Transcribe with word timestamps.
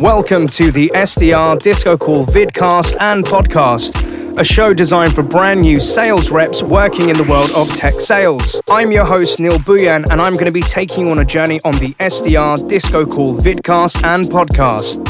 Welcome 0.00 0.48
to 0.48 0.72
the 0.72 0.90
SDR 0.94 1.60
Disco 1.60 1.98
Call 1.98 2.24
vidcast 2.24 2.96
and 2.98 3.22
podcast, 3.22 4.38
a 4.38 4.44
show 4.44 4.72
designed 4.72 5.14
for 5.14 5.22
brand 5.22 5.60
new 5.60 5.80
sales 5.80 6.30
reps 6.30 6.62
working 6.62 7.10
in 7.10 7.16
the 7.18 7.24
world 7.24 7.50
of 7.50 7.68
tech 7.76 8.00
sales. 8.00 8.60
I'm 8.70 8.90
your 8.90 9.04
host, 9.04 9.38
Neil 9.38 9.58
Buyan, 9.58 10.10
and 10.10 10.22
I'm 10.22 10.32
going 10.32 10.46
to 10.46 10.52
be 10.52 10.62
taking 10.62 11.04
you 11.06 11.12
on 11.12 11.18
a 11.18 11.26
journey 11.26 11.60
on 11.64 11.74
the 11.74 11.92
SDR 11.94 12.66
Disco 12.68 13.04
Call 13.04 13.36
vidcast 13.36 14.02
and 14.02 14.24
podcast. 14.24 15.06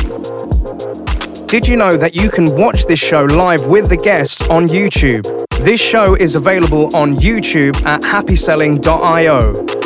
Did 1.47 1.69
you 1.69 1.77
know 1.77 1.97
that 1.97 2.17
you 2.17 2.29
can 2.29 2.57
watch 2.57 2.87
this 2.87 2.99
show 2.99 3.25
live 3.25 3.67
with 3.67 3.89
the 3.89 3.97
guests 3.97 4.43
on 4.49 4.67
YouTube? 4.67 5.47
This 5.61 5.81
show 5.81 6.17
is 6.17 6.35
available 6.35 6.95
on 6.97 7.17
YouTube 7.19 7.81
at 7.85 8.01
happyselling.io. 8.03 9.82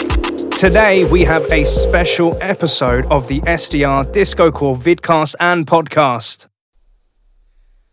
Today, 0.57 1.05
we 1.05 1.23
have 1.23 1.45
a 1.53 1.65
special 1.65 2.35
episode 2.41 3.05
of 3.09 3.29
the 3.29 3.43
SDR 3.43 4.11
Disco 4.11 4.51
Call 4.51 4.75
vidcast 4.75 5.35
and 5.39 5.67
podcast. 5.67 6.49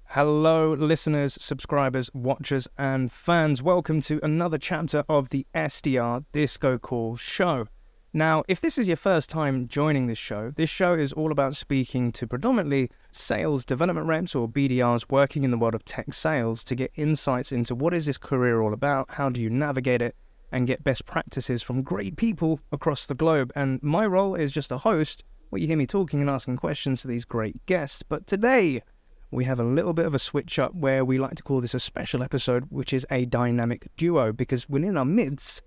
Hello, 0.05 0.71
listeners, 0.71 1.37
subscribers, 1.41 2.09
watchers, 2.13 2.69
and 2.77 3.11
fans. 3.11 3.61
Welcome 3.61 3.99
to 4.03 4.17
another 4.23 4.57
chapter 4.57 5.03
of 5.09 5.27
the 5.27 5.45
SDR 5.53 6.23
Disco 6.31 6.77
Call 6.77 7.17
show. 7.17 7.67
Now, 8.13 8.45
if 8.47 8.61
this 8.61 8.77
is 8.77 8.87
your 8.87 8.95
first 8.95 9.29
time 9.29 9.67
joining 9.67 10.07
this 10.07 10.17
show, 10.17 10.51
this 10.55 10.69
show 10.69 10.93
is 10.93 11.11
all 11.11 11.33
about 11.33 11.57
speaking 11.57 12.13
to 12.13 12.25
predominantly 12.25 12.89
sales 13.11 13.65
development 13.65 14.07
reps 14.07 14.35
or 14.35 14.47
BDRs 14.47 15.07
working 15.09 15.43
in 15.43 15.51
the 15.51 15.57
world 15.57 15.75
of 15.75 15.83
tech 15.83 16.13
sales 16.13 16.63
to 16.63 16.75
get 16.75 16.93
insights 16.95 17.51
into 17.51 17.75
what 17.75 17.93
is 17.93 18.05
this 18.05 18.17
career 18.17 18.61
all 18.61 18.71
about, 18.71 19.11
how 19.15 19.27
do 19.27 19.41
you 19.41 19.49
navigate 19.49 20.01
it, 20.01 20.15
and 20.53 20.67
get 20.67 20.83
best 20.83 21.05
practices 21.05 21.63
from 21.63 21.81
great 21.81 22.15
people 22.15 22.59
across 22.71 23.05
the 23.05 23.15
globe. 23.15 23.51
And 23.55 23.81
my 23.81 24.05
role 24.05 24.35
is 24.35 24.51
just 24.51 24.71
a 24.71 24.77
host, 24.77 25.23
where 25.49 25.59
you 25.59 25.67
hear 25.67 25.75
me 25.75 25.87
talking 25.87 26.21
and 26.21 26.29
asking 26.29 26.57
questions 26.57 27.01
to 27.01 27.07
these 27.07 27.25
great 27.25 27.65
guests. 27.65 28.03
But 28.03 28.27
today, 28.27 28.83
we 29.31 29.45
have 29.45 29.59
a 29.59 29.63
little 29.63 29.93
bit 29.93 30.05
of 30.05 30.13
a 30.13 30.19
switch 30.19 30.59
up 30.59 30.75
where 30.75 31.03
we 31.03 31.17
like 31.17 31.35
to 31.35 31.43
call 31.43 31.59
this 31.59 31.73
a 31.73 31.79
special 31.79 32.21
episode, 32.21 32.67
which 32.69 32.93
is 32.93 33.05
a 33.09 33.25
dynamic 33.25 33.87
duo, 33.97 34.31
because 34.31 34.69
within 34.69 34.95
our 34.95 35.05
midst, 35.05 35.63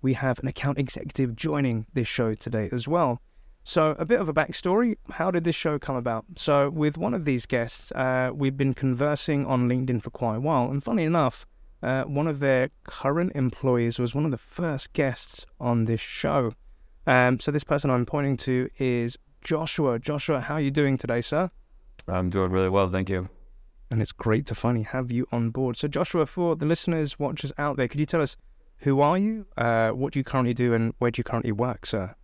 we 0.00 0.14
have 0.14 0.38
an 0.38 0.48
account 0.48 0.78
executive 0.78 1.36
joining 1.36 1.86
this 1.92 2.08
show 2.08 2.32
today 2.32 2.70
as 2.72 2.88
well. 2.88 3.20
So, 3.62 3.90
a 3.98 4.06
bit 4.06 4.20
of 4.20 4.28
a 4.30 4.32
backstory. 4.32 4.96
How 5.10 5.30
did 5.30 5.44
this 5.44 5.54
show 5.54 5.78
come 5.78 5.96
about? 5.96 6.24
So, 6.36 6.70
with 6.70 6.96
one 6.96 7.12
of 7.12 7.26
these 7.26 7.44
guests, 7.44 7.92
uh, 7.92 8.30
we've 8.34 8.56
been 8.56 8.72
conversing 8.72 9.44
on 9.44 9.68
LinkedIn 9.68 10.02
for 10.02 10.08
quite 10.08 10.36
a 10.36 10.40
while, 10.40 10.70
and 10.70 10.82
funny 10.82 11.04
enough, 11.04 11.44
uh, 11.82 12.04
one 12.04 12.26
of 12.26 12.40
their 12.40 12.70
current 12.84 13.32
employees 13.34 13.98
was 13.98 14.14
one 14.14 14.24
of 14.24 14.30
the 14.30 14.38
first 14.38 14.92
guests 14.92 15.46
on 15.58 15.86
this 15.86 16.00
show. 16.00 16.52
Um, 17.06 17.40
so 17.40 17.50
this 17.50 17.64
person 17.64 17.90
I'm 17.90 18.06
pointing 18.06 18.36
to 18.38 18.68
is 18.78 19.16
Joshua. 19.42 19.98
Joshua, 19.98 20.40
how 20.40 20.54
are 20.54 20.60
you 20.60 20.70
doing 20.70 20.98
today, 20.98 21.20
sir? 21.20 21.50
I'm 22.06 22.30
doing 22.30 22.50
really 22.50 22.68
well, 22.68 22.88
thank 22.88 23.08
you. 23.08 23.28
And 23.90 24.00
it's 24.00 24.12
great 24.12 24.46
to 24.46 24.54
finally 24.54 24.84
have 24.84 25.10
you 25.10 25.26
on 25.32 25.50
board. 25.50 25.76
So 25.76 25.88
Joshua, 25.88 26.26
for 26.26 26.54
the 26.54 26.66
listeners, 26.66 27.18
watchers 27.18 27.52
out 27.58 27.76
there, 27.76 27.88
could 27.88 27.98
you 27.98 28.06
tell 28.06 28.22
us 28.22 28.36
who 28.78 29.00
are 29.00 29.18
you, 29.18 29.46
uh, 29.56 29.90
what 29.90 30.12
do 30.12 30.20
you 30.20 30.24
currently 30.24 30.54
do, 30.54 30.72
and 30.72 30.94
where 30.98 31.10
do 31.10 31.20
you 31.20 31.24
currently 31.24 31.52
work, 31.52 31.86
sir? 31.86 32.14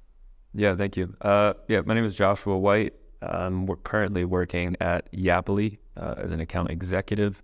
Yeah, 0.55 0.75
thank 0.75 0.97
you. 0.97 1.15
Uh, 1.21 1.55
yeah, 1.69 1.81
my 1.85 1.95
name 1.95 2.05
is 2.05 2.15
Joshua 2.15 2.57
White. 2.57 2.95
Um, 3.21 3.67
we're 3.67 3.77
currently 3.77 4.25
working 4.25 4.77
at 4.81 5.11
Yapily 5.13 5.79
uh, 5.97 6.15
as 6.17 6.33
an 6.33 6.41
account 6.41 6.71
executive. 6.71 7.43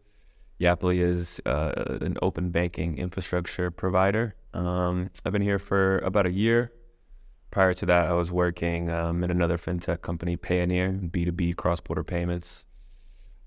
Yapily 0.63 1.01
is 1.01 1.41
uh, 1.45 1.73
an 2.01 2.17
open 2.23 2.51
banking 2.51 2.97
infrastructure 2.97 3.71
provider. 3.71 4.37
Um, 4.55 5.11
I've 5.25 5.33
been 5.33 5.43
here 5.43 5.59
for 5.59 5.99
about 5.99 6.27
a 6.27 6.31
year. 6.31 6.73
Prior 7.51 7.75
to 7.75 7.87
that, 7.87 8.07
I 8.07 8.13
was 8.13 8.31
working 8.31 8.89
um, 8.89 9.25
at 9.25 9.31
another 9.31 9.59
fintech 9.59 10.03
company, 10.03 10.37
Payoneer, 10.37 11.11
B2B 11.11 11.57
cross 11.57 11.81
border 11.81 12.05
payments. 12.05 12.65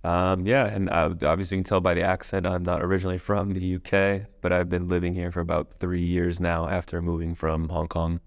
Um, 0.03 0.45
yeah, 0.45 0.67
and 0.67 0.89
I, 0.89 1.05
obviously 1.05 1.57
you 1.57 1.63
can 1.63 1.69
tell 1.69 1.81
by 1.81 1.93
the 1.95 2.03
accent, 2.03 2.45
I'm 2.45 2.63
not 2.63 2.83
originally 2.83 3.17
from 3.17 3.53
the 3.53 3.75
UK, 3.75 4.27
but 4.41 4.51
I've 4.51 4.69
been 4.69 4.87
living 4.87 5.15
here 5.15 5.31
for 5.31 5.39
about 5.39 5.79
three 5.79 6.03
years 6.03 6.39
now 6.39 6.67
after 6.67 7.01
moving 7.01 7.33
from 7.33 7.69
Hong 7.69 7.87
Kong. 7.87 8.19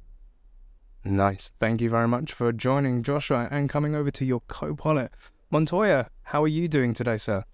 Nice. 1.05 1.53
Thank 1.61 1.81
you 1.81 1.91
very 1.91 2.09
much 2.09 2.33
for 2.33 2.53
joining 2.53 3.03
Joshua 3.03 3.49
and 3.51 3.69
coming 3.69 3.95
over 3.95 4.11
to 4.11 4.25
your 4.25 4.41
co 4.49 4.75
pilot. 4.75 5.13
Montoya, 5.51 6.09
how 6.23 6.43
are 6.43 6.49
you 6.49 6.67
doing 6.67 6.95
today, 6.95 7.19
sir? 7.19 7.45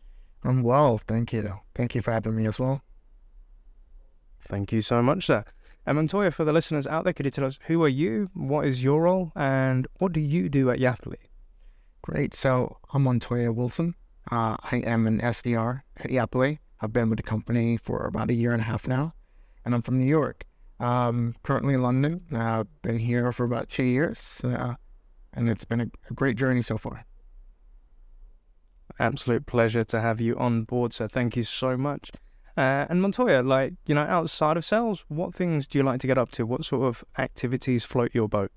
I'm 0.44 0.62
well, 0.62 0.98
thank 0.98 1.32
you. 1.32 1.60
Thank 1.74 1.94
you 1.94 2.02
for 2.02 2.12
having 2.12 2.36
me 2.36 2.46
as 2.46 2.58
well. 2.58 2.82
Thank 4.46 4.72
you 4.72 4.82
so 4.82 5.02
much, 5.02 5.26
sir. 5.26 5.44
And 5.86 5.96
Montoya, 5.96 6.30
for 6.30 6.44
the 6.44 6.52
listeners 6.52 6.86
out 6.86 7.04
there, 7.04 7.12
could 7.12 7.26
you 7.26 7.30
tell 7.30 7.46
us 7.46 7.58
who 7.66 7.82
are 7.82 7.88
you, 7.88 8.28
what 8.34 8.66
is 8.66 8.84
your 8.84 9.02
role, 9.02 9.32
and 9.34 9.86
what 9.98 10.12
do 10.12 10.20
you 10.20 10.48
do 10.48 10.70
at 10.70 10.78
Yapily? 10.78 11.18
Great. 12.02 12.34
So 12.34 12.78
I'm 12.92 13.04
Montoya 13.04 13.52
Wilson. 13.52 13.94
Uh, 14.30 14.56
I 14.62 14.82
am 14.86 15.06
an 15.06 15.20
SDR 15.20 15.82
at 15.96 16.10
Yapily. 16.10 16.58
I've 16.80 16.92
been 16.92 17.08
with 17.08 17.18
the 17.18 17.22
company 17.22 17.78
for 17.78 18.04
about 18.04 18.30
a 18.30 18.34
year 18.34 18.52
and 18.52 18.60
a 18.60 18.64
half 18.64 18.86
now, 18.86 19.14
and 19.64 19.74
I'm 19.74 19.82
from 19.82 19.98
New 19.98 20.06
York. 20.06 20.44
Um, 20.80 21.36
currently 21.42 21.74
in 21.74 21.82
London. 21.82 22.22
I've 22.32 22.60
uh, 22.60 22.64
been 22.82 22.98
here 22.98 23.30
for 23.32 23.44
about 23.44 23.68
two 23.68 23.84
years, 23.84 24.40
uh, 24.44 24.74
and 25.32 25.48
it's 25.48 25.64
been 25.64 25.80
a, 25.80 25.86
a 26.10 26.14
great 26.14 26.36
journey 26.36 26.62
so 26.62 26.76
far. 26.76 27.04
Absolute 28.98 29.46
pleasure 29.46 29.84
to 29.84 30.00
have 30.00 30.20
you 30.20 30.36
on 30.36 30.62
board, 30.62 30.92
so 30.92 31.08
thank 31.08 31.36
you 31.36 31.42
so 31.42 31.76
much. 31.76 32.10
Uh, 32.56 32.86
and 32.88 33.02
Montoya, 33.02 33.42
like, 33.42 33.74
you 33.86 33.94
know, 33.94 34.02
outside 34.02 34.56
of 34.56 34.64
sales, 34.64 35.04
what 35.08 35.34
things 35.34 35.66
do 35.66 35.78
you 35.78 35.82
like 35.84 36.00
to 36.00 36.06
get 36.06 36.16
up 36.16 36.30
to? 36.32 36.46
What 36.46 36.64
sort 36.64 36.86
of 36.86 37.04
activities 37.18 37.84
float 37.84 38.14
your 38.14 38.28
boat? 38.28 38.52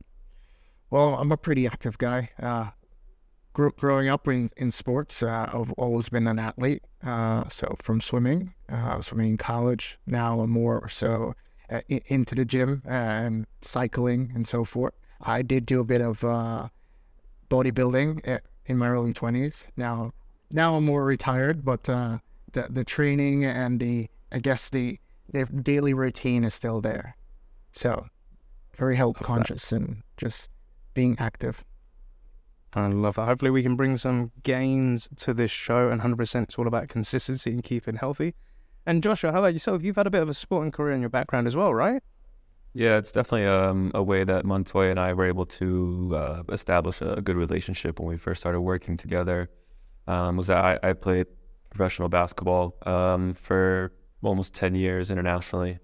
Well, 0.92 1.16
I'm 1.16 1.32
a 1.32 1.38
pretty 1.38 1.66
active 1.66 1.98
guy. 1.98 2.30
Uh, 2.40 2.70
grew 3.54 3.72
growing 3.72 4.08
up 4.08 4.28
in, 4.28 4.52
in 4.56 4.72
sports. 4.72 5.24
Uh, 5.24 5.50
I've 5.52 5.72
always 5.72 6.10
been 6.10 6.28
an 6.28 6.38
athlete. 6.38 6.84
Uh, 7.04 7.50
so 7.50 7.76
from 7.82 8.00
swimming, 8.00 8.54
uh, 8.70 9.02
swimming 9.02 9.32
in 9.32 9.38
college. 9.38 9.98
Now 10.06 10.42
I'm 10.42 10.52
more 10.52 10.88
so 10.90 11.34
uh, 11.72 11.82
into 11.90 12.36
the 12.36 12.46
gym 12.46 12.84
and 12.86 13.48
cycling 13.62 14.32
and 14.36 14.48
so 14.48 14.64
forth. 14.64 14.94
I 15.20 15.42
did 15.42 15.66
do 15.66 15.80
a 15.80 15.84
bit 15.84 16.02
of 16.02 16.20
bodybuilding 17.50 18.40
in 18.68 18.78
my 18.78 18.90
early 18.90 19.14
20s. 19.14 19.66
Now 19.76 20.12
now 20.52 20.76
I'm 20.76 20.86
more 20.86 21.04
retired, 21.04 21.64
but 21.64 21.90
uh, 21.90 22.20
the 22.54 22.68
the 22.70 22.84
training 22.84 23.46
and 23.46 23.80
the 23.80 24.10
I 24.32 24.40
guess 24.40 24.70
the 24.70 25.00
the 25.32 25.46
daily 25.46 25.94
routine 25.94 26.44
is 26.44 26.54
still 26.54 26.82
there. 26.82 27.16
So 27.72 28.08
very 28.76 28.96
health 28.96 29.18
conscious 29.18 29.72
and 29.72 30.04
just 30.18 30.50
being 30.94 31.16
active. 31.20 31.64
I 32.74 32.88
love 32.88 33.18
it. 33.18 33.22
Hopefully, 33.22 33.52
we 33.52 33.64
can 33.64 33.76
bring 33.76 33.98
some 33.98 34.32
gains 34.44 35.10
to 35.18 35.34
this 35.34 35.52
show. 35.52 35.90
And 35.90 36.02
100%, 36.02 36.44
it's 36.44 36.58
all 36.58 36.68
about 36.68 36.90
consistency 36.90 37.52
and 37.52 37.64
keeping 37.64 37.96
healthy. 37.96 38.36
And 38.86 39.02
Joshua, 39.02 39.32
how 39.32 39.40
about 39.40 39.54
yourself? 39.54 39.84
You've 39.84 39.96
had 39.96 40.08
a 40.08 40.12
bit 40.12 40.22
of 40.22 40.30
a 40.30 40.34
sporting 40.34 40.72
career 40.72 40.94
in 40.94 41.02
your 41.02 41.10
background 41.10 41.48
as 41.48 41.56
well, 41.56 41.74
right? 41.74 42.04
Yeah, 42.74 42.98
it's 42.98 43.12
definitely 43.12 43.48
um, 43.48 43.92
a 43.96 44.04
way 44.04 44.24
that 44.24 44.46
Montoya 44.46 44.92
and 44.92 45.00
I 45.00 45.14
were 45.14 45.26
able 45.26 45.46
to 45.46 46.12
uh, 46.16 46.44
establish 46.50 47.02
a 47.02 47.22
good 47.22 47.36
relationship 47.36 48.00
when 48.00 48.08
we 48.08 48.18
first 48.18 48.42
started 48.42 48.62
working 48.62 48.96
together 48.98 49.50
um, 50.08 50.38
was 50.38 50.48
that 50.48 50.58
I, 50.58 50.90
I, 50.90 50.94
played 50.94 51.28
professional 51.70 52.10
basketball 52.10 52.76
um, 52.86 53.34
for 53.34 53.92
almost 54.24 54.54
10 54.54 54.76
years 54.76 55.12
internationally. 55.12 55.80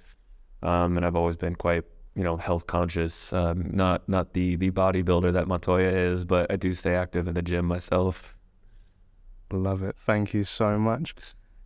Um, 0.61 0.97
and 0.97 1.05
I've 1.05 1.15
always 1.15 1.35
been 1.35 1.55
quite, 1.55 1.83
you 2.15 2.23
know, 2.23 2.37
health 2.37 2.67
conscious. 2.67 3.33
Um, 3.33 3.69
not 3.71 4.07
not 4.07 4.33
the, 4.33 4.55
the 4.55 4.71
bodybuilder 4.71 5.33
that 5.33 5.47
Montoya 5.47 5.89
is, 5.89 6.23
but 6.23 6.51
I 6.51 6.55
do 6.55 6.73
stay 6.73 6.95
active 6.95 7.27
in 7.27 7.33
the 7.33 7.41
gym 7.41 7.65
myself. 7.65 8.35
Love 9.51 9.83
it. 9.83 9.95
Thank 9.97 10.33
you 10.33 10.43
so 10.43 10.79
much. 10.79 11.13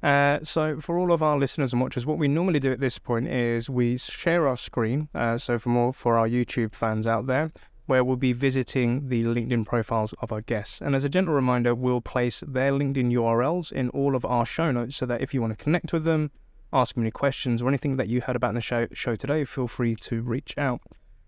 Uh, 0.03 0.39
so, 0.44 0.79
for 0.79 0.97
all 0.97 1.12
of 1.12 1.24
our 1.24 1.38
listeners 1.38 1.74
and 1.74 1.81
watchers, 1.81 2.06
what 2.06 2.18
we 2.18 2.28
normally 2.28 2.59
do 2.59 2.72
at 2.72 2.79
this 2.79 3.00
point 3.00 3.28
is 3.28 3.69
we 3.69 3.97
share 3.97 4.47
our 4.47 4.57
screen. 4.57 5.09
Uh, 5.13 5.38
so, 5.38 5.57
for 5.57 5.69
more 5.69 5.94
for 5.94 6.18
our 6.18 6.28
YouTube 6.28 6.74
fans 6.74 7.07
out 7.07 7.25
there, 7.25 7.51
where 7.88 8.03
we'll 8.03 8.18
be 8.18 8.34
visiting 8.34 9.08
the 9.08 9.24
LinkedIn 9.24 9.66
profiles 9.66 10.14
of 10.22 10.31
our 10.31 10.42
guests. 10.42 10.81
And 10.81 10.95
as 10.95 11.04
a 11.04 11.10
gentle 11.10 11.34
reminder, 11.34 11.74
we'll 11.74 12.01
place 12.01 12.44
their 12.45 12.72
LinkedIn 12.72 13.12
URLs 13.13 13.72
in 13.72 13.89
all 13.89 14.16
of 14.16 14.25
our 14.25 14.45
show 14.45 14.72
notes 14.72 14.98
so 14.98 15.06
that 15.07 15.22
if 15.22 15.34
you 15.34 15.42
want 15.42 15.57
to 15.57 15.63
connect 15.63 15.92
with 15.94 16.04
them, 16.04 16.31
ask 16.72 16.94
them 16.94 17.04
any 17.04 17.12
questions 17.12 17.62
or 17.62 17.69
anything 17.69 17.95
that 17.95 18.10
you 18.10 18.22
heard 18.22 18.36
about 18.36 18.50
in 18.50 18.56
the 18.56 18.62
show, 18.62 18.88
show 18.92 19.16
today, 19.16 19.45
feel 19.45 19.68
free 19.68 19.95
to 19.95 20.22
reach 20.22 20.54
out. 20.57 20.81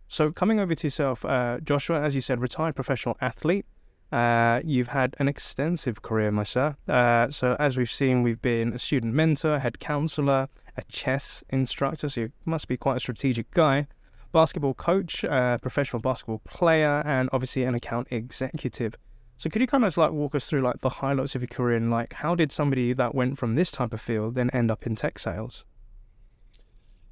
So, 0.07 0.31
coming 0.31 0.59
over 0.59 0.75
to 0.75 0.87
yourself, 0.87 1.23
uh, 1.23 1.59
Joshua, 1.59 2.01
as 2.01 2.15
you 2.15 2.21
said, 2.21 2.41
retired 2.41 2.75
professional 2.75 3.15
athlete. 3.21 3.65
Uh, 4.11 4.59
you've 4.65 4.87
had 4.87 5.15
an 5.19 5.27
extensive 5.27 6.01
career, 6.01 6.31
my 6.31 6.43
sir. 6.43 6.75
Uh, 6.87 7.29
so, 7.29 7.55
as 7.59 7.77
we've 7.77 7.91
seen, 7.91 8.23
we've 8.23 8.41
been 8.41 8.73
a 8.73 8.79
student 8.79 9.13
mentor, 9.13 9.59
head 9.59 9.79
counselor, 9.79 10.49
a 10.75 10.81
chess 10.89 11.43
instructor. 11.51 12.09
So, 12.09 12.21
you 12.21 12.31
must 12.43 12.67
be 12.67 12.75
quite 12.75 12.97
a 12.97 12.99
strategic 12.99 13.51
guy 13.51 13.87
basketball 14.31 14.73
coach, 14.73 15.23
uh, 15.25 15.57
professional 15.57 16.01
basketball 16.01 16.41
player, 16.45 17.01
and 17.05 17.29
obviously 17.31 17.63
an 17.63 17.75
account 17.75 18.07
executive. 18.11 18.95
So 19.37 19.49
could 19.49 19.61
you 19.61 19.67
kind 19.67 19.85
of 19.85 19.95
like 19.95 20.11
walk 20.11 20.35
us 20.35 20.49
through 20.49 20.61
like 20.61 20.81
the 20.81 20.89
highlights 20.89 21.33
of 21.33 21.41
your 21.41 21.47
career 21.47 21.77
and 21.77 21.89
like 21.89 22.11
how 22.11 22.35
did 22.35 22.51
somebody 22.51 22.91
that 22.93 23.15
went 23.15 23.37
from 23.37 23.55
this 23.55 23.71
type 23.71 23.93
of 23.93 24.01
field 24.01 24.35
then 24.35 24.49
end 24.49 24.69
up 24.69 24.85
in 24.85 24.95
tech 24.95 25.17
sales? 25.17 25.63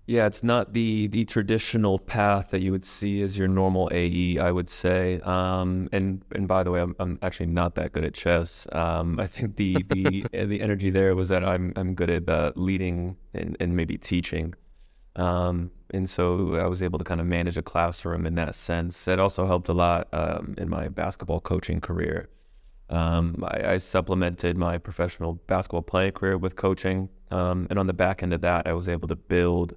Yeah, 0.08 0.26
it's 0.26 0.42
not 0.42 0.72
the 0.72 1.08
the 1.08 1.26
traditional 1.26 2.00
path 2.00 2.52
that 2.52 2.62
you 2.62 2.72
would 2.72 2.86
see 2.86 3.22
as 3.22 3.38
your 3.38 3.50
normal 3.50 3.90
AE. 3.92 4.40
I 4.40 4.52
would 4.52 4.70
say, 4.70 5.20
um, 5.22 5.90
and 5.92 6.24
and 6.34 6.48
by 6.48 6.64
the 6.64 6.72
way, 6.72 6.80
I'm 6.80 6.96
I'm 6.98 7.20
actually 7.22 7.48
not 7.48 7.76
that 7.76 7.92
good 7.92 8.06
at 8.06 8.14
chess. 8.14 8.68
Um, 8.72 9.20
I 9.20 9.28
think 9.28 9.58
the 9.58 9.84
the 9.90 10.26
the 10.46 10.62
energy 10.62 10.90
there 10.92 11.14
was 11.14 11.28
that 11.28 11.44
I'm 11.44 11.74
I'm 11.76 11.94
good 11.94 12.10
at 12.10 12.30
uh, 12.30 12.54
leading 12.56 13.18
and, 13.34 13.58
and 13.60 13.76
maybe 13.76 13.98
teaching, 13.98 14.54
um, 15.18 15.72
and 15.92 16.10
so 16.10 16.56
I 16.56 16.68
was 16.68 16.84
able 16.84 17.00
to 17.00 17.06
kind 17.06 17.20
of 17.20 17.28
manage 17.28 17.58
a 17.58 17.62
classroom 17.62 18.26
in 18.26 18.36
that 18.36 18.56
sense. 18.56 19.08
It 19.08 19.20
also 19.20 19.46
helped 19.46 19.68
a 19.68 19.74
lot 19.74 20.08
um, 20.14 20.56
in 20.58 20.70
my 20.70 20.88
basketball 20.90 21.40
coaching 21.40 21.82
career. 21.82 22.30
Um, 22.90 23.44
I, 23.46 23.74
I, 23.74 23.78
supplemented 23.80 24.56
my 24.58 24.78
professional 24.78 25.34
basketball 25.48 25.82
playing 25.82 26.14
career 26.14 26.38
with 26.38 26.56
coaching, 26.56 27.10
um, 27.32 27.68
and 27.70 27.78
on 27.78 27.86
the 27.88 27.94
back 27.94 28.24
end 28.24 28.34
of 28.34 28.40
that, 28.42 28.66
I 28.66 28.72
was 28.72 28.88
able 28.88 29.10
to 29.10 29.16
build 29.16 29.76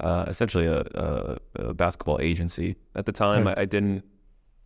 uh, 0.00 0.24
essentially 0.26 0.66
a, 0.66 0.80
a, 0.80 1.38
a, 1.54 1.74
basketball 1.74 2.18
agency. 2.20 2.74
At 2.96 3.06
the 3.06 3.12
time, 3.12 3.46
I, 3.46 3.54
I, 3.58 3.64
didn't 3.64 4.04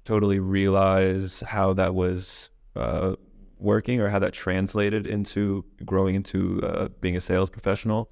totally 0.06 0.38
realize 0.38 1.43
how 1.47 1.75
that 1.75 1.94
was 1.94 2.49
uh, 2.76 3.17
working 3.59 4.00
or 4.00 4.09
how 4.09 4.20
that 4.20 4.32
translated 4.32 5.06
into 5.06 5.67
growing 5.85 6.14
into 6.14 6.62
uh, 6.62 6.88
being 7.02 7.17
a 7.17 7.20
sales 7.20 7.50
professional. 7.50 8.09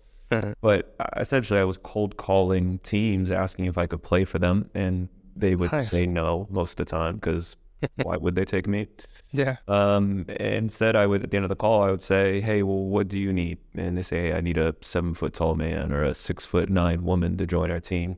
But 0.61 0.95
uh, 0.99 1.07
essentially, 1.17 1.61
I 1.61 1.65
was 1.65 1.79
cold 1.79 2.17
calling 2.17 2.79
teams 2.81 3.31
asking 3.31 3.67
if 3.67 3.79
I 3.79 3.87
could 3.87 4.03
play 4.03 4.25
for 4.25 4.39
them, 4.39 4.71
and 4.75 5.09
they 5.37 5.57
would 5.57 5.73
nice. 5.73 5.91
say 5.91 6.07
no 6.07 6.47
most 6.51 6.73
of 6.73 6.77
the 6.77 6.85
time 6.85 7.17
because 7.17 7.57
why 8.03 8.17
would 8.17 8.35
they 8.35 8.45
take 8.45 8.67
me? 8.67 8.89
Yeah. 9.33 9.57
Um, 9.69 10.27
instead, 10.29 10.97
I 10.97 11.07
would 11.07 11.23
at 11.23 11.31
the 11.31 11.37
end 11.37 11.45
of 11.45 11.49
the 11.49 11.57
call, 11.57 11.83
I 11.83 11.91
would 11.91 12.03
say, 12.03 12.41
"Hey, 12.41 12.63
well, 12.63 12.85
what 12.85 13.09
do 13.09 13.19
you 13.19 13.33
need?" 13.33 13.59
And 13.75 13.97
they 13.97 14.03
say, 14.03 14.33
"I 14.33 14.41
need 14.41 14.59
a 14.59 14.75
seven 14.81 15.15
foot 15.15 15.35
tall 15.35 15.55
man 15.55 15.93
or 15.93 16.03
a 16.03 16.15
six 16.15 16.45
foot 16.45 16.71
nine 16.71 17.05
woman 17.05 17.37
to 17.39 17.47
join 17.47 17.71
our 17.71 17.81
team." 17.81 18.17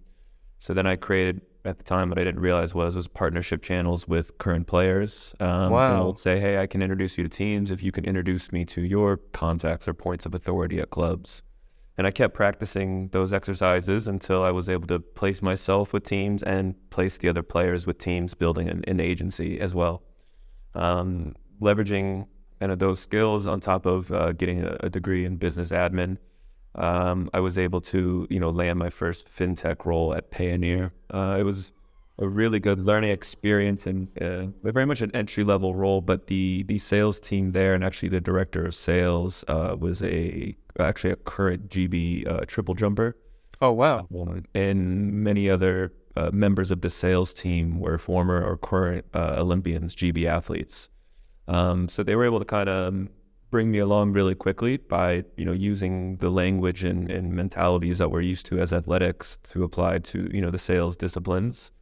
So 0.59 0.75
then 0.75 0.87
I 0.87 0.97
created 0.97 1.43
at 1.65 1.79
the 1.79 1.85
time 1.85 2.09
what 2.09 2.19
I 2.19 2.25
didn't 2.25 2.41
realize 2.41 2.75
was 2.75 2.95
was 2.95 3.09
partnership 3.09 3.63
channels 3.63 4.07
with 4.07 4.39
current 4.39 4.67
players. 4.67 5.35
Um, 5.41 5.73
wow. 5.73 5.91
And 5.91 5.99
I 5.99 6.05
would 6.05 6.19
say, 6.19 6.41
"Hey, 6.41 6.59
I 6.59 6.67
can 6.67 6.83
introduce 6.83 7.19
you 7.19 7.25
to 7.25 7.31
teams 7.31 7.71
if 7.71 7.83
you 7.83 7.93
can 7.93 8.05
introduce 8.05 8.53
me 8.53 8.65
to 8.67 8.83
your 8.83 9.19
contacts 9.33 9.89
or 9.89 9.95
points 9.95 10.27
of 10.27 10.35
authority 10.35 10.81
at 10.81 10.91
clubs." 10.91 11.43
And 11.98 12.06
I 12.06 12.10
kept 12.10 12.34
practicing 12.34 13.08
those 13.08 13.32
exercises 13.32 14.06
until 14.06 14.43
I 14.43 14.50
was 14.50 14.69
able 14.69 14.87
to 14.88 14.98
place 14.98 15.40
myself 15.40 15.93
with 15.93 16.04
teams 16.04 16.43
and 16.43 16.75
place 16.90 17.16
the 17.16 17.28
other 17.28 17.43
players 17.43 17.87
with 17.87 17.98
teams, 17.98 18.34
building 18.34 18.69
an, 18.69 18.84
an 18.87 19.00
agency 19.00 19.58
as 19.58 19.75
well. 19.75 20.02
Um, 20.75 21.34
leveraging 21.60 22.26
kind 22.60 22.70
of 22.70 22.78
those 22.78 23.00
skills 23.00 23.46
on 23.46 23.60
top 23.60 23.87
of 23.87 24.12
uh, 24.12 24.32
getting 24.32 24.62
a, 24.62 24.76
a, 24.81 24.90
degree 24.90 25.25
in 25.25 25.37
business 25.37 25.70
admin, 25.70 26.19
um, 26.75 27.31
I 27.32 27.40
was 27.40 27.56
able 27.56 27.81
to, 27.82 28.26
you 28.28 28.40
know, 28.40 28.50
land 28.50 28.78
my 28.78 28.90
first 28.90 29.31
fintech 29.34 29.87
role 29.87 30.14
at 30.14 30.31
Payoneer. 30.31 30.90
Uh, 31.10 31.38
it 31.40 31.44
was 31.44 31.72
a 32.19 32.28
really 32.28 32.60
good 32.60 32.78
learning 32.78 33.10
experience 33.10 33.87
and 33.87 34.08
uh, 34.20 34.46
very 34.62 34.87
much 34.87 35.00
an 35.00 35.10
entry 35.14 35.44
level 35.44 35.75
role. 35.75 36.00
But 36.00 36.26
the 36.26 36.64
the 36.64 36.78
sales 36.78 37.20
team 37.20 37.52
there 37.52 37.75
and 37.75 37.84
actually 37.84 38.10
the 38.10 38.20
director 38.20 38.66
of 38.66 38.75
sales 38.75 39.44
uh, 39.48 39.76
was 39.78 40.02
a 40.02 40.56
actually 40.78 41.12
a 41.12 41.17
current 41.17 41.69
GB 41.69 42.28
uh, 42.28 42.40
triple 42.46 42.75
jumper. 42.75 43.17
Oh 43.61 43.73
wow! 43.73 44.06
And 44.55 45.12
many 45.25 45.49
other 45.49 45.93
uh, 46.17 46.31
members 46.32 46.70
of 46.70 46.81
the 46.81 46.90
sales 46.90 47.32
team 47.32 47.78
were 47.81 47.99
former 47.99 48.43
or 48.43 48.56
current 48.56 49.05
uh, 49.14 49.37
Olympians, 49.38 49.94
GB 49.94 50.26
athletes. 50.26 50.90
Um, 51.49 51.88
so 51.88 52.02
they 52.02 52.17
were 52.17 52.25
able 52.25 52.38
to 52.38 52.44
kind 52.44 52.69
of 52.69 52.88
um, 52.88 53.08
bring 53.50 53.70
me 53.70 53.78
along 53.78 54.12
really 54.12 54.34
quickly 54.34 54.76
by 54.76 55.25
you 55.37 55.44
know 55.44 55.52
using 55.52 56.17
the 56.17 56.31
language 56.31 56.84
and, 56.84 57.11
and 57.11 57.32
mentalities 57.32 57.99
that 57.99 58.11
we're 58.11 58.20
used 58.20 58.46
to 58.46 58.58
as 58.58 58.72
athletics 58.72 59.38
to 59.44 59.62
apply 59.62 59.99
to 60.00 60.29
you 60.32 60.40
know 60.40 60.50
the 60.50 60.58
sales 60.58 60.96
disciplines. 60.96 61.72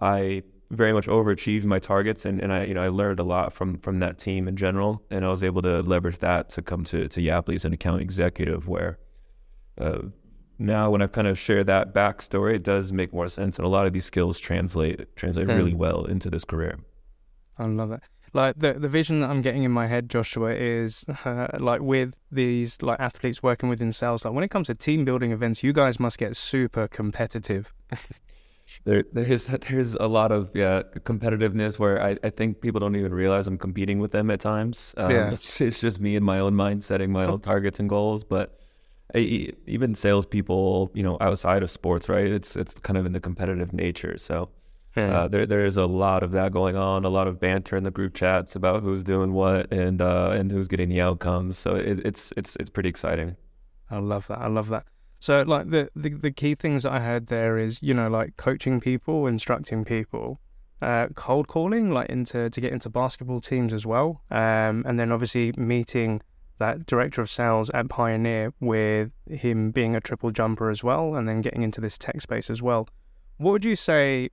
I 0.00 0.42
very 0.74 0.92
much 0.92 1.06
overachieved 1.06 1.64
my 1.64 1.78
targets 1.78 2.24
and, 2.24 2.40
and 2.40 2.52
I 2.52 2.64
you 2.64 2.74
know 2.74 2.82
I 2.82 2.88
learned 2.88 3.20
a 3.20 3.24
lot 3.24 3.52
from 3.52 3.78
from 3.78 3.98
that 4.00 4.18
team 4.18 4.48
in 4.48 4.56
general 4.56 5.02
and 5.10 5.24
I 5.24 5.28
was 5.28 5.42
able 5.42 5.62
to 5.62 5.80
leverage 5.82 6.18
that 6.18 6.48
to 6.50 6.62
come 6.62 6.84
to 6.86 7.08
to 7.08 7.20
Yapily 7.20 7.54
as 7.54 7.64
an 7.64 7.72
account 7.72 8.02
executive 8.02 8.68
where 8.68 8.98
uh, 9.78 10.02
now 10.58 10.90
when 10.90 11.02
I've 11.02 11.12
kind 11.12 11.26
of 11.26 11.38
shared 11.38 11.66
that 11.66 11.94
backstory 11.94 12.54
it 12.54 12.62
does 12.62 12.92
make 12.92 13.12
more 13.12 13.28
sense 13.28 13.58
and 13.58 13.66
a 13.66 13.70
lot 13.70 13.86
of 13.86 13.92
these 13.92 14.04
skills 14.04 14.38
translate 14.38 15.16
translate 15.16 15.46
mm. 15.46 15.56
really 15.56 15.74
well 15.74 16.04
into 16.04 16.30
this 16.30 16.44
career. 16.44 16.78
I 17.58 17.66
love 17.66 17.92
it. 17.92 18.02
Like 18.34 18.58
the 18.58 18.72
the 18.74 18.88
vision 18.88 19.20
that 19.20 19.30
I'm 19.30 19.42
getting 19.42 19.62
in 19.62 19.70
my 19.70 19.86
head, 19.86 20.10
Joshua, 20.10 20.52
is 20.52 21.04
uh, 21.24 21.46
like 21.60 21.80
with 21.80 22.14
these 22.32 22.82
like 22.82 22.98
athletes 22.98 23.42
working 23.44 23.68
within 23.68 23.92
sales. 23.92 24.24
Like 24.24 24.34
when 24.34 24.42
it 24.42 24.50
comes 24.50 24.66
to 24.66 24.74
team 24.74 25.04
building 25.04 25.30
events, 25.30 25.62
you 25.62 25.72
guys 25.72 26.00
must 26.00 26.18
get 26.18 26.36
super 26.36 26.88
competitive. 26.88 27.72
there 28.84 29.04
there's 29.12 29.46
there's 29.46 29.94
a 29.94 30.06
lot 30.06 30.32
of 30.32 30.50
yeah 30.54 30.82
competitiveness 31.00 31.78
where 31.78 32.02
I, 32.02 32.16
I 32.22 32.30
think 32.30 32.60
people 32.60 32.80
don't 32.80 32.96
even 32.96 33.14
realize 33.14 33.46
I'm 33.46 33.58
competing 33.58 33.98
with 33.98 34.10
them 34.12 34.30
at 34.30 34.40
times. 34.40 34.94
Um, 34.96 35.10
yeah. 35.10 35.30
It's, 35.30 35.60
it's, 35.60 35.80
just 35.80 36.00
me 36.00 36.16
in 36.16 36.24
my 36.24 36.38
own 36.38 36.54
mind 36.54 36.82
setting 36.82 37.12
my 37.12 37.24
own 37.24 37.40
targets 37.52 37.78
and 37.80 37.88
goals, 37.88 38.24
but 38.24 38.58
I, 39.14 39.52
even 39.66 39.94
salespeople, 39.94 40.90
you 40.94 41.02
know, 41.02 41.16
outside 41.20 41.62
of 41.62 41.70
sports, 41.70 42.08
right? 42.08 42.26
It's 42.26 42.56
it's 42.56 42.74
kind 42.74 42.98
of 42.98 43.06
in 43.06 43.12
the 43.12 43.20
competitive 43.20 43.72
nature. 43.72 44.18
So 44.18 44.50
uh, 44.96 45.28
there 45.28 45.44
there 45.44 45.66
is 45.66 45.76
a 45.76 45.86
lot 45.86 46.22
of 46.22 46.32
that 46.32 46.52
going 46.52 46.76
on, 46.76 47.04
a 47.04 47.08
lot 47.08 47.26
of 47.26 47.40
banter 47.40 47.76
in 47.76 47.82
the 47.82 47.90
group 47.90 48.14
chats 48.14 48.54
about 48.54 48.82
who's 48.82 49.02
doing 49.02 49.32
what 49.32 49.72
and 49.72 50.00
uh, 50.00 50.30
and 50.30 50.52
who's 50.52 50.68
getting 50.68 50.88
the 50.88 51.00
outcomes. 51.00 51.58
So 51.58 51.74
it, 51.74 52.04
it's 52.06 52.32
it's 52.36 52.56
it's 52.56 52.70
pretty 52.70 52.88
exciting. 52.88 53.36
I 53.90 53.98
love 53.98 54.26
that. 54.28 54.38
I 54.38 54.46
love 54.46 54.68
that. 54.68 54.84
So 55.24 55.40
like 55.40 55.70
the, 55.70 55.88
the 55.96 56.10
the 56.10 56.30
key 56.30 56.54
things 56.54 56.82
that 56.82 56.92
I 56.92 57.00
heard 57.00 57.28
there 57.28 57.56
is 57.56 57.78
you 57.80 57.94
know 57.94 58.08
like 58.10 58.36
coaching 58.36 58.78
people, 58.78 59.26
instructing 59.26 59.82
people, 59.82 60.38
uh, 60.82 61.06
cold 61.14 61.48
calling 61.48 61.90
like 61.90 62.10
into 62.10 62.50
to 62.50 62.60
get 62.60 62.74
into 62.74 62.90
basketball 62.90 63.40
teams 63.40 63.72
as 63.72 63.86
well, 63.86 64.20
um, 64.30 64.84
and 64.86 64.98
then 64.98 65.10
obviously 65.10 65.52
meeting 65.56 66.20
that 66.58 66.84
director 66.84 67.22
of 67.22 67.30
sales 67.30 67.70
at 67.70 67.88
Payoneer 67.88 68.52
with 68.60 69.12
him 69.26 69.70
being 69.70 69.96
a 69.96 70.00
triple 70.02 70.30
jumper 70.30 70.68
as 70.68 70.84
well, 70.84 71.14
and 71.14 71.26
then 71.26 71.40
getting 71.40 71.62
into 71.62 71.80
this 71.80 71.96
tech 71.96 72.20
space 72.20 72.50
as 72.50 72.60
well. 72.60 72.86
What 73.38 73.52
would 73.52 73.64
you 73.64 73.76
say? 73.76 74.28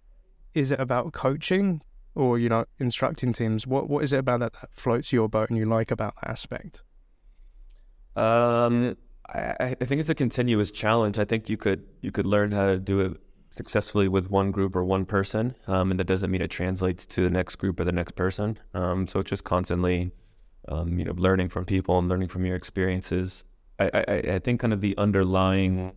Is 0.54 0.74
it 0.74 0.80
about 0.82 1.14
coaching 1.14 1.84
or 2.16 2.38
you 2.38 2.50
know 2.50 2.66
instructing 2.80 3.32
teams? 3.32 3.66
What 3.66 3.90
what 3.90 4.04
is 4.04 4.12
it 4.12 4.18
about 4.18 4.42
that, 4.42 4.52
that 4.60 4.74
floats 4.74 5.14
your 5.14 5.30
boat 5.30 5.50
and 5.52 5.58
you 5.58 5.66
like 5.66 5.90
about 5.90 6.16
that 6.16 6.32
aspect? 6.32 6.84
Um 8.18 8.98
I, 9.34 9.76
I 9.80 9.86
think 9.86 10.02
it's 10.02 10.10
a 10.10 10.16
continuous 10.16 10.72
challenge. 10.72 11.20
I 11.20 11.26
think 11.26 11.50
you 11.50 11.58
could 11.58 11.86
you 12.02 12.12
could 12.12 12.26
learn 12.26 12.52
how 12.52 12.68
to 12.68 12.80
do 12.80 13.00
it 13.02 13.18
successfully 13.56 14.08
with 14.08 14.30
one 14.30 14.52
group 14.52 14.76
or 14.76 14.84
one 14.84 15.06
person, 15.06 15.56
um, 15.68 15.92
and 15.92 16.00
that 16.00 16.06
doesn't 16.06 16.32
mean 16.32 16.42
it 16.42 16.50
translates 16.50 17.06
to 17.06 17.22
the 17.22 17.30
next 17.30 17.58
group 17.58 17.80
or 17.80 17.84
the 17.84 17.92
next 17.92 18.16
person. 18.16 18.58
Um, 18.74 19.08
so 19.08 19.20
it's 19.20 19.30
just 19.30 19.44
constantly, 19.44 20.12
um, 20.68 20.98
you 20.98 21.06
know, 21.06 21.14
learning 21.14 21.50
from 21.50 21.66
people 21.66 21.98
and 21.98 22.08
learning 22.08 22.30
from 22.30 22.46
your 22.46 22.56
experiences. 22.56 23.44
I, 23.80 23.90
I, 23.94 24.14
I 24.36 24.40
think 24.40 24.60
kind 24.60 24.74
of 24.74 24.82
the 24.82 24.98
underlying 24.98 25.94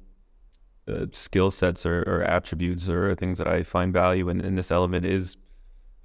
uh, 0.89 1.07
skill 1.13 1.51
sets 1.51 1.87
or, 1.87 2.03
or, 2.03 2.23
attributes 2.23 2.89
or 2.89 3.15
things 3.15 3.39
that 3.39 3.47
I 3.47 3.63
find 3.63 3.93
value 3.93 4.29
in, 4.29 4.41
in 4.41 4.55
this 4.55 4.71
element 4.71 5.07
is 5.07 5.37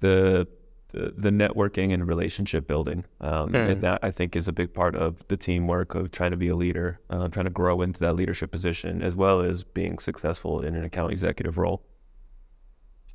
the 0.00 0.48
the, 0.92 1.12
the 1.16 1.30
networking 1.30 1.92
and 1.92 2.06
relationship 2.06 2.66
building. 2.66 3.04
Um, 3.20 3.52
mm. 3.52 3.70
And 3.70 3.82
that 3.82 4.00
I 4.02 4.10
think 4.10 4.36
is 4.36 4.48
a 4.48 4.52
big 4.52 4.72
part 4.74 4.94
of 4.94 5.26
the 5.28 5.36
teamwork 5.36 5.94
of 5.94 6.10
trying 6.10 6.30
to 6.30 6.36
be 6.36 6.48
a 6.48 6.56
leader, 6.56 7.00
uh, 7.10 7.28
trying 7.28 7.44
to 7.44 7.50
grow 7.50 7.82
into 7.82 8.00
that 8.00 8.14
leadership 8.14 8.50
position, 8.50 9.02
as 9.02 9.14
well 9.16 9.40
as 9.40 9.62
being 9.62 9.98
successful 9.98 10.60
in 10.60 10.74
an 10.74 10.84
account 10.84 11.12
executive 11.12 11.58
role. 11.58 11.82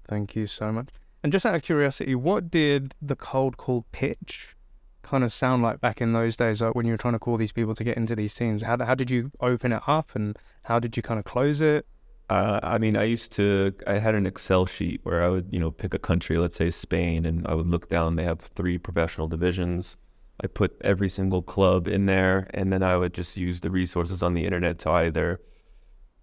Thank 0.08 0.36
you 0.36 0.48
so 0.48 0.72
much. 0.72 0.90
And 1.24 1.32
just 1.32 1.46
out 1.46 1.56
of 1.56 1.64
curiosity, 1.64 2.14
what 2.14 2.52
did 2.52 2.94
the 3.02 3.16
cold 3.16 3.58
call 3.58 3.86
pitch 3.92 4.56
kind 5.02 5.24
of 5.24 5.34
sound 5.34 5.64
like 5.64 5.82
back 5.82 6.02
in 6.02 6.14
those 6.14 6.38
days, 6.38 6.62
like 6.62 6.76
when 6.76 6.86
you 6.86 6.94
were 6.94 6.98
trying 6.98 7.14
to 7.14 7.20
call 7.20 7.38
these 7.38 7.52
people 7.52 7.74
to 7.76 7.84
get 7.84 7.98
into 7.98 8.16
these 8.16 8.34
teams? 8.34 8.62
How, 8.62 8.78
how 8.84 8.96
did 8.96 9.10
you 9.10 9.32
open 9.40 9.72
it 9.72 9.82
up 9.88 10.16
and 10.16 10.38
how 10.64 10.80
did 10.80 10.96
you 10.96 11.04
kind 11.04 11.20
of 11.20 11.26
close 11.26 11.62
it? 11.62 11.88
Uh, 12.28 12.60
I 12.64 12.80
mean, 12.80 12.96
I 12.98 13.04
used 13.04 13.32
to. 13.34 13.74
I 13.86 14.00
had 14.00 14.16
an 14.16 14.26
Excel 14.26 14.66
sheet 14.66 15.02
where 15.04 15.24
I 15.24 15.30
would, 15.30 15.48
you 15.52 15.60
know, 15.60 15.70
pick 15.70 15.94
a 15.94 16.00
country, 16.00 16.38
let's 16.38 16.56
say 16.56 16.72
Spain, 16.72 17.26
and 17.26 17.46
I 17.46 17.54
would 17.54 17.68
look 17.68 17.88
down. 17.88 18.16
They 18.16 18.24
have 18.24 18.40
three 18.40 18.78
professional 18.80 19.28
divisions. 19.28 19.98
I 20.44 20.48
put 20.48 20.76
every 20.82 21.08
single 21.08 21.42
club 21.42 21.88
in 21.88 22.08
there, 22.08 22.50
and 22.54 22.74
then 22.74 22.82
I 22.84 22.98
would 22.98 23.14
just 23.14 23.38
use 23.38 23.62
the 23.62 23.70
resources 23.70 24.24
on 24.24 24.34
the 24.34 24.44
internet 24.44 24.80
to 24.80 24.90
either, 24.90 25.40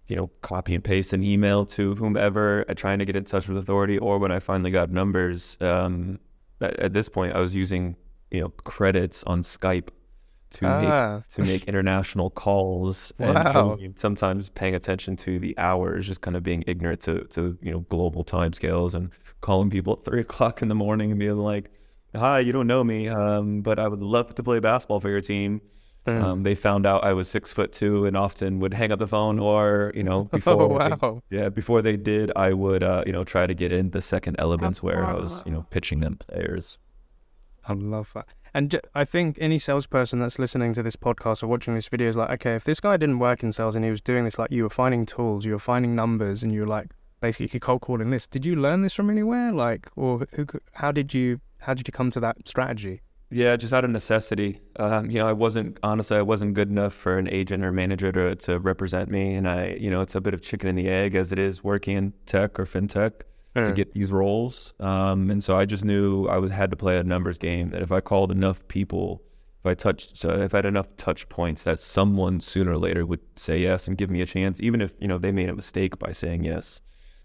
you 0.07 0.15
know, 0.15 0.29
copy 0.41 0.75
and 0.75 0.83
paste 0.83 1.13
an 1.13 1.23
email 1.23 1.65
to 1.67 1.95
whomever 1.95 2.65
uh, 2.67 2.73
trying 2.73 2.99
to 2.99 3.05
get 3.05 3.15
in 3.15 3.23
touch 3.23 3.47
with 3.47 3.57
authority, 3.57 3.97
or 3.97 4.19
when 4.19 4.31
I 4.31 4.39
finally 4.39 4.71
got 4.71 4.91
numbers. 4.91 5.57
Um, 5.61 6.19
at, 6.59 6.77
at 6.79 6.93
this 6.93 7.07
point, 7.07 7.33
I 7.33 7.39
was 7.39 7.55
using, 7.55 7.95
you 8.29 8.41
know, 8.41 8.49
credits 8.49 9.23
on 9.23 9.41
Skype 9.41 9.89
to 10.53 10.65
ah. 10.67 11.15
make 11.15 11.27
to 11.29 11.41
make 11.41 11.63
international 11.65 12.29
calls 12.29 13.11
wow. 13.19 13.75
and 13.81 13.97
sometimes 13.97 14.49
paying 14.49 14.75
attention 14.75 15.15
to 15.17 15.39
the 15.39 15.57
hours, 15.57 16.07
just 16.07 16.21
kind 16.21 16.37
of 16.37 16.43
being 16.43 16.63
ignorant 16.67 17.01
to 17.01 17.25
to 17.25 17.57
you 17.61 17.71
know 17.71 17.79
global 17.89 18.23
time 18.23 18.53
scales 18.53 18.95
and 18.95 19.11
calling 19.41 19.69
people 19.69 19.93
at 19.93 20.05
three 20.05 20.21
o'clock 20.27 20.61
in 20.61 20.67
the 20.67 20.75
morning 20.75 21.11
and 21.11 21.19
being 21.19 21.37
like, 21.37 21.69
"Hi, 22.15 22.39
you 22.39 22.51
don't 22.51 22.67
know 22.67 22.83
me, 22.83 23.07
um, 23.07 23.61
but 23.61 23.79
I 23.79 23.87
would 23.87 24.01
love 24.01 24.35
to 24.35 24.43
play 24.43 24.59
basketball 24.59 24.99
for 24.99 25.09
your 25.09 25.21
team." 25.21 25.61
Mm. 26.07 26.21
Um, 26.21 26.43
they 26.43 26.53
found 26.53 26.85
out 26.85 27.05
I 27.05 27.13
was 27.13 27.29
six 27.29 27.53
foot 27.53 27.71
two 27.71 28.05
and 28.05 28.17
often 28.17 28.59
would 28.59 28.73
hang 28.73 28.91
up 28.91 28.99
the 28.99 29.07
phone, 29.07 29.39
or 29.39 29.91
you 29.95 30.03
know, 30.03 30.23
before 30.31 30.61
Oh, 30.61 30.67
they- 30.67 30.95
wow. 30.95 31.21
yeah, 31.29 31.49
before 31.49 31.81
they 31.81 31.95
did, 31.95 32.31
I 32.35 32.53
would 32.53 32.83
uh, 32.83 33.03
you 33.05 33.13
know 33.13 33.23
try 33.23 33.47
to 33.47 33.53
get 33.53 33.71
in 33.71 33.91
the 33.91 34.01
second 34.01 34.35
elements 34.37 34.83
where 34.83 35.05
I 35.05 35.13
was 35.13 35.41
you 35.45 35.51
know 35.51 35.65
pitching 35.69 36.01
them 36.01 36.17
players. 36.17 36.77
I 37.65 37.73
love 37.73 38.11
that. 38.13 38.27
And 38.53 38.79
I 38.93 39.03
think 39.03 39.37
any 39.39 39.57
salesperson 39.57 40.19
that's 40.19 40.37
listening 40.37 40.73
to 40.73 40.83
this 40.83 40.95
podcast 40.95 41.41
or 41.41 41.47
watching 41.47 41.73
this 41.73 41.87
video 41.87 42.07
is 42.07 42.15
like, 42.15 42.29
okay, 42.29 42.55
if 42.55 42.63
this 42.65 42.79
guy 42.79 42.97
didn't 42.97 43.17
work 43.17 43.41
in 43.41 43.51
sales 43.51 43.75
and 43.75 43.83
he 43.83 43.89
was 43.89 44.01
doing 44.01 44.25
this, 44.25 44.37
like 44.37 44.51
you 44.51 44.63
were 44.63 44.69
finding 44.69 45.05
tools, 45.07 45.43
you 45.43 45.53
were 45.53 45.59
finding 45.59 45.95
numbers, 45.95 46.43
and 46.43 46.51
you 46.53 46.61
were 46.61 46.67
like 46.67 46.91
basically 47.19 47.59
cold 47.59 47.81
calling 47.81 48.11
this. 48.11 48.27
Did 48.27 48.45
you 48.45 48.55
learn 48.55 48.83
this 48.83 48.93
from 48.93 49.09
anywhere? 49.09 49.51
Like, 49.51 49.89
or 49.95 50.27
who, 50.33 50.45
how 50.73 50.91
did 50.91 51.13
you 51.13 51.39
how 51.59 51.73
did 51.73 51.87
you 51.87 51.91
come 51.91 52.11
to 52.11 52.19
that 52.19 52.47
strategy? 52.47 53.01
Yeah, 53.31 53.55
just 53.55 53.73
out 53.73 53.83
of 53.83 53.89
necessity. 53.89 54.61
Um, 54.75 55.09
you 55.09 55.17
know, 55.17 55.27
I 55.27 55.33
wasn't 55.33 55.79
honestly, 55.81 56.17
I 56.17 56.21
wasn't 56.21 56.53
good 56.53 56.69
enough 56.69 56.93
for 56.93 57.17
an 57.17 57.27
agent 57.27 57.65
or 57.65 57.71
manager 57.71 58.11
to 58.11 58.35
to 58.35 58.59
represent 58.59 59.09
me, 59.09 59.33
and 59.33 59.47
I, 59.47 59.77
you 59.79 59.89
know, 59.89 60.01
it's 60.01 60.13
a 60.13 60.21
bit 60.21 60.35
of 60.35 60.41
chicken 60.43 60.69
and 60.69 60.77
the 60.77 60.89
egg 60.89 61.15
as 61.15 61.31
it 61.31 61.39
is 61.39 61.63
working 61.63 61.97
in 61.97 62.13
tech 62.27 62.59
or 62.59 62.67
fintech 62.67 63.23
to 63.55 63.61
Mm. 63.61 63.75
get 63.75 63.93
these 63.93 64.11
roles. 64.11 64.73
Um, 64.79 65.29
and 65.29 65.43
so 65.43 65.55
I 65.55 65.65
just 65.65 65.85
knew 65.85 66.27
I 66.27 66.37
was 66.37 66.51
had 66.51 66.71
to 66.71 66.77
play 66.77 66.97
a 66.97 67.03
numbers 67.03 67.37
game. 67.37 67.69
That 67.69 67.81
if 67.81 67.91
I 67.91 68.01
called 68.01 68.31
enough 68.31 68.67
people, 68.67 69.21
if 69.59 69.65
I 69.65 69.73
touched, 69.75 70.17
so 70.17 70.29
if 70.29 70.53
I 70.53 70.57
had 70.57 70.65
enough 70.65 70.87
touch 70.97 71.29
points, 71.29 71.63
that 71.63 71.79
someone 71.79 72.39
sooner 72.39 72.71
or 72.71 72.77
later 72.77 73.05
would 73.05 73.21
say 73.35 73.59
yes 73.59 73.87
and 73.87 73.97
give 73.97 74.09
me 74.09 74.21
a 74.21 74.25
chance, 74.25 74.59
even 74.59 74.81
if 74.81 74.93
you 74.99 75.07
know 75.07 75.17
they 75.19 75.31
made 75.31 75.49
a 75.49 75.55
mistake 75.55 75.99
by 75.99 76.11
saying 76.11 76.43
yes. 76.43 76.81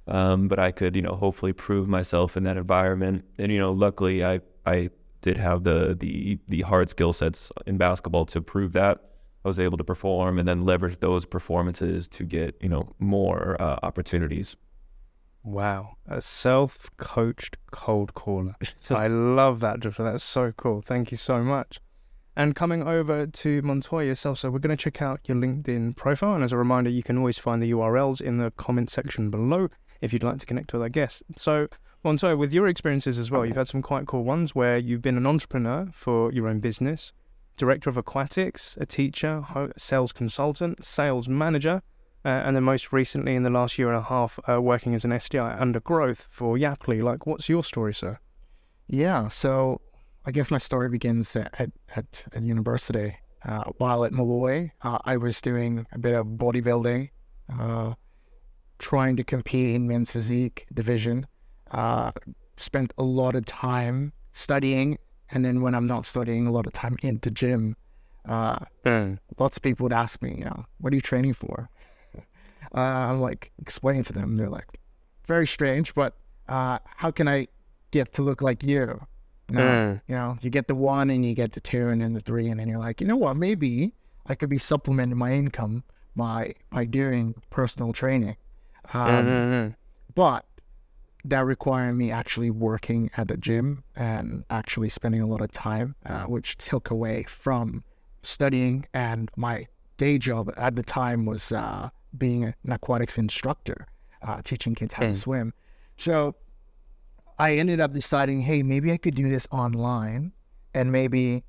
Um, 0.07 0.49
but 0.49 0.59
I 0.59 0.71
could, 0.71 0.97
you 0.97 1.03
know, 1.03 1.15
hopefully 1.15 1.53
prove 1.53 1.87
myself 1.89 2.37
in 2.37 2.45
that 2.45 2.57
environment. 2.57 3.25
And 3.39 3.53
you 3.53 3.59
know, 3.59 3.73
luckily, 3.73 4.25
I 4.25 4.41
I 4.67 4.91
did 5.21 5.37
have 5.39 5.65
the 5.65 5.97
the 5.99 6.39
the 6.49 6.61
hard 6.63 6.89
skill 6.91 7.13
sets 7.13 7.51
in 7.67 7.77
basketball 7.79 8.27
to 8.27 8.41
prove 8.41 8.73
that. 8.75 9.03
I 9.45 9.49
was 9.49 9.59
able 9.61 9.79
to 9.79 9.85
perform 9.85 10.39
and 10.39 10.47
then 10.49 10.65
leverage 10.65 11.01
those 11.01 11.25
performances 11.25 12.07
to 12.09 12.25
get 12.25 12.57
you 12.61 12.69
know 12.69 12.95
more 12.99 13.57
uh, 13.61 13.79
opportunities. 13.83 14.57
Wow, 15.45 15.97
a 16.07 16.21
self-coached 16.21 17.57
cold 17.71 18.15
caller. 18.15 18.57
I 18.91 19.07
love 19.07 19.61
that, 19.61 19.81
Joshua. 19.81 20.13
That's 20.13 20.25
so 20.25 20.53
cool. 20.53 20.83
Thank 20.83 21.11
you 21.11 21.17
so 21.17 21.43
much. 21.43 21.81
And 22.37 22.55
coming 22.55 22.85
over 22.85 23.27
to 23.27 23.63
Montoya 23.63 24.07
yourself, 24.07 24.39
so 24.39 24.51
we're 24.51 24.61
going 24.61 24.77
to 24.77 24.81
check 24.81 25.03
out 25.03 25.21
your 25.27 25.37
LinkedIn 25.37 25.97
profile. 25.97 26.35
And 26.35 26.45
as 26.45 26.53
a 26.53 26.57
reminder, 26.57 26.89
you 26.89 27.03
can 27.03 27.19
always 27.19 27.39
find 27.39 27.61
the 27.61 27.73
URLs 27.73 28.21
in 28.21 28.39
the 28.39 28.53
comment 28.53 28.91
section 28.91 29.29
below 29.29 29.69
if 30.01 30.13
you'd 30.13 30.23
like 30.23 30.39
to 30.39 30.47
connect 30.47 30.73
with 30.73 30.83
our 30.83 30.89
guests. 30.89 31.23
So, 31.37 31.67
Montoya, 32.05 32.37
with 32.37 32.53
your 32.53 32.69
experiences 32.69 33.19
as 33.19 33.31
well, 33.31 33.45
you've 33.45 33.57
had 33.57 33.67
some 33.67 33.83
quite 33.83 34.07
cool 34.07 34.23
ones 34.23 34.55
where 34.55 34.79
you've 34.79 35.03
been 35.03 35.17
an 35.17 35.27
entrepreneur 35.27 35.89
for 35.93 36.33
your 36.33 36.47
own 36.47 36.61
business, 36.61 37.13
director 37.57 37.91
of 37.91 37.97
aquatics, 37.97 38.79
a 38.81 38.87
teacher, 38.87 39.45
sales 39.77 40.13
consultant, 40.13 40.85
sales 40.85 41.29
manager, 41.29 41.83
uh, 42.25 42.29
and 42.29 42.57
then 42.57 42.65
most 42.65 42.93
recently 42.93 43.35
in 43.35 43.43
the 43.43 43.51
last 43.51 43.79
year 43.79 43.89
and 43.89 43.97
a 43.97 44.03
half, 44.03 44.39
uh, 44.49 44.61
working 44.61 44.95
as 44.95 45.05
an 45.05 45.11
SDR 45.13 45.61
under 45.61 45.81
growth 45.81 46.29
for 46.31 46.57
Yapily. 46.57 47.03
Like, 47.03 47.27
what's 47.27 47.49
your 47.49 47.63
story, 47.63 47.95
sir? 47.95 48.19
Yeah, 48.89 49.29
so 49.29 49.81
I 50.25 50.31
guess 50.31 50.51
my 50.51 50.59
story 50.59 50.89
begins 50.89 51.35
at 51.37 51.55
at, 51.61 51.71
at, 51.95 52.25
at 52.33 52.43
university. 52.43 53.17
Uh, 53.45 53.65
while 53.79 54.05
at 54.05 54.13
Molloy, 54.13 54.71
uh, 54.83 54.99
I 55.05 55.17
was 55.17 55.41
doing 55.41 55.87
a 55.93 55.99
bit 55.99 56.15
of 56.15 56.27
bodybuilding, 56.27 57.11
uh, 57.57 57.95
trying 58.81 59.17
to 59.17 59.23
compete 59.23 59.77
in 59.77 59.87
men's 59.87 60.11
physique 60.11 60.67
division. 60.75 61.27
Uh, 61.71 62.11
spent 62.57 62.93
a 62.99 63.05
lot 63.05 63.37
of 63.37 63.45
time 63.45 64.13
studying, 64.33 64.99
and 65.31 65.45
then 65.45 65.61
when 65.61 65.75
I'm 65.75 65.87
not 65.87 66.05
studying, 66.05 66.47
a 66.47 66.51
lot 66.51 66.67
of 66.67 66.73
time 66.73 66.97
in 67.03 67.21
the 67.23 67.31
gym. 67.31 67.77
Uh, 68.29 68.59
lots 69.39 69.57
of 69.57 69.63
people 69.63 69.85
would 69.85 69.93
ask 69.93 70.21
me, 70.21 70.35
you 70.39 70.45
know, 70.45 70.67
what 70.79 70.93
are 70.93 70.97
you 70.97 71.01
training 71.01 71.33
for? 71.33 71.71
Uh, 72.75 72.81
I'm 72.81 73.21
like, 73.21 73.51
explaining 73.61 74.05
to 74.05 74.13
them. 74.13 74.37
They're 74.37 74.49
like, 74.51 74.67
very 75.27 75.47
strange, 75.47 75.95
but 75.95 76.15
uh, 76.49 76.79
how 76.97 77.11
can 77.11 77.29
I 77.29 77.49
get 77.91 78.13
to 78.15 78.23
look 78.23 78.43
like 78.43 78.63
you? 78.63 79.07
You 79.51 79.57
know, 79.57 79.63
Mm. 79.63 80.01
you 80.09 80.15
know, 80.15 80.37
you 80.43 80.51
get 80.51 80.69
the 80.69 80.75
one 80.75 81.09
and 81.11 81.25
you 81.25 81.35
get 81.35 81.53
the 81.53 81.61
two 81.61 81.89
and 81.89 82.01
then 82.03 82.13
the 82.13 82.21
three, 82.21 82.49
and 82.49 82.61
then 82.61 82.69
you're 82.69 82.79
like, 82.79 83.01
you 83.01 83.07
know 83.07 83.17
what? 83.17 83.37
Maybe 83.37 83.95
I 84.27 84.35
could 84.35 84.51
be 84.51 84.59
supplementing 84.59 85.17
my 85.17 85.33
income 85.33 85.85
by 86.15 86.55
by 86.71 86.85
doing 86.85 87.35
personal 87.51 87.93
training. 87.93 88.37
Um, 88.93 89.27
Mm. 89.27 89.75
but 90.15 90.45
that 91.25 91.45
required 91.45 91.95
me 91.95 92.11
actually 92.11 92.51
working 92.51 93.11
at 93.17 93.29
the 93.29 93.37
gym 93.37 93.85
and 93.97 94.45
actually 94.51 94.89
spending 94.89 95.21
a 95.21 95.27
lot 95.27 95.41
of 95.41 95.51
time, 95.53 95.95
uh, 96.07 96.25
which 96.25 96.57
took 96.57 96.91
away 96.91 97.25
from 97.25 97.85
studying. 98.23 98.87
And 98.95 99.31
my 99.37 99.67
day 99.97 100.19
job 100.19 100.53
at 100.57 100.77
the 100.77 100.83
time 100.83 101.25
was 101.27 101.53
uh, 101.53 101.91
being 102.17 102.45
an 102.45 102.55
aquatics 102.73 103.19
instructor, 103.19 103.87
uh, 104.23 104.41
teaching 104.43 104.75
kids 104.75 104.95
how 104.95 105.03
to 105.05 105.13
Mm. 105.13 105.17
swim. 105.17 105.55
So 105.97 106.37
I 107.39 107.55
ended 107.55 107.81
up 107.81 107.93
deciding, 107.93 108.43
hey, 108.43 108.63
maybe 108.63 108.91
I 108.93 108.97
could 108.97 109.15
do 109.15 109.29
this 109.29 109.47
online 109.51 110.33
and 110.75 110.91
maybe 110.93 111.45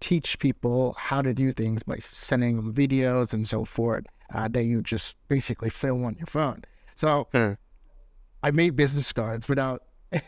teach 0.00 0.38
people 0.38 0.94
how 0.98 1.22
to 1.22 1.32
do 1.32 1.52
things 1.52 1.82
by 1.82 1.98
sending 1.98 2.56
them 2.56 2.74
videos 2.74 3.32
and 3.32 3.48
so 3.48 3.64
forth 3.64 4.04
uh, 4.34 4.48
that 4.48 4.64
you 4.64 4.82
just 4.82 5.16
basically 5.28 5.70
film 5.70 6.04
on 6.04 6.16
your 6.16 6.26
phone. 6.26 6.62
So 6.94 7.28
Mm. 7.32 7.56
I 8.42 8.50
made 8.50 8.76
business 8.76 9.10
cards 9.12 9.48
without 9.48 9.82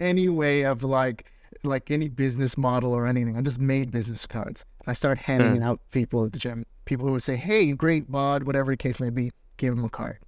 any 0.00 0.28
way 0.28 0.64
of 0.64 0.82
like 0.82 1.26
like 1.64 1.90
any 1.90 2.08
business 2.08 2.58
model 2.58 2.92
or 2.92 3.06
anything. 3.06 3.36
I 3.36 3.40
just 3.40 3.58
made 3.58 3.90
business 3.90 4.26
cards. 4.26 4.64
I 4.86 4.92
started 4.94 5.22
handing 5.22 5.56
it 5.56 5.62
out 5.62 5.80
people 5.90 6.24
at 6.24 6.32
the 6.32 6.38
gym. 6.38 6.66
People 6.84 7.06
who 7.06 7.12
would 7.12 7.22
say, 7.22 7.36
"Hey, 7.36 7.72
great 7.72 8.10
bod," 8.10 8.42
whatever 8.44 8.72
the 8.72 8.76
case 8.76 8.98
may 9.00 9.10
be. 9.10 9.32
Give 9.56 9.76
them 9.76 9.84
a 9.84 9.88
card. 9.90 10.18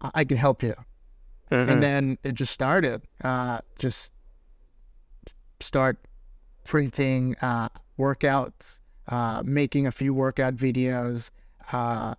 I, 0.00 0.10
I 0.14 0.24
can 0.24 0.36
help 0.36 0.62
you 0.62 0.74
Mm. 1.50 1.68
and 1.68 1.82
then 1.82 2.18
it 2.22 2.32
just 2.34 2.50
started. 2.52 3.02
Uh, 3.22 3.58
just 3.78 4.10
start 5.60 5.98
printing 6.64 7.36
uh, 7.42 7.68
workouts, 7.98 8.78
uh, 9.08 9.42
making 9.44 9.86
a 9.86 9.92
few 9.92 10.14
workout 10.14 10.56
videos, 10.56 11.30
uh, 11.72 12.14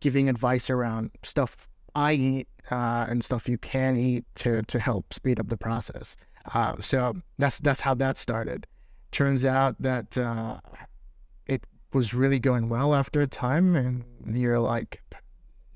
giving 0.00 0.28
advice 0.28 0.68
around 0.68 1.10
stuff 1.22 1.68
I 1.94 2.12
eat 2.12 2.48
uh, 2.70 3.06
and 3.08 3.24
stuff 3.24 3.48
you 3.48 3.56
can 3.58 3.96
eat 3.96 4.24
to 4.36 4.60
to 4.62 4.78
help 4.78 5.14
speed 5.14 5.40
up 5.40 5.48
the 5.48 5.56
process. 5.56 6.16
Uh, 6.52 6.74
so 6.80 7.16
that's 7.38 7.58
that's 7.58 7.80
how 7.80 7.94
that 7.94 8.16
started. 8.18 8.66
Turns 9.12 9.44
out 9.44 9.76
that 9.80 10.18
uh, 10.18 10.60
it 11.46 11.64
was 11.92 12.12
really 12.12 12.38
going 12.38 12.68
well 12.68 12.94
after 12.94 13.20
a 13.22 13.26
time, 13.26 13.74
and 13.76 14.04
you're 14.36 14.58
like, 14.60 15.02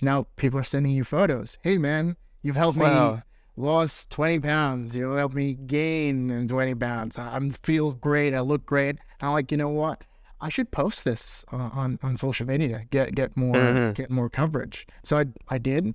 now 0.01 0.27
people 0.37 0.59
are 0.61 0.65
sending 0.65 0.93
you 0.93 1.05
photos. 1.05 1.57
Hey 1.63 1.79
man, 1.79 2.17
you've 2.43 2.57
helped 2.57 2.77
me 2.79 2.85
Wow. 2.85 3.23
lost 3.57 4.11
20 4.11 4.41
pounds. 4.41 4.95
You 4.97 5.13
helped 5.13 5.35
me 5.35 5.55
gain 5.55 6.49
20 6.49 6.75
pounds. 6.75 7.19
I 7.19 7.37
I 7.37 7.51
feel 7.63 7.93
great. 7.93 8.35
I 8.35 8.41
look 8.41 8.67
great. 8.67 8.99
I'm 9.21 9.33
like, 9.33 9.51
you 9.51 9.57
know 9.59 9.69
what? 9.69 10.05
I 10.43 10.49
should 10.49 10.71
post 10.71 11.05
this 11.05 11.45
uh, 11.53 11.57
on 11.73 11.99
on 12.03 12.17
social 12.17 12.47
media. 12.47 12.85
Get 12.91 13.15
get 13.15 13.37
more 13.37 13.57
Mhm. 13.57 13.95
get 13.95 14.11
more 14.11 14.29
coverage. 14.31 14.87
So 15.03 15.19
I 15.19 15.25
I 15.49 15.59
did. 15.59 15.95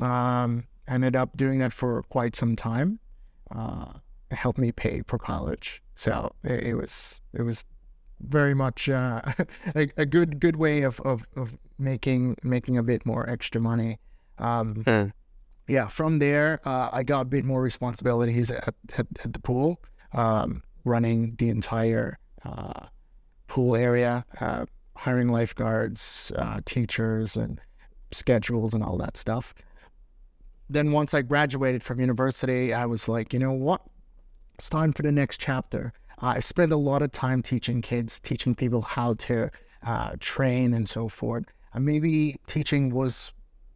Um, 0.00 0.64
ended 0.88 1.14
up 1.14 1.36
doing 1.36 1.58
that 1.60 1.72
for 1.72 2.02
quite 2.04 2.34
some 2.34 2.56
time. 2.56 2.98
Uh, 3.54 3.94
helped 4.30 4.58
me 4.58 4.72
pay 4.72 5.02
for 5.06 5.18
college. 5.18 5.82
So 5.94 6.32
it, 6.44 6.62
it 6.64 6.74
was 6.74 7.20
it 7.32 7.42
was 7.42 7.64
very 8.20 8.54
much 8.54 8.88
uh, 8.88 9.20
a, 9.74 9.88
a 9.96 10.06
good 10.06 10.40
good 10.40 10.56
way 10.56 10.82
of, 10.82 11.00
of, 11.00 11.24
of 11.36 11.56
making 11.78 12.36
making 12.42 12.76
a 12.78 12.82
bit 12.82 13.04
more 13.06 13.28
extra 13.28 13.60
money. 13.60 13.98
Um, 14.38 14.84
Mm. 14.84 15.12
yeah, 15.68 15.88
from 15.88 16.18
there, 16.18 16.60
uh, 16.66 16.88
I 16.92 17.02
got 17.02 17.20
a 17.22 17.24
bit 17.26 17.44
more 17.44 17.60
responsibilities 17.62 18.50
at, 18.50 18.74
at, 18.96 19.06
at 19.24 19.32
the 19.32 19.38
pool, 19.38 19.80
um, 20.12 20.62
running 20.84 21.36
the 21.38 21.48
entire 21.50 22.18
uh, 22.44 22.86
pool 23.48 23.76
area, 23.76 24.24
uh, 24.40 24.64
hiring 24.96 25.28
lifeguards, 25.28 26.32
uh, 26.36 26.60
teachers, 26.64 27.36
and 27.36 27.60
schedules 28.12 28.72
and 28.74 28.82
all 28.82 28.96
that 28.98 29.16
stuff. 29.16 29.54
Then 30.68 30.92
once 30.92 31.14
I 31.14 31.22
graduated 31.22 31.82
from 31.82 32.00
university, 32.00 32.72
I 32.72 32.86
was 32.86 33.08
like, 33.08 33.32
you 33.32 33.38
know 33.38 33.52
what? 33.52 33.82
It's 34.60 34.68
time 34.68 34.92
for 34.92 35.00
the 35.00 35.10
next 35.10 35.40
chapter. 35.40 35.94
I 36.18 36.40
spent 36.40 36.70
a 36.70 36.76
lot 36.76 37.00
of 37.00 37.12
time 37.12 37.42
teaching 37.42 37.80
kids, 37.80 38.20
teaching 38.20 38.54
people 38.54 38.82
how 38.82 39.14
to 39.14 39.48
uh, 39.82 40.16
train 40.20 40.74
and 40.74 40.86
so 40.86 41.08
forth. 41.08 41.46
And 41.72 41.86
maybe 41.86 42.36
teaching 42.46 42.90
was 42.90 43.32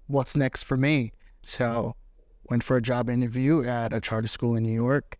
what's 0.08 0.36
next 0.36 0.64
for 0.64 0.76
me. 0.76 1.12
So 1.42 1.94
went 2.50 2.64
for 2.64 2.76
a 2.76 2.82
job 2.82 3.08
interview 3.08 3.66
at 3.66 3.94
a 3.94 4.00
charter 4.02 4.28
school 4.28 4.56
in 4.56 4.62
New 4.62 4.74
York, 4.74 5.16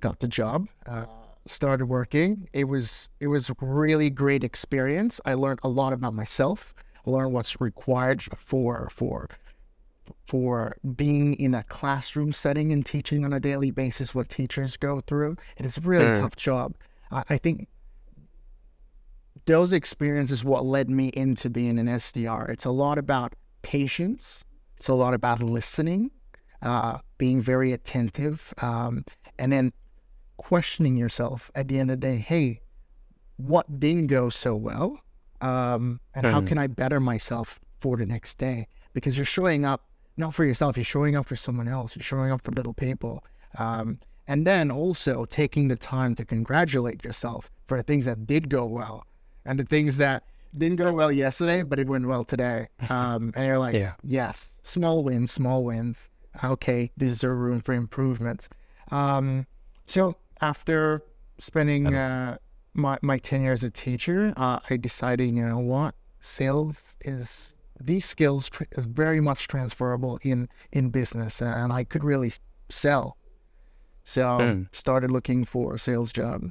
got 0.00 0.18
the 0.18 0.26
job, 0.26 0.66
uh, 0.86 1.04
started 1.46 1.86
working. 1.86 2.48
It 2.52 2.64
was 2.64 3.10
it 3.20 3.28
was 3.28 3.48
a 3.48 3.54
really 3.60 4.10
great 4.10 4.42
experience. 4.42 5.20
I 5.24 5.34
learned 5.34 5.60
a 5.62 5.68
lot 5.68 5.92
about 5.92 6.14
myself. 6.14 6.74
Learned 7.06 7.32
what's 7.32 7.60
required 7.60 8.24
for 8.36 8.88
for 8.90 9.28
for 10.26 10.76
being 10.96 11.34
in 11.34 11.54
a 11.54 11.62
classroom 11.64 12.32
setting 12.32 12.72
and 12.72 12.84
teaching 12.84 13.24
on 13.24 13.32
a 13.32 13.40
daily 13.40 13.70
basis 13.70 14.14
what 14.14 14.28
teachers 14.28 14.76
go 14.76 15.00
through. 15.00 15.36
It 15.56 15.64
is 15.66 15.78
a 15.78 15.80
really 15.80 16.06
Mm. 16.10 16.20
tough 16.20 16.36
job. 16.36 16.76
I, 17.10 17.24
I 17.30 17.36
think 17.38 17.68
those 19.46 19.72
experiences 19.72 20.44
what 20.44 20.64
led 20.64 20.90
me 20.90 21.08
into 21.08 21.48
being 21.50 21.78
an 21.78 21.86
SDR. 21.88 22.48
It's 22.50 22.64
a 22.64 22.70
lot 22.70 22.98
about 22.98 23.34
patience. 23.62 24.44
It's 24.76 24.88
a 24.88 24.94
lot 24.94 25.14
about 25.14 25.42
listening, 25.42 26.10
uh, 26.62 26.98
being 27.18 27.42
very 27.42 27.72
attentive, 27.72 28.52
um, 28.58 29.04
and 29.38 29.52
then 29.52 29.72
questioning 30.36 30.96
yourself 30.96 31.50
at 31.54 31.68
the 31.68 31.78
end 31.78 31.90
of 31.90 32.00
the 32.00 32.06
day. 32.06 32.16
Hey, 32.16 32.60
what 33.36 33.80
didn't 33.80 34.06
go 34.08 34.28
so 34.30 34.54
well, 34.56 35.00
um, 35.40 36.00
and 36.14 36.26
how 36.26 36.40
Mhm. 36.40 36.46
can 36.46 36.58
I 36.58 36.66
better 36.66 37.00
myself 37.00 37.60
for 37.80 37.96
the 37.96 38.06
next 38.06 38.38
day? 38.38 38.68
Because 38.92 39.16
you're 39.16 39.24
showing 39.26 39.64
up 39.64 39.89
not 40.20 40.34
for 40.34 40.44
yourself, 40.44 40.76
you're 40.76 40.84
showing 40.84 41.16
up 41.16 41.26
for 41.26 41.36
someone 41.36 41.66
else. 41.68 41.96
You're 41.96 42.02
showing 42.04 42.30
up 42.30 42.42
for 42.44 42.52
little 42.52 42.74
people, 42.74 43.24
um, 43.58 43.98
and 44.28 44.46
then 44.46 44.70
also 44.70 45.24
taking 45.24 45.68
the 45.68 45.76
time 45.76 46.14
to 46.16 46.24
congratulate 46.24 47.04
yourself 47.04 47.50
for 47.66 47.76
the 47.78 47.82
things 47.82 48.04
that 48.04 48.26
did 48.26 48.48
go 48.48 48.64
well 48.66 49.06
and 49.44 49.58
the 49.58 49.64
things 49.64 49.96
that 49.96 50.22
didn't 50.56 50.76
go 50.76 50.92
well 50.92 51.10
yesterday, 51.10 51.62
but 51.62 51.78
it 51.78 51.86
went 51.88 52.06
well 52.06 52.24
today. 52.24 52.68
Um, 52.90 53.32
and 53.34 53.46
you're 53.46 53.58
like, 53.58 53.74
Yeah. 53.74 53.94
yes, 54.04 54.48
small 54.62 55.02
wins, 55.02 55.32
small 55.32 55.64
wins. 55.64 56.08
Okay, 56.44 56.90
there's 56.96 57.24
a 57.24 57.30
room 57.30 57.60
for 57.60 57.72
improvements. 57.72 58.48
Um, 58.90 59.46
so 59.86 60.16
after 60.40 61.02
spending 61.38 61.92
uh, 61.94 62.36
my 62.74 62.98
my 63.02 63.18
tenure 63.18 63.52
as 63.52 63.64
a 63.64 63.70
teacher, 63.70 64.32
uh, 64.36 64.58
I 64.68 64.76
decided, 64.76 65.30
you 65.34 65.44
know 65.44 65.58
what, 65.58 65.94
sales 66.20 66.76
is 67.04 67.54
these 67.80 68.04
skills 68.04 68.48
tr- 68.50 68.64
is 68.72 68.84
very 68.84 69.20
much 69.20 69.48
transferable 69.48 70.18
in 70.22 70.48
in 70.72 70.90
business, 70.90 71.40
and 71.42 71.72
I 71.72 71.84
could 71.84 72.04
really 72.04 72.32
sell. 72.68 73.16
So 74.04 74.22
Mm. 74.38 74.68
started 74.72 75.10
looking 75.10 75.44
for 75.44 75.74
a 75.74 75.78
sales 75.78 76.12
job, 76.12 76.50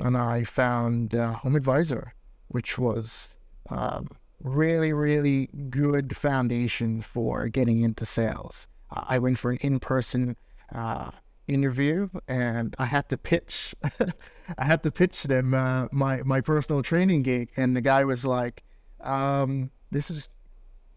and 0.00 0.16
I 0.16 0.44
found 0.44 1.14
uh, 1.14 1.32
Home 1.34 1.56
Advisor, 1.56 2.14
which 2.48 2.78
was 2.78 3.36
um, 3.70 4.08
really 4.42 4.92
really 4.92 5.48
good 5.70 6.16
foundation 6.16 7.00
for 7.02 7.48
getting 7.48 7.82
into 7.82 8.04
sales. 8.04 8.66
I 8.90 9.18
went 9.18 9.38
for 9.38 9.50
an 9.50 9.58
in 9.58 9.80
person 9.80 10.36
uh, 10.72 11.10
interview, 11.48 12.08
and 12.28 12.74
I 12.78 12.86
had 12.86 13.08
to 13.10 13.18
pitch. 13.18 13.74
I 14.58 14.64
had 14.64 14.82
to 14.84 14.90
pitch 14.90 15.24
them 15.24 15.52
uh, 15.54 15.88
my 15.92 16.22
my 16.22 16.40
personal 16.40 16.82
training 16.82 17.22
gig, 17.22 17.50
and 17.56 17.74
the 17.76 17.80
guy 17.80 18.04
was 18.04 18.24
like, 18.24 18.62
um, 19.00 19.70
"This 19.90 20.10
is." 20.10 20.30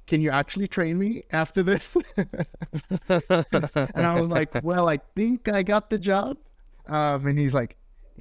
Can 0.08 0.22
you 0.22 0.32
actually 0.32 0.68
train 0.68 0.98
me 0.98 1.24
after 1.32 1.62
this? 1.64 1.96
and 2.18 4.06
I 4.06 4.20
was 4.20 4.30
like, 4.30 4.50
well, 4.64 4.90
I 4.90 4.98
think 5.16 5.48
I 5.50 5.64
got 5.64 5.90
the 5.90 5.98
job. 5.98 6.38
Um, 6.88 7.28
and 7.28 7.38
he's 7.38 7.54
like, 7.54 7.76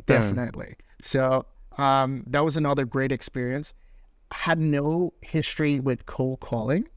definitely. 0.07 0.75
So 1.03 1.47
um, 1.79 2.25
that 2.27 2.45
was 2.45 2.57
another 2.57 2.85
great 2.85 3.13
experience. 3.13 3.73
Had 4.33 4.59
no 4.59 5.13
history 5.21 5.79
with 5.79 6.05
cold 6.07 6.41
calling, 6.41 6.89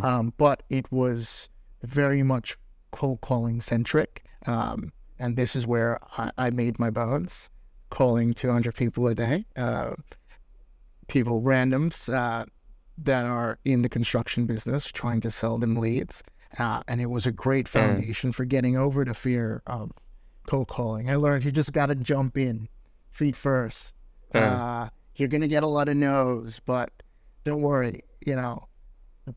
um, 0.00 0.32
but 0.36 0.62
it 0.70 0.90
was 0.92 1.48
very 1.82 2.22
much 2.22 2.56
cold 2.92 3.20
calling 3.20 3.60
centric. 3.60 4.24
Um, 4.46 4.92
and 5.18 5.36
this 5.36 5.56
is 5.56 5.66
where 5.66 5.98
I, 6.16 6.30
I 6.38 6.50
made 6.50 6.78
my 6.78 6.90
bones, 6.90 7.50
calling 7.90 8.32
200 8.34 8.74
people 8.76 9.08
a 9.08 9.14
day, 9.16 9.46
uh, 9.56 9.94
people 11.08 11.42
randoms 11.42 12.12
uh, 12.12 12.44
that 12.98 13.24
are 13.24 13.58
in 13.64 13.82
the 13.82 13.88
construction 13.88 14.46
business, 14.46 14.86
trying 14.86 15.20
to 15.22 15.30
sell 15.30 15.58
them 15.58 15.76
leads. 15.76 16.22
Uh, 16.58 16.82
and 16.86 17.00
it 17.00 17.06
was 17.06 17.26
a 17.26 17.32
great 17.32 17.66
foundation 17.66 18.32
for 18.32 18.44
getting 18.44 18.76
over 18.76 19.04
the 19.04 19.14
fear 19.14 19.62
of 19.66 19.92
cold 20.46 20.68
calling. 20.68 21.08
I 21.08 21.16
learned 21.16 21.44
you 21.44 21.52
just 21.52 21.72
got 21.72 21.86
to 21.86 21.94
jump 21.94 22.36
in, 22.36 22.68
feet 23.10 23.36
first. 23.36 23.94
Uh, 24.34 24.88
you're 25.16 25.28
gonna 25.28 25.48
get 25.48 25.62
a 25.62 25.66
lot 25.66 25.88
of 25.88 25.96
no's, 25.96 26.60
but 26.64 26.90
don't 27.44 27.62
worry. 27.62 28.02
You 28.24 28.36
know, 28.36 28.68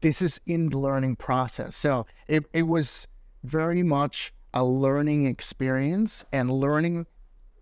this 0.02 0.22
is 0.22 0.40
in 0.46 0.70
the 0.70 0.78
learning 0.78 1.18
process. 1.18 1.76
So 1.76 2.06
it 2.28 2.46
it 2.54 2.64
was 2.64 3.08
very 3.44 3.84
much 3.84 4.34
a 4.54 4.64
learning 4.64 5.26
experience 5.26 6.24
and 6.32 6.50
learning 6.50 7.08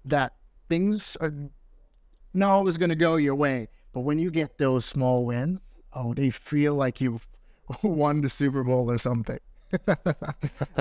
that 0.06 0.34
things 0.70 1.18
are 1.22 1.34
not 2.34 2.52
always 2.52 2.78
gonna 2.78 2.96
go 2.96 3.16
your 3.16 3.36
way. 3.36 3.68
But 3.94 4.02
when 4.02 4.20
you 4.20 4.32
get 4.32 4.58
those 4.58 4.86
small 4.86 5.26
wins, 5.26 5.60
oh, 5.96 6.14
they 6.14 6.30
feel 6.30 6.76
like 6.76 7.02
you've 7.02 7.28
won 7.82 8.22
the 8.22 8.30
Super 8.30 8.64
Bowl 8.64 8.90
or 8.90 8.98
something. 8.98 9.40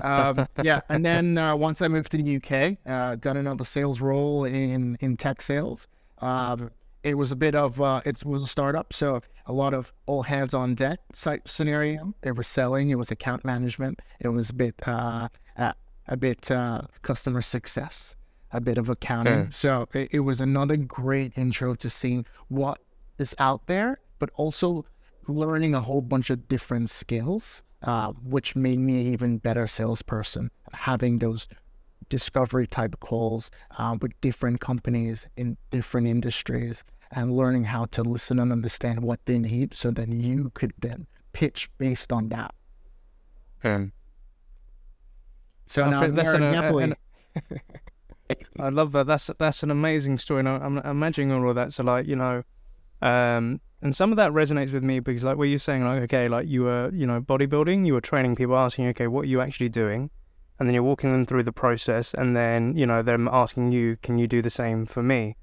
um, 0.03 0.47
yeah, 0.63 0.81
and 0.91 1.05
then 1.05 1.39
uh, 1.39 1.57
once 1.57 1.81
I 1.81 1.89
moved 1.89 2.13
to 2.13 2.23
the 2.23 2.37
UK, 2.37 2.77
uh, 2.87 3.15
got 3.17 3.37
another 3.37 3.65
sales 3.65 4.01
role 4.01 4.45
in 4.45 4.99
in 5.01 5.17
tech 5.17 5.41
sales. 5.41 5.89
Um, 6.19 6.71
it 7.03 7.15
was 7.15 7.33
a 7.33 7.37
bit 7.37 7.55
of 7.55 7.81
uh, 7.81 8.03
it 8.05 8.23
was 8.25 8.43
a 8.43 8.47
startup, 8.47 8.93
so 8.93 9.23
a 9.47 9.53
lot 9.53 9.73
of 9.73 9.93
all 10.07 10.25
hands 10.25 10.53
on 10.53 10.75
deck 10.75 11.01
type 11.15 11.49
scenario. 11.49 12.15
It 12.23 12.37
was 12.37 12.47
selling, 12.47 12.91
it 12.91 12.97
was 12.97 13.11
account 13.11 13.47
management, 13.47 14.01
it 14.21 14.29
was 14.29 14.51
a 14.51 14.55
bit 14.55 14.75
uh, 14.87 15.29
a 16.09 16.17
bit 16.17 16.51
uh, 16.51 16.83
customer 17.03 17.43
success, 17.43 18.17
a 18.51 18.61
bit 18.61 18.79
of 18.79 18.89
accounting. 18.89 19.51
So 19.51 19.89
it, 19.93 20.09
it 20.13 20.21
was 20.21 20.41
another 20.41 20.77
great 20.77 21.33
intro 21.37 21.75
to 21.77 21.91
seeing 21.91 22.27
what 22.49 22.81
is 23.19 23.35
out 23.39 23.67
there, 23.67 24.01
but 24.19 24.31
also 24.35 24.85
learning 25.29 25.75
a 25.75 25.81
whole 25.81 26.01
bunch 26.01 26.31
of 26.31 26.49
different 26.49 26.91
skills, 26.91 27.63
uh, 27.83 28.13
which 28.13 28.55
made 28.57 28.79
me 28.79 29.01
an 29.01 29.13
even 29.13 29.39
better 29.39 29.67
salesperson. 29.67 30.51
Having 30.73 31.19
those 31.19 31.49
discovery 32.09 32.67
type 32.67 32.99
calls 33.01 33.51
uh, 33.79 33.97
with 34.01 34.13
different 34.21 34.61
companies 34.61 35.29
in 35.37 35.57
different 35.71 36.07
industries 36.07 36.85
and 37.11 37.37
learning 37.37 37.65
how 37.65 37.85
to 37.87 38.03
listen 38.03 38.39
and 38.39 38.51
understand 38.53 39.03
what 39.03 39.21
they 39.27 39.39
need 39.39 39.75
so 39.75 39.91
that 39.91 40.09
you 40.09 40.51
could 40.55 40.73
then 40.79 41.07
pitch 41.33 41.71
based 41.79 42.13
on 42.13 42.29
that. 42.31 42.55
Mm. 43.63 43.93
So 45.67 45.85
I 45.85 45.91
now 45.91 46.01
think 46.01 46.15
that's 46.15 46.31
we're 46.31 46.37
an- 46.37 46.43
in 46.43 46.55
a- 46.55 46.61
Napoli. 46.61 46.85
an- 46.85 46.97
I 48.59 48.69
love 48.69 48.93
that. 48.93 49.07
That's 49.07 49.31
that's 49.39 49.63
an 49.63 49.71
amazing 49.71 50.19
story. 50.19 50.41
And 50.41 50.49
I'm, 50.49 50.79
I'm 50.79 50.87
imagining 50.87 51.33
all 51.33 51.49
of 51.49 51.55
that. 51.57 51.73
So 51.73 51.83
like 51.83 52.07
you 52.07 52.17
know, 52.17 52.43
um, 53.01 53.61
and 53.83 53.97
some 53.97 54.13
of 54.13 54.17
that 54.17 54.31
resonates 54.31 54.73
with 54.73 54.85
me 54.85 55.01
because 55.01 55.25
like 55.25 55.37
what 55.37 55.49
you're 55.49 55.59
saying, 55.59 55.85
like 55.85 56.03
okay, 56.03 56.29
like 56.29 56.49
you 56.49 56.63
were 56.63 56.91
you 56.95 57.07
know 57.07 57.21
bodybuilding, 57.21 57.85
you 57.85 57.95
were 57.95 58.01
training 58.01 58.37
people, 58.37 58.57
asking 58.57 58.87
okay, 58.89 59.09
what 59.09 59.23
are 59.23 59.29
you 59.29 59.41
actually 59.41 59.69
doing, 59.69 60.11
and 60.59 60.69
then 60.69 60.75
you're 60.75 60.85
walking 60.85 61.11
them 61.11 61.27
through 61.27 61.43
the 61.43 61.53
process, 61.53 62.15
and 62.15 62.37
then 62.37 62.77
you 62.77 62.87
know 62.87 63.03
them 63.03 63.29
asking 63.31 63.73
you, 63.73 63.97
can 64.03 64.19
you 64.19 64.29
do 64.29 64.41
the 64.41 64.51
same 64.51 64.87
for 64.87 65.03
me? 65.03 65.37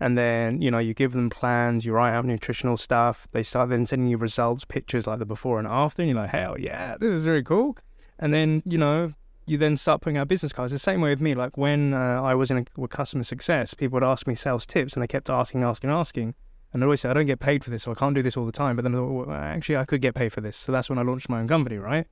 And 0.00 0.18
then 0.18 0.60
you 0.60 0.72
know 0.72 0.80
you 0.80 0.92
give 0.92 1.12
them 1.12 1.30
plans, 1.30 1.86
you 1.86 1.92
write 1.92 2.12
out 2.12 2.24
nutritional 2.24 2.76
stuff. 2.76 3.28
They 3.30 3.44
start 3.44 3.70
then 3.70 3.86
sending 3.86 4.08
you 4.08 4.18
results, 4.18 4.64
pictures 4.64 5.06
like 5.06 5.20
the 5.20 5.24
before 5.24 5.60
and 5.60 5.68
after, 5.68 6.02
and 6.02 6.10
you're 6.10 6.20
like, 6.20 6.30
hell 6.30 6.58
yeah, 6.58 6.96
this 6.98 7.10
is 7.10 7.28
really 7.28 7.44
cool. 7.44 7.76
And 8.18 8.34
then 8.34 8.60
you 8.64 8.76
know 8.76 9.12
you 9.46 9.58
then 9.58 9.76
start 9.76 10.00
putting 10.00 10.16
out 10.16 10.28
business 10.28 10.52
cards. 10.52 10.72
The 10.72 10.78
same 10.78 11.00
way 11.00 11.10
with 11.10 11.20
me. 11.20 11.34
Like 11.34 11.56
when 11.56 11.94
uh, 11.94 12.22
I 12.22 12.34
was 12.34 12.50
in 12.50 12.58
a, 12.58 12.64
with 12.76 12.90
customer 12.90 13.24
success, 13.24 13.74
people 13.74 13.96
would 13.96 14.04
ask 14.04 14.26
me 14.26 14.34
sales 14.34 14.66
tips, 14.66 14.94
and 14.94 15.02
they 15.02 15.06
kept 15.06 15.30
asking, 15.30 15.62
asking, 15.62 15.90
asking. 15.90 16.34
And 16.74 16.82
I 16.82 16.86
always 16.86 17.00
say, 17.00 17.08
I 17.08 17.14
don't 17.14 17.26
get 17.26 17.38
paid 17.38 17.62
for 17.62 17.70
this, 17.70 17.84
so 17.84 17.92
I 17.92 17.94
can't 17.94 18.16
do 18.16 18.22
this 18.22 18.36
all 18.36 18.44
the 18.44 18.52
time. 18.52 18.74
But 18.74 18.82
then 18.82 18.94
I 18.94 18.98
thought, 18.98 19.28
well, 19.28 19.30
actually, 19.30 19.76
I 19.76 19.84
could 19.84 20.00
get 20.00 20.16
paid 20.16 20.32
for 20.32 20.40
this. 20.40 20.56
So 20.56 20.72
that's 20.72 20.90
when 20.90 20.98
I 20.98 21.02
launched 21.02 21.28
my 21.28 21.38
own 21.38 21.46
company, 21.46 21.78
right? 21.78 22.06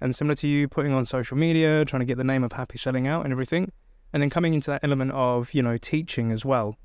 And 0.00 0.16
similar 0.16 0.34
to 0.36 0.48
you, 0.48 0.68
putting 0.68 0.92
on 0.92 1.04
social 1.04 1.36
media, 1.36 1.84
trying 1.84 2.00
to 2.00 2.06
get 2.06 2.16
the 2.16 2.24
name 2.24 2.42
of 2.42 2.52
Happy 2.52 2.78
Selling 2.78 3.06
out 3.06 3.24
and 3.24 3.32
everything. 3.32 3.70
And 4.14 4.22
then 4.22 4.30
coming 4.30 4.54
into 4.54 4.70
that 4.70 4.82
element 4.82 5.12
of, 5.12 5.52
you 5.52 5.62
know, 5.62 5.76
teaching 5.76 6.32
as 6.32 6.46
well. 6.46 6.78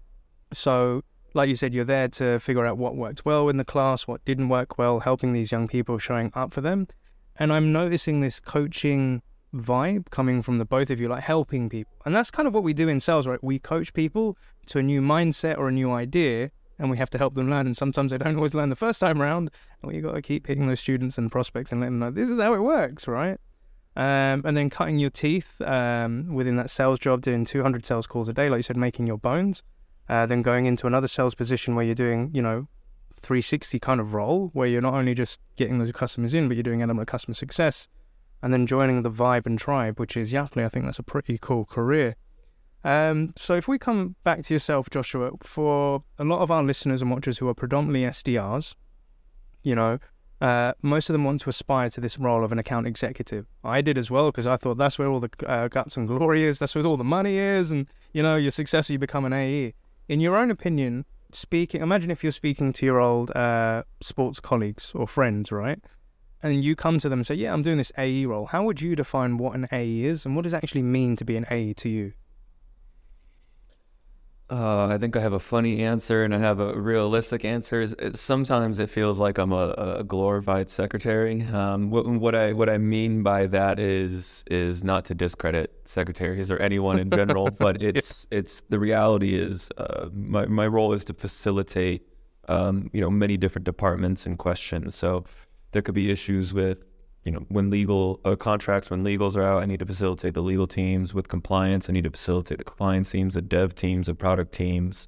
So, 0.51 1.03
like 1.33 1.47
you 1.47 1.55
said, 1.55 1.73
you're 1.73 1.85
there 1.85 2.09
to 2.09 2.37
figure 2.39 2.65
out 2.65 2.77
what 2.77 2.97
worked 2.97 3.23
well 3.23 3.47
in 3.47 3.55
the 3.55 3.63
class, 3.63 4.07
what 4.07 4.23
didn't 4.25 4.49
work 4.49 4.77
well, 4.77 4.99
helping 4.99 5.31
these 5.31 5.53
young 5.53 5.69
people, 5.69 5.97
showing 5.97 6.33
up 6.35 6.51
for 6.53 6.59
them. 6.59 6.85
And 7.37 7.53
I'm 7.53 7.71
noticing 7.71 8.19
this 8.19 8.41
coaching 8.41 9.21
vibe 9.55 10.09
coming 10.09 10.41
from 10.41 10.57
the 10.57 10.65
both 10.65 10.89
of 10.89 10.99
you, 10.99 11.07
like 11.07 11.23
helping 11.23 11.69
people. 11.69 11.93
And 12.05 12.13
that's 12.13 12.29
kind 12.29 12.45
of 12.45 12.53
what 12.53 12.63
we 12.63 12.73
do 12.73 12.89
in 12.89 12.99
sales, 12.99 13.25
right? 13.25 13.41
We 13.41 13.57
coach 13.57 13.93
people 13.93 14.37
to 14.65 14.79
a 14.79 14.83
new 14.83 15.01
mindset 15.01 15.57
or 15.57 15.69
a 15.69 15.71
new 15.71 15.91
idea, 15.91 16.51
and 16.81 16.89
we 16.89 16.97
have 16.97 17.09
to 17.11 17.17
help 17.17 17.35
them 17.35 17.49
learn. 17.49 17.67
And 17.67 17.77
sometimes 17.77 18.11
they 18.11 18.17
don't 18.17 18.35
always 18.35 18.55
learn 18.55 18.69
the 18.69 18.75
first 18.75 18.99
time 18.99 19.21
around. 19.21 19.51
And 19.81 19.91
we 19.91 20.01
got 20.01 20.13
to 20.13 20.21
keep 20.21 20.47
hitting 20.47 20.67
those 20.67 20.79
students 20.79 21.17
and 21.17 21.31
prospects 21.31 21.71
and 21.71 21.79
letting 21.79 21.99
them 21.99 22.09
know 22.09 22.11
this 22.11 22.29
is 22.29 22.41
how 22.41 22.53
it 22.55 22.59
works, 22.59 23.07
right? 23.07 23.39
Um, 23.95 24.41
and 24.45 24.57
then 24.57 24.69
cutting 24.69 24.97
your 24.97 25.11
teeth 25.11 25.61
um, 25.61 26.33
within 26.33 26.55
that 26.55 26.69
sales 26.69 26.97
job, 26.97 27.21
doing 27.21 27.45
200 27.45 27.85
sales 27.85 28.07
calls 28.07 28.27
a 28.27 28.33
day, 28.33 28.49
like 28.49 28.57
you 28.57 28.63
said, 28.63 28.77
making 28.77 29.05
your 29.05 29.17
bones. 29.17 29.61
Uh, 30.09 30.25
then 30.25 30.41
going 30.41 30.65
into 30.65 30.87
another 30.87 31.07
sales 31.07 31.35
position 31.35 31.75
where 31.75 31.85
you're 31.85 31.95
doing, 31.95 32.31
you 32.33 32.41
know, 32.41 32.67
360 33.13 33.77
kind 33.79 34.01
of 34.01 34.13
role, 34.13 34.49
where 34.53 34.67
you're 34.67 34.81
not 34.81 34.95
only 34.95 35.13
just 35.13 35.39
getting 35.55 35.77
those 35.77 35.91
customers 35.91 36.33
in, 36.33 36.47
but 36.47 36.57
you're 36.57 36.63
doing 36.63 36.81
element 36.81 37.07
of 37.07 37.11
customer 37.11 37.35
success 37.35 37.87
and 38.41 38.53
then 38.53 38.65
joining 38.65 39.03
the 39.03 39.11
Vibe 39.11 39.45
and 39.45 39.59
Tribe, 39.59 39.99
which 39.99 40.17
is 40.17 40.33
Yapily. 40.33 40.65
I 40.65 40.69
think 40.69 40.85
that's 40.85 40.99
a 40.99 41.03
pretty 41.03 41.37
cool 41.39 41.65
career. 41.65 42.15
Um, 42.83 43.33
so 43.37 43.55
if 43.55 43.67
we 43.67 43.77
come 43.77 44.15
back 44.23 44.43
to 44.43 44.53
yourself, 44.53 44.89
Joshua, 44.89 45.31
for 45.41 46.03
a 46.17 46.23
lot 46.23 46.39
of 46.41 46.49
our 46.49 46.63
listeners 46.63 47.01
and 47.01 47.11
watchers 47.11 47.37
who 47.37 47.47
are 47.47 47.53
predominantly 47.53 48.01
SDRs, 48.01 48.75
you 49.63 49.75
know, 49.75 49.99
uh, 50.41 50.73
most 50.81 51.07
of 51.07 51.13
them 51.13 51.23
want 51.23 51.39
to 51.41 51.49
aspire 51.49 51.89
to 51.91 52.01
this 52.01 52.17
role 52.17 52.43
of 52.43 52.51
an 52.51 52.57
account 52.57 52.87
executive. 52.87 53.45
I 53.63 53.81
did 53.81 53.97
as 53.97 54.09
well 54.09 54.31
because 54.31 54.47
I 54.47 54.57
thought 54.57 54.77
that's 54.77 54.97
where 54.97 55.07
all 55.07 55.19
the 55.19 55.29
uh, 55.45 55.67
guts 55.67 55.97
and 55.97 56.07
glory 56.07 56.43
is. 56.43 56.57
That's 56.57 56.73
where 56.73 56.83
all 56.83 56.97
the 56.97 57.03
money 57.03 57.37
is, 57.37 57.71
and 57.71 57.85
you 58.11 58.23
know, 58.23 58.35
you're 58.35 58.51
successful, 58.51 58.93
you 58.93 58.99
become 58.99 59.25
an 59.25 59.33
AE. 59.33 59.75
In 60.09 60.19
your 60.19 60.35
own 60.35 60.49
opinion, 60.49 61.05
speaking, 61.31 61.81
imagine 61.81 62.09
if 62.09 62.23
you're 62.23 62.31
speaking 62.31 62.73
to 62.73 62.85
your 62.85 62.99
old 62.99 63.29
uh, 63.35 63.83
sports 64.01 64.39
colleagues 64.39 64.91
or 64.95 65.07
friends, 65.07 65.51
right? 65.51 65.79
And 66.41 66.63
you 66.63 66.75
come 66.75 66.97
to 66.97 67.07
them 67.07 67.19
and 67.19 67.27
say, 67.27 67.35
"Yeah, 67.35 67.53
I'm 67.53 67.61
doing 67.61 67.77
this 67.77 67.91
AE 67.95 68.25
role." 68.25 68.47
How 68.47 68.63
would 68.63 68.81
you 68.81 68.95
define 68.95 69.37
what 69.37 69.53
an 69.53 69.67
AE 69.71 70.05
is, 70.05 70.25
and 70.25 70.35
what 70.35 70.41
does 70.41 70.55
it 70.55 70.57
actually 70.57 70.81
mean 70.81 71.15
to 71.17 71.23
be 71.23 71.37
an 71.37 71.45
AE 71.51 71.73
to 71.73 71.89
you? 71.89 72.13
Uh, 74.51 74.87
I 74.87 74.97
think 74.97 75.15
I 75.15 75.21
have 75.21 75.31
a 75.31 75.39
funny 75.39 75.81
answer 75.81 76.25
and 76.25 76.35
I 76.35 76.37
have 76.39 76.59
a 76.59 76.73
realistic 76.73 77.45
answer. 77.45 77.87
Sometimes 78.17 78.79
it 78.81 78.89
feels 78.89 79.17
like 79.17 79.37
I'm 79.37 79.53
a, 79.53 79.73
a 79.99 80.03
glorified 80.03 80.69
secretary. 80.69 81.41
Um, 81.43 81.89
what, 81.89 82.05
what, 82.05 82.35
I 82.35 82.51
what 82.51 82.69
I 82.69 82.77
mean 82.77 83.23
by 83.23 83.47
that 83.47 83.79
is 83.79 84.43
is 84.51 84.83
not 84.83 85.05
to 85.05 85.15
discredit 85.15 85.71
secretaries 85.85 86.51
or 86.51 86.57
anyone 86.57 86.99
in 86.99 87.09
general, 87.09 87.49
but 87.59 87.81
it's 87.81 88.27
it's 88.29 88.59
the 88.67 88.77
reality 88.77 89.39
is 89.39 89.69
uh, 89.77 90.09
my 90.11 90.45
my 90.47 90.67
role 90.67 90.91
is 90.91 91.05
to 91.05 91.13
facilitate 91.13 92.05
um, 92.49 92.89
you 92.91 92.99
know 92.99 93.09
many 93.09 93.37
different 93.37 93.63
departments 93.63 94.25
and 94.25 94.37
questions. 94.37 94.95
So 94.95 95.23
there 95.71 95.81
could 95.81 95.95
be 95.95 96.11
issues 96.11 96.53
with 96.53 96.83
you 97.23 97.31
know, 97.31 97.45
when 97.49 97.69
legal 97.69 98.19
uh, 98.25 98.35
contracts, 98.35 98.89
when 98.89 99.03
legals 99.03 99.35
are 99.35 99.43
out, 99.43 99.61
I 99.61 99.65
need 99.65 99.79
to 99.79 99.85
facilitate 99.85 100.33
the 100.33 100.41
legal 100.41 100.67
teams. 100.67 101.13
With 101.13 101.27
compliance, 101.27 101.89
I 101.89 101.93
need 101.93 102.03
to 102.05 102.09
facilitate 102.09 102.57
the 102.57 102.63
compliance 102.63 103.11
teams, 103.11 103.35
the 103.35 103.41
dev 103.41 103.75
teams, 103.75 104.07
the 104.07 104.15
product 104.15 104.53
teams. 104.53 105.07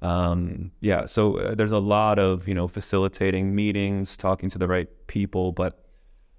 Um, 0.00 0.72
yeah, 0.80 1.06
so 1.06 1.38
uh, 1.38 1.54
there's 1.54 1.70
a 1.70 1.78
lot 1.78 2.18
of 2.18 2.48
you 2.48 2.54
know 2.54 2.66
facilitating 2.66 3.54
meetings, 3.54 4.16
talking 4.16 4.50
to 4.50 4.58
the 4.58 4.66
right 4.66 4.88
people, 5.06 5.52
but 5.52 5.84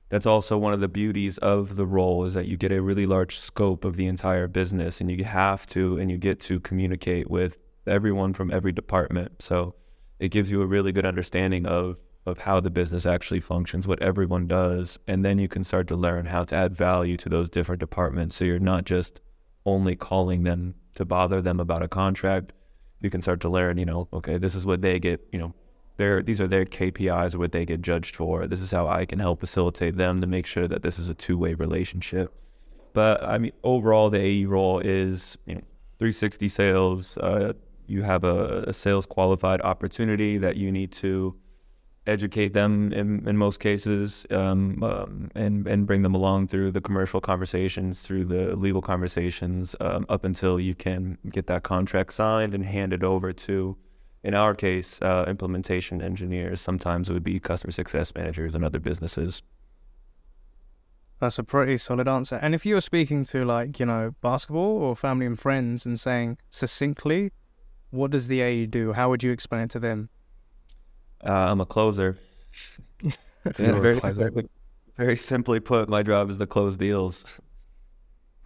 that's 0.10 0.26
also 0.26 0.58
one 0.58 0.74
of 0.74 0.82
the 0.82 0.90
beauties 0.90 1.38
of 1.38 1.78
the 1.78 1.86
role 1.86 2.26
is 2.26 2.34
that 2.34 2.48
you 2.48 2.58
get 2.58 2.74
a 2.74 2.82
really 2.82 3.06
large 3.06 3.40
scope 3.40 3.86
of 3.86 3.96
the 3.96 4.06
entire 4.06 4.50
business, 4.50 5.00
and 5.00 5.10
you 5.10 5.24
have 5.24 5.66
to 5.68 5.98
and 5.98 6.12
you 6.12 6.18
get 6.18 6.42
to 6.42 6.60
communicate 6.60 7.30
with 7.30 7.58
everyone 7.88 8.34
from 8.34 8.52
every 8.52 8.74
department. 8.74 9.42
So 9.42 9.76
it 10.20 10.30
gives 10.30 10.52
you 10.52 10.62
a 10.62 10.66
really 10.66 10.92
good 10.92 11.06
understanding 11.06 11.66
of 11.66 11.98
of 12.26 12.40
how 12.40 12.60
the 12.60 12.70
business 12.70 13.06
actually 13.06 13.40
functions, 13.40 13.88
what 13.88 14.02
everyone 14.02 14.48
does, 14.48 14.98
and 15.08 15.26
then 15.26 15.38
you 15.38 15.48
can 15.48 15.64
start 15.64 15.88
to 15.88 15.96
learn 15.96 16.28
how 16.28 16.44
to 16.46 16.56
add 16.56 16.76
value 16.76 17.18
to 17.18 17.30
those 17.30 17.50
different 17.50 17.80
departments. 17.80 18.38
So 18.38 18.46
you're 18.46 18.60
not 18.60 18.86
just 18.86 19.20
only 19.66 19.96
calling 19.96 20.44
them 20.44 20.76
to 20.96 21.06
bother 21.06 21.42
them 21.42 21.60
about 21.60 21.84
a 21.84 21.88
contract. 21.88 22.54
You 23.02 23.10
can 23.10 23.22
start 23.22 23.42
to 23.42 23.50
learn, 23.50 23.78
you 23.78 23.86
know, 23.86 24.08
okay, 24.14 24.38
this 24.38 24.56
is 24.56 24.66
what 24.66 24.82
they 24.82 25.00
get, 25.00 25.28
you 25.32 25.40
know, 25.40 25.54
their 25.98 26.24
these 26.24 26.42
are 26.42 26.48
their 26.48 26.66
KPIs 26.66 27.36
or 27.36 27.40
what 27.40 27.52
they 27.52 27.66
get 27.66 27.82
judged 27.82 28.16
for. 28.16 28.48
This 28.48 28.62
is 28.62 28.72
how 28.72 28.88
I 28.88 29.06
can 29.06 29.20
help 29.20 29.40
facilitate 29.40 29.98
them 29.98 30.22
to 30.22 30.28
make 30.28 30.46
sure 30.46 30.68
that 30.68 30.82
this 30.82 30.98
is 30.98 31.10
a 31.10 31.14
two 31.14 31.38
way 31.38 31.54
relationship. 31.54 32.34
But 32.94 33.24
I 33.24 33.38
mean, 33.38 33.52
overall, 33.64 34.10
the 34.10 34.20
AE 34.20 34.46
role 34.46 34.80
is 34.80 35.38
you 35.46 35.56
know 35.56 35.62
360 36.00 36.48
sales. 36.48 37.18
Uh, 37.18 37.54
you 37.86 38.02
have 38.04 38.24
a, 38.24 38.64
a 38.68 38.74
sales 38.74 39.06
qualified 39.06 39.62
opportunity 39.62 40.38
that 40.38 40.58
you 40.58 40.72
need 40.72 40.92
to 40.94 41.36
educate 42.06 42.54
them 42.54 42.92
in, 42.92 43.28
in 43.28 43.38
most 43.38 43.60
cases 43.60 44.26
um, 44.30 44.84
um, 44.84 45.32
and 45.36 45.68
and 45.68 45.88
bring 45.88 46.02
them 46.02 46.14
along 46.14 46.48
through 46.48 46.72
the 46.72 46.82
commercial 46.82 47.22
conversations 47.22 48.02
through 48.02 48.26
the 48.26 48.56
legal 48.56 48.82
conversations 48.82 49.76
um, 49.80 50.06
up 50.10 50.24
until 50.24 50.60
you 50.60 50.76
can 50.76 51.18
get 51.30 51.48
that 51.48 51.64
contract 51.64 52.14
signed 52.14 52.54
and 52.54 52.66
handed 52.66 53.04
over 53.04 53.32
to 53.32 53.78
in 54.24 54.34
our 54.34 54.54
case 54.54 55.02
uh, 55.02 55.26
implementation 55.28 56.02
engineers. 56.02 56.60
Sometimes 56.60 57.10
it 57.10 57.14
would 57.14 57.24
be 57.24 57.40
customer 57.40 57.72
success 57.72 58.14
managers 58.16 58.54
and 58.54 58.66
other 58.66 58.80
businesses. 58.80 59.42
That's 61.20 61.40
a 61.40 61.44
pretty 61.44 61.78
solid 61.78 62.08
answer. 62.10 62.36
And 62.36 62.54
if 62.54 62.66
you 62.66 62.76
were 62.76 62.82
speaking 62.82 63.24
to 63.26 63.46
like 63.46 63.80
you 63.80 63.86
know 63.86 64.14
basketball 64.22 64.78
or 64.78 64.96
family 64.96 65.26
and 65.26 65.40
friends 65.40 65.86
and 65.86 65.98
saying 65.98 66.38
succinctly 66.50 67.32
what 67.92 68.10
does 68.10 68.28
the 68.28 68.42
AE 68.42 68.66
do? 68.66 68.94
How 68.94 69.10
would 69.10 69.22
you 69.22 69.32
explain 69.32 69.66
it 69.66 69.70
to 69.72 69.80
them 69.80 70.10
uh, 71.26 71.52
I'm 71.52 71.62
a 71.62 71.66
closer. 71.66 72.18
very, 73.46 74.00
very, 74.00 74.50
very 74.98 75.18
simply 75.18 75.60
put, 75.60 75.90
my 75.90 76.04
job 76.04 76.30
is 76.30 76.38
to 76.38 76.48
close 76.48 76.78
deals. 76.78 77.26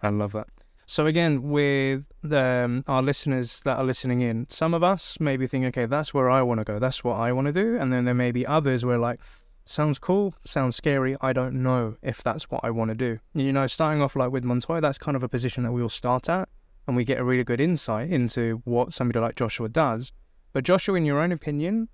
I 0.02 0.08
love 0.10 0.32
that. 0.32 0.48
So 0.86 1.04
again, 1.04 1.50
with 1.50 2.04
the, 2.22 2.40
um, 2.40 2.84
our 2.88 3.02
listeners 3.02 3.60
that 3.66 3.76
are 3.76 3.84
listening 3.84 4.22
in, 4.22 4.46
some 4.48 4.72
of 4.72 4.82
us 4.82 5.18
maybe 5.20 5.46
think, 5.46 5.66
okay, 5.66 5.84
that's 5.84 6.14
where 6.14 6.30
I 6.30 6.40
want 6.40 6.60
to 6.60 6.64
go. 6.64 6.78
That's 6.78 7.04
what 7.04 7.20
I 7.20 7.30
want 7.32 7.46
to 7.46 7.52
do. 7.52 7.76
And 7.76 7.92
then 7.92 8.06
there 8.06 8.14
may 8.14 8.32
be 8.32 8.46
others 8.46 8.86
where 8.86 8.96
like, 8.96 9.20
sounds 9.66 9.98
cool, 9.98 10.34
sounds 10.44 10.76
scary. 10.76 11.14
I 11.20 11.34
don't 11.34 11.62
know 11.62 11.96
if 12.02 12.22
that's 12.22 12.50
what 12.50 12.64
I 12.64 12.70
want 12.70 12.88
to 12.88 12.94
do. 12.94 13.18
You 13.34 13.52
know, 13.52 13.66
starting 13.66 14.00
off 14.00 14.16
like 14.16 14.30
with 14.30 14.44
Montoya, 14.44 14.80
that's 14.80 14.98
kind 14.98 15.16
of 15.16 15.22
a 15.22 15.28
position 15.28 15.62
that 15.64 15.72
we 15.72 15.82
all 15.82 15.90
start 15.90 16.28
at, 16.28 16.48
and 16.86 16.96
we 16.96 17.04
get 17.04 17.18
a 17.18 17.24
really 17.24 17.44
good 17.44 17.60
insight 17.60 18.08
into 18.10 18.62
what 18.64 18.94
somebody 18.94 19.20
like 19.20 19.36
Joshua 19.36 19.68
does. 19.68 20.12
But 20.54 20.64
Joshua, 20.64 20.96
in 20.96 21.04
your 21.04 21.20
own 21.20 21.32
opinion, 21.32 21.88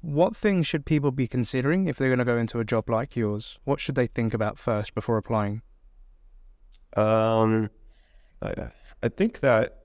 what 0.00 0.36
things 0.36 0.66
should 0.66 0.86
people 0.86 1.10
be 1.10 1.26
considering 1.26 1.88
if 1.88 1.96
they're 1.96 2.08
going 2.08 2.18
to 2.18 2.24
go 2.24 2.36
into 2.36 2.60
a 2.60 2.64
job 2.64 2.88
like 2.88 3.16
yours? 3.16 3.58
What 3.64 3.80
should 3.80 3.94
they 3.94 4.06
think 4.06 4.32
about 4.32 4.58
first 4.58 4.94
before 4.94 5.16
applying? 5.16 5.62
Um, 6.96 7.70
I, 8.40 8.70
I 9.02 9.08
think 9.08 9.40
that 9.40 9.78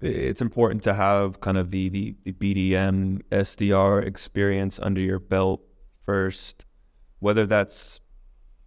it's 0.00 0.40
important 0.40 0.82
to 0.84 0.94
have 0.94 1.40
kind 1.40 1.56
of 1.56 1.70
the, 1.70 1.88
the, 1.88 2.14
the 2.24 2.32
BDM 2.32 3.22
SDR 3.30 4.04
experience 4.04 4.78
under 4.80 5.00
your 5.00 5.18
belt 5.18 5.62
first, 6.04 6.66
whether 7.20 7.46
that's 7.46 8.00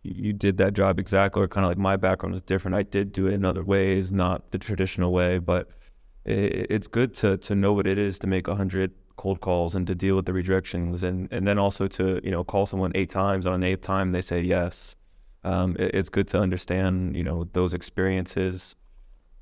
you 0.03 0.31
did 0.31 0.57
that 0.57 0.73
job 0.73 0.99
exactly 0.99 1.41
or 1.41 1.47
kind 1.47 1.65
of 1.65 1.71
like 1.71 1.77
my 1.77 1.97
background 1.97 2.33
is 2.33 2.41
different. 2.41 2.75
I 2.75 2.83
did 2.83 3.11
do 3.11 3.27
it 3.27 3.33
in 3.33 3.43
other 3.43 3.63
ways, 3.63 4.11
not 4.11 4.51
the 4.51 4.57
traditional 4.57 5.11
way, 5.11 5.37
but 5.37 5.69
it, 6.23 6.67
it's 6.69 6.87
good 6.87 7.13
to, 7.15 7.37
to 7.37 7.55
know 7.55 7.73
what 7.73 7.87
it 7.87 7.97
is 7.97 8.17
to 8.19 8.27
make 8.27 8.47
a 8.47 8.55
hundred 8.55 8.91
cold 9.17 9.41
calls 9.41 9.75
and 9.75 9.85
to 9.87 9.95
deal 9.95 10.15
with 10.15 10.25
the 10.25 10.33
rejections 10.33 11.03
and, 11.03 11.27
and 11.31 11.47
then 11.47 11.59
also 11.59 11.87
to 11.87 12.21
you 12.23 12.31
know 12.31 12.43
call 12.43 12.65
someone 12.65 12.91
eight 12.95 13.09
times 13.09 13.45
on 13.45 13.55
an 13.55 13.63
eighth 13.63 13.81
time 13.81 14.11
they 14.11 14.21
say 14.21 14.39
yes. 14.39 14.95
Um, 15.43 15.75
it, 15.77 15.93
it's 15.93 16.09
good 16.09 16.27
to 16.29 16.39
understand 16.39 17.15
you 17.15 17.23
know 17.23 17.45
those 17.53 17.73
experiences. 17.73 18.75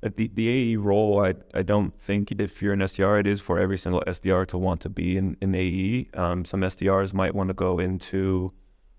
The, 0.02 0.28
the 0.28 0.48
AE 0.48 0.76
role 0.76 1.24
I, 1.24 1.34
I 1.54 1.62
don't 1.62 1.98
think 1.98 2.30
if 2.30 2.62
you're 2.62 2.74
an 2.74 2.80
SDR 2.80 3.20
it 3.20 3.26
is 3.26 3.40
for 3.40 3.58
every 3.58 3.78
single 3.78 4.02
SDR 4.06 4.46
to 4.48 4.58
want 4.58 4.80
to 4.82 4.88
be 4.88 5.16
in, 5.16 5.36
in 5.40 5.54
AE 5.54 6.08
um, 6.14 6.44
some 6.44 6.60
SDRs 6.60 7.12
might 7.12 7.34
want 7.34 7.48
to 7.48 7.54
go 7.54 7.78
into 7.78 8.52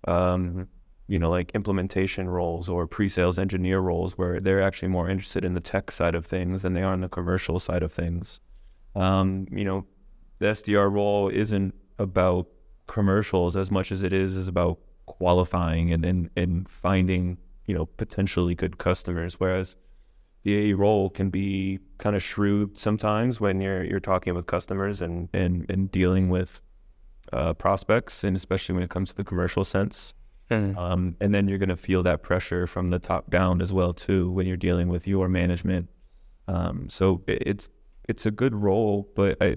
um, 0.06 0.68
you 1.06 1.18
know 1.18 1.30
like 1.30 1.52
implementation 1.54 2.28
roles 2.28 2.68
or 2.68 2.86
pre-sales 2.86 3.38
engineer 3.38 3.80
roles 3.80 4.18
where 4.18 4.38
they're 4.40 4.62
actually 4.62 4.88
more 4.88 5.08
interested 5.08 5.44
in 5.44 5.54
the 5.54 5.60
tech 5.60 5.90
side 5.90 6.14
of 6.14 6.26
things 6.26 6.62
than 6.62 6.74
they 6.74 6.82
are 6.82 6.94
in 6.94 7.00
the 7.00 7.08
commercial 7.08 7.58
side 7.58 7.82
of 7.82 7.92
things. 7.92 8.40
Um, 8.94 9.46
you 9.50 9.64
know 9.64 9.86
the 10.38 10.46
SDR 10.46 10.92
role 10.92 11.28
isn't 11.28 11.74
about 11.98 12.48
commercials 12.86 13.56
as 13.56 13.70
much 13.70 13.92
as 13.92 14.02
it 14.02 14.12
is 14.12 14.36
is 14.36 14.48
about 14.48 14.78
qualifying 15.06 15.92
and, 15.92 16.04
and, 16.04 16.30
and 16.36 16.68
finding, 16.68 17.38
you 17.66 17.74
know, 17.74 17.86
potentially 17.86 18.54
good 18.54 18.78
customers. 18.78 19.40
Whereas 19.40 19.76
the 20.44 20.54
AE 20.54 20.72
role 20.74 21.10
can 21.10 21.30
be 21.30 21.80
kind 21.98 22.14
of 22.14 22.22
shrewd 22.22 22.78
sometimes 22.78 23.40
when 23.40 23.60
you're 23.60 23.84
you're 23.84 24.00
talking 24.00 24.34
with 24.34 24.46
customers 24.46 25.02
and, 25.02 25.28
and, 25.32 25.66
and 25.68 25.90
dealing 25.90 26.28
with 26.28 26.60
uh, 27.32 27.52
prospects, 27.54 28.24
and 28.24 28.36
especially 28.36 28.74
when 28.74 28.82
it 28.82 28.90
comes 28.90 29.10
to 29.10 29.16
the 29.16 29.24
commercial 29.24 29.64
sense. 29.64 30.14
Mm. 30.50 30.76
Um, 30.78 31.16
and 31.20 31.34
then 31.34 31.46
you're 31.46 31.58
going 31.58 31.68
to 31.68 31.76
feel 31.76 32.02
that 32.04 32.22
pressure 32.22 32.66
from 32.66 32.88
the 32.88 32.98
top 32.98 33.28
down 33.30 33.60
as 33.60 33.72
well 33.72 33.92
too 33.92 34.30
when 34.30 34.46
you're 34.46 34.56
dealing 34.56 34.88
with 34.88 35.06
your 35.06 35.28
management. 35.28 35.90
Um, 36.46 36.88
so 36.88 37.22
it's 37.26 37.68
it's 38.08 38.24
a 38.24 38.30
good 38.30 38.54
role, 38.54 39.10
but 39.14 39.36
I, 39.42 39.56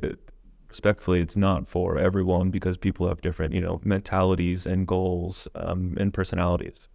respectfully, 0.71 1.19
it's 1.19 1.35
not 1.35 1.67
for 1.67 1.97
everyone 1.97 2.49
because 2.49 2.77
people 2.77 3.07
have 3.09 3.21
different, 3.21 3.53
you 3.53 3.61
know, 3.61 3.81
mentalities 3.83 4.65
and 4.65 4.87
goals 4.87 5.47
um, 5.53 5.97
and 5.99 6.13
personalities. 6.13 6.87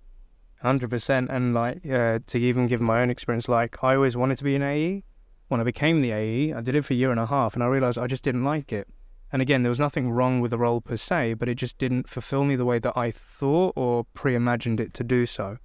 Hundred 0.63 0.89
percent, 0.89 1.31
and 1.31 1.53
like 1.53 1.85
uh, 1.87 2.19
to 2.27 2.39
even 2.39 2.67
give 2.67 2.81
my 2.81 3.03
own 3.03 3.11
experience, 3.11 3.49
like 3.49 3.85
I 3.85 3.95
always 3.95 4.17
wanted 4.17 4.39
to 4.39 4.45
be 4.45 4.57
an 4.57 4.63
AE. 4.63 5.05
When 5.49 5.61
I 5.61 5.65
became 5.65 6.01
the 6.01 6.13
AE, 6.13 6.55
I 6.55 6.61
did 6.63 6.75
it 6.75 6.85
for 6.87 6.95
a 6.95 6.97
year 6.97 7.11
and 7.11 7.21
a 7.21 7.27
half, 7.27 7.55
and 7.55 7.63
I 7.63 7.67
realized 7.67 7.99
I 7.99 8.07
just 8.07 8.25
didn't 8.25 8.45
like 8.45 8.73
it. 8.73 8.89
And 9.31 9.43
again, 9.43 9.63
there 9.63 9.71
was 9.71 9.79
nothing 9.79 10.11
wrong 10.11 10.41
with 10.41 10.51
the 10.53 10.59
role 10.59 10.81
per 10.81 10.97
se, 10.97 11.35
but 11.35 11.49
it 11.49 11.57
just 11.57 11.77
didn't 11.77 12.09
fulfill 12.09 12.45
me 12.45 12.57
the 12.57 12.65
way 12.65 12.79
that 12.79 12.97
I 12.97 13.11
thought 13.11 13.75
or 13.77 14.05
pre-imagined 14.15 14.81
it 14.81 14.95
to 14.95 15.05
do 15.05 15.27
so. 15.27 15.59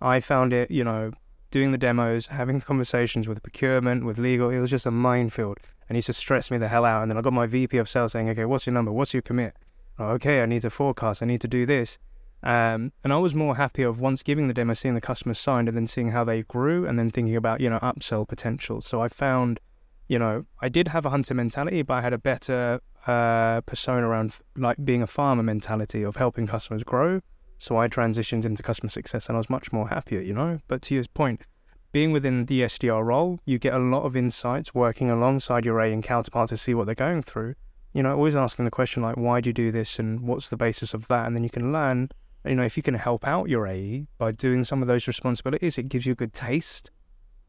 I 0.00 0.20
found 0.20 0.52
it, 0.52 0.70
you 0.70 0.84
know, 0.84 1.12
doing 1.50 1.72
the 1.72 1.78
demos, 1.78 2.28
having 2.28 2.60
conversations 2.60 3.28
with 3.28 3.42
procurement, 3.42 4.04
with 4.04 4.18
legal, 4.18 4.50
it 4.50 4.60
was 4.60 4.70
just 4.70 4.86
a 4.86 4.90
minefield. 4.90 5.58
And 5.88 5.96
used 5.96 6.06
to 6.06 6.12
stress 6.12 6.50
me 6.50 6.58
the 6.58 6.68
hell 6.68 6.84
out. 6.84 7.02
And 7.02 7.10
then 7.10 7.16
I 7.16 7.22
got 7.22 7.32
my 7.32 7.46
VP 7.46 7.78
of 7.78 7.88
sales 7.88 8.12
saying, 8.12 8.28
okay, 8.30 8.44
what's 8.44 8.66
your 8.66 8.74
number? 8.74 8.92
What's 8.92 9.14
your 9.14 9.22
commit? 9.22 9.54
Oh, 9.98 10.08
okay, 10.10 10.42
I 10.42 10.46
need 10.46 10.62
to 10.62 10.70
forecast. 10.70 11.22
I 11.22 11.26
need 11.26 11.40
to 11.40 11.48
do 11.48 11.66
this. 11.66 11.98
Um, 12.42 12.92
and 13.02 13.12
I 13.12 13.16
was 13.16 13.34
more 13.34 13.56
happy 13.56 13.82
of 13.82 13.98
once 13.98 14.22
giving 14.22 14.48
the 14.48 14.54
demo, 14.54 14.74
seeing 14.74 14.94
the 14.94 15.00
customers 15.00 15.38
signed, 15.38 15.68
and 15.68 15.76
then 15.76 15.86
seeing 15.86 16.10
how 16.10 16.22
they 16.24 16.42
grew, 16.42 16.86
and 16.86 16.98
then 16.98 17.10
thinking 17.10 17.34
about 17.34 17.60
you 17.60 17.68
know 17.68 17.80
upsell 17.80 18.28
potential. 18.28 18.80
So 18.80 19.00
I 19.00 19.08
found, 19.08 19.58
you 20.06 20.20
know, 20.20 20.44
I 20.60 20.68
did 20.68 20.88
have 20.88 21.04
a 21.04 21.10
hunter 21.10 21.34
mentality, 21.34 21.82
but 21.82 21.94
I 21.94 22.00
had 22.02 22.12
a 22.12 22.18
better 22.18 22.80
uh, 23.08 23.62
persona 23.62 24.06
around 24.06 24.38
like 24.56 24.84
being 24.84 25.02
a 25.02 25.08
farmer 25.08 25.42
mentality 25.42 26.04
of 26.04 26.14
helping 26.14 26.46
customers 26.46 26.84
grow 26.84 27.22
so 27.58 27.76
I 27.76 27.88
transitioned 27.88 28.44
into 28.44 28.62
customer 28.62 28.88
success 28.88 29.28
and 29.28 29.36
I 29.36 29.38
was 29.38 29.50
much 29.50 29.72
more 29.72 29.88
happier, 29.88 30.20
you 30.20 30.32
know. 30.32 30.60
But 30.68 30.80
to 30.82 30.94
your 30.94 31.04
point, 31.12 31.46
being 31.92 32.12
within 32.12 32.46
the 32.46 32.62
SDR 32.62 33.04
role, 33.04 33.40
you 33.44 33.58
get 33.58 33.74
a 33.74 33.78
lot 33.78 34.02
of 34.02 34.16
insights 34.16 34.74
working 34.74 35.10
alongside 35.10 35.64
your 35.64 35.80
A 35.80 35.92
and 35.92 36.02
counterpart 36.02 36.50
to 36.50 36.56
see 36.56 36.74
what 36.74 36.86
they're 36.86 36.94
going 36.94 37.22
through. 37.22 37.54
You 37.94 38.02
know, 38.02 38.12
always 38.12 38.36
asking 38.36 38.66
the 38.66 38.70
question 38.70 39.02
like, 39.02 39.16
why 39.16 39.40
do 39.40 39.48
you 39.48 39.54
do 39.54 39.72
this 39.72 39.98
and 39.98 40.20
what's 40.20 40.48
the 40.50 40.56
basis 40.56 40.92
of 40.92 41.08
that? 41.08 41.26
And 41.26 41.34
then 41.34 41.42
you 41.42 41.50
can 41.50 41.72
learn, 41.72 42.10
you 42.44 42.54
know, 42.54 42.62
if 42.62 42.76
you 42.76 42.82
can 42.82 42.94
help 42.94 43.26
out 43.26 43.48
your 43.48 43.66
AE 43.66 44.06
by 44.18 44.32
doing 44.32 44.64
some 44.64 44.82
of 44.82 44.88
those 44.88 45.06
responsibilities, 45.06 45.78
it 45.78 45.88
gives 45.88 46.04
you 46.04 46.12
a 46.12 46.16
good 46.16 46.34
taste 46.34 46.90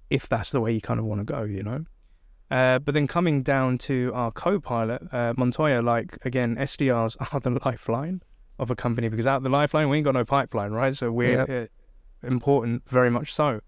if 0.09 0.27
that's 0.29 0.51
the 0.51 0.61
way 0.61 0.71
you 0.71 0.81
kind 0.81 0.99
of 0.99 1.05
want 1.05 1.19
to 1.19 1.25
go, 1.25 1.43
you 1.43 1.61
know? 1.61 1.83
Uh, 2.49 2.79
but 2.79 2.95
then 2.95 3.05
coming 3.05 3.43
down 3.43 3.77
to 3.77 4.11
our 4.15 4.31
co-pilot, 4.31 5.01
uh, 5.11 5.33
Montoya, 5.37 5.81
like 5.81 6.17
again, 6.25 6.55
SDRs 6.55 7.15
are 7.33 7.39
the 7.39 7.59
lifeline 7.63 8.23
of 8.57 8.71
a 8.71 8.75
company 8.75 9.09
because 9.09 9.27
out 9.27 9.43
the 9.43 9.49
lifeline 9.49 9.89
we 9.89 9.97
ain't 9.97 10.05
got 10.05 10.15
no 10.15 10.25
pipeline, 10.25 10.71
right? 10.71 10.95
So 10.95 11.11
we're 11.11 11.45
Yep. 11.45 11.49
uh, 11.49 12.27
important, 12.27 12.87
very 12.89 13.09
much 13.09 13.33
so. 13.33 13.59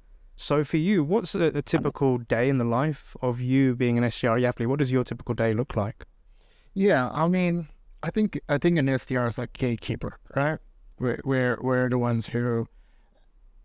So 0.42 0.64
for 0.64 0.78
you, 0.78 1.04
what's 1.04 1.36
a, 1.36 1.56
a 1.56 1.62
typical 1.62 2.18
day 2.18 2.50
in 2.50 2.58
the 2.58 2.66
life 2.66 3.16
of 3.22 3.42
you 3.42 3.76
being 3.76 4.00
an 4.00 4.04
SDR 4.04 4.44
at 4.44 4.56
Yapily? 4.56 4.66
What 4.66 4.80
does 4.80 4.92
your 4.92 5.04
typical 5.04 5.36
day 5.36 5.54
look 5.54 5.76
like? 5.76 6.08
Yeah, 6.74 7.12
I 7.12 7.28
mean, 7.28 7.68
I 8.02 8.10
think 8.10 8.42
I 8.50 8.58
think 8.58 8.80
an 8.80 8.88
SDR 8.88 9.28
is 9.28 9.38
like 9.38 9.54
gatekeeper, 9.54 10.18
right? 10.36 10.58
We're 10.98 11.22
we're 11.24 11.60
we're 11.62 11.90
the 11.90 12.00
ones 12.00 12.26
who, 12.26 12.68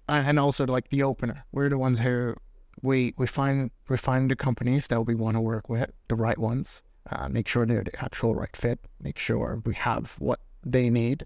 and 0.06 0.38
also 0.38 0.66
like 0.66 0.90
the 0.90 1.02
opener. 1.02 1.46
We're 1.50 1.70
the 1.70 1.78
ones 1.78 2.00
who 2.00 2.34
we 2.82 3.14
we 3.16 3.26
find 3.26 3.70
we 3.88 3.96
find 3.96 4.30
the 4.30 4.36
companies 4.36 4.88
that 4.88 5.00
we 5.00 5.14
want 5.14 5.38
to 5.38 5.40
work 5.40 5.70
with, 5.70 5.90
the 6.08 6.14
right 6.14 6.38
ones. 6.38 6.82
Uh, 7.10 7.30
make 7.30 7.48
sure 7.48 7.64
they're 7.64 7.84
the 7.84 8.04
actual 8.04 8.34
right 8.34 8.54
fit. 8.54 8.80
Make 9.00 9.16
sure 9.16 9.62
we 9.64 9.74
have 9.76 10.16
what 10.18 10.40
they 10.62 10.90
need, 10.90 11.24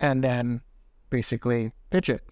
and 0.00 0.24
then 0.24 0.62
basically 1.10 1.72
pitch 1.90 2.08
it, 2.08 2.22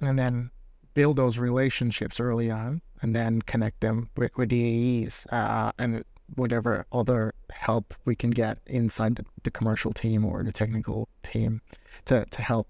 and 0.00 0.18
then 0.18 0.52
build 0.94 1.16
those 1.16 1.38
relationships 1.38 2.20
early 2.20 2.50
on, 2.50 2.82
and 3.00 3.14
then 3.16 3.42
connect 3.42 3.80
them 3.80 4.10
with, 4.16 4.30
with 4.36 4.48
the 4.50 5.04
AEs 5.04 5.26
uh, 5.30 5.72
and 5.78 6.04
whatever 6.34 6.86
other 6.92 7.34
help 7.50 7.94
we 8.04 8.14
can 8.14 8.30
get 8.30 8.58
inside 8.66 9.16
the, 9.16 9.24
the 9.42 9.50
commercial 9.50 9.92
team 9.92 10.24
or 10.24 10.42
the 10.42 10.52
technical 10.52 11.08
team 11.22 11.60
to, 12.06 12.24
to 12.26 12.42
help 12.42 12.68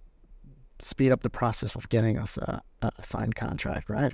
speed 0.81 1.13
up 1.13 1.23
the 1.23 1.31
process 1.31 1.77
of 1.77 1.89
getting 1.89 2.19
us 2.19 2.37
a, 2.39 2.61
a 2.83 2.91
signed 3.03 3.37
contract, 3.37 3.89
right? 3.89 4.13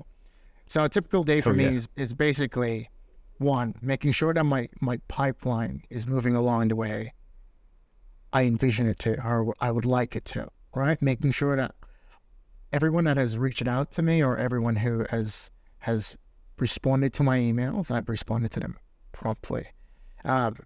So 0.67 0.85
a 0.85 0.89
typical 0.89 1.25
day 1.25 1.41
for 1.41 1.51
Oh, 1.51 1.55
me 1.55 1.65
yeah. 1.65 1.71
is, 1.71 1.89
is 1.97 2.13
basically 2.13 2.91
one, 3.39 3.75
making 3.81 4.13
sure 4.13 4.35
that 4.35 4.45
my, 4.45 4.69
my 4.81 4.99
pipeline 5.09 5.83
is 5.89 6.07
moving 6.07 6.35
along 6.35 6.69
the 6.69 6.77
way 6.77 7.15
I 8.33 8.43
envision 8.43 8.87
it 8.87 8.99
to 9.01 9.15
or 9.25 9.55
I 9.61 9.71
would 9.71 9.87
like 9.87 10.15
it 10.15 10.27
to, 10.27 10.49
right? 10.75 11.01
Making 11.01 11.33
sure 11.33 11.57
that 11.57 11.75
everyone 12.73 13.05
that 13.05 13.17
has 13.17 13.37
reached 13.39 13.67
out 13.67 13.91
to 13.93 14.03
me 14.03 14.23
or 14.23 14.37
everyone 14.37 14.77
who 14.77 15.07
has 15.11 15.51
has 15.81 16.17
responded 16.59 17.13
to 17.15 17.23
my 17.23 17.39
emails, 17.39 17.91
I've 17.91 18.09
responded 18.09 18.51
to 18.53 18.61
them 18.61 18.77
promptly. 19.13 19.69
Um, 20.25 20.57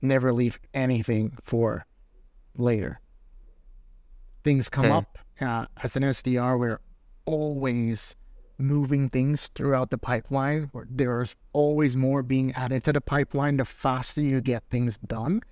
never 0.00 0.32
leave 0.32 0.58
anything 0.72 1.36
for 1.42 1.84
later. 2.56 3.00
Things 4.44 4.68
come 4.68 4.86
Okay. 4.86 4.94
up. 4.94 5.18
Uh, 5.40 5.66
as 5.82 5.96
an 5.96 6.04
SDR, 6.04 6.58
we're 6.58 6.80
always 7.24 8.14
moving 8.58 9.08
things 9.08 9.48
throughout 9.54 9.90
the 9.90 9.98
pipeline. 9.98 10.68
Where 10.72 10.86
There's 10.88 11.34
always 11.52 11.96
more 11.96 12.22
being 12.22 12.52
added 12.52 12.84
to 12.84 12.92
the 12.92 13.00
pipeline. 13.00 13.56
The 13.58 13.64
faster 13.64 14.22
you 14.22 14.40
get 14.40 14.62
things 14.70 14.96
done, 14.98 15.42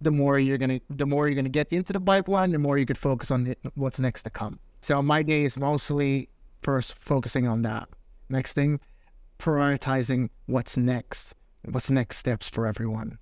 the 0.00 0.10
more 0.12 0.38
you're 0.38 0.58
gonna 0.58 0.80
the 0.88 1.06
more 1.06 1.26
you're 1.26 1.34
gonna 1.34 1.48
get 1.48 1.72
into 1.72 1.92
the 1.92 2.00
pipeline, 2.00 2.52
the 2.52 2.58
more 2.58 2.78
you 2.78 2.86
could 2.86 2.96
focus 2.98 3.30
on 3.30 3.44
the, 3.44 3.56
what's 3.74 3.98
next 3.98 4.22
to 4.22 4.30
come. 4.30 4.60
So 4.86 5.02
my 5.02 5.24
day 5.24 5.42
is 5.42 5.58
mostly 5.58 6.28
first 6.62 6.94
focusing 6.96 7.44
on 7.44 7.62
that. 7.62 7.88
Next 8.28 8.52
thing, 8.52 8.78
prioritizing 9.36 10.28
what's 10.46 10.76
next. 10.76 11.34
What's 11.64 11.90
next 11.90 12.18
steps 12.18 12.48
for 12.48 12.68
everyone? 12.68 13.18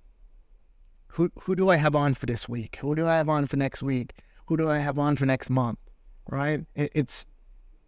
Who 1.13 1.31
who 1.41 1.55
do 1.55 1.69
I 1.69 1.77
have 1.77 1.95
on 1.95 2.13
for 2.13 2.27
this 2.27 2.47
week? 2.47 2.75
Who 2.81 2.93
do 2.93 3.07
I 3.07 3.17
have 3.17 3.29
on 3.29 3.47
for 3.47 3.57
next 3.57 3.81
week? 3.81 4.13
Who 4.45 4.57
do 4.57 4.69
I 4.69 4.77
have 4.77 4.99
on 4.99 5.17
for 5.17 5.25
next 5.25 5.49
month? 5.49 5.79
Right? 6.29 6.67
It, 6.75 6.91
it's 6.93 7.25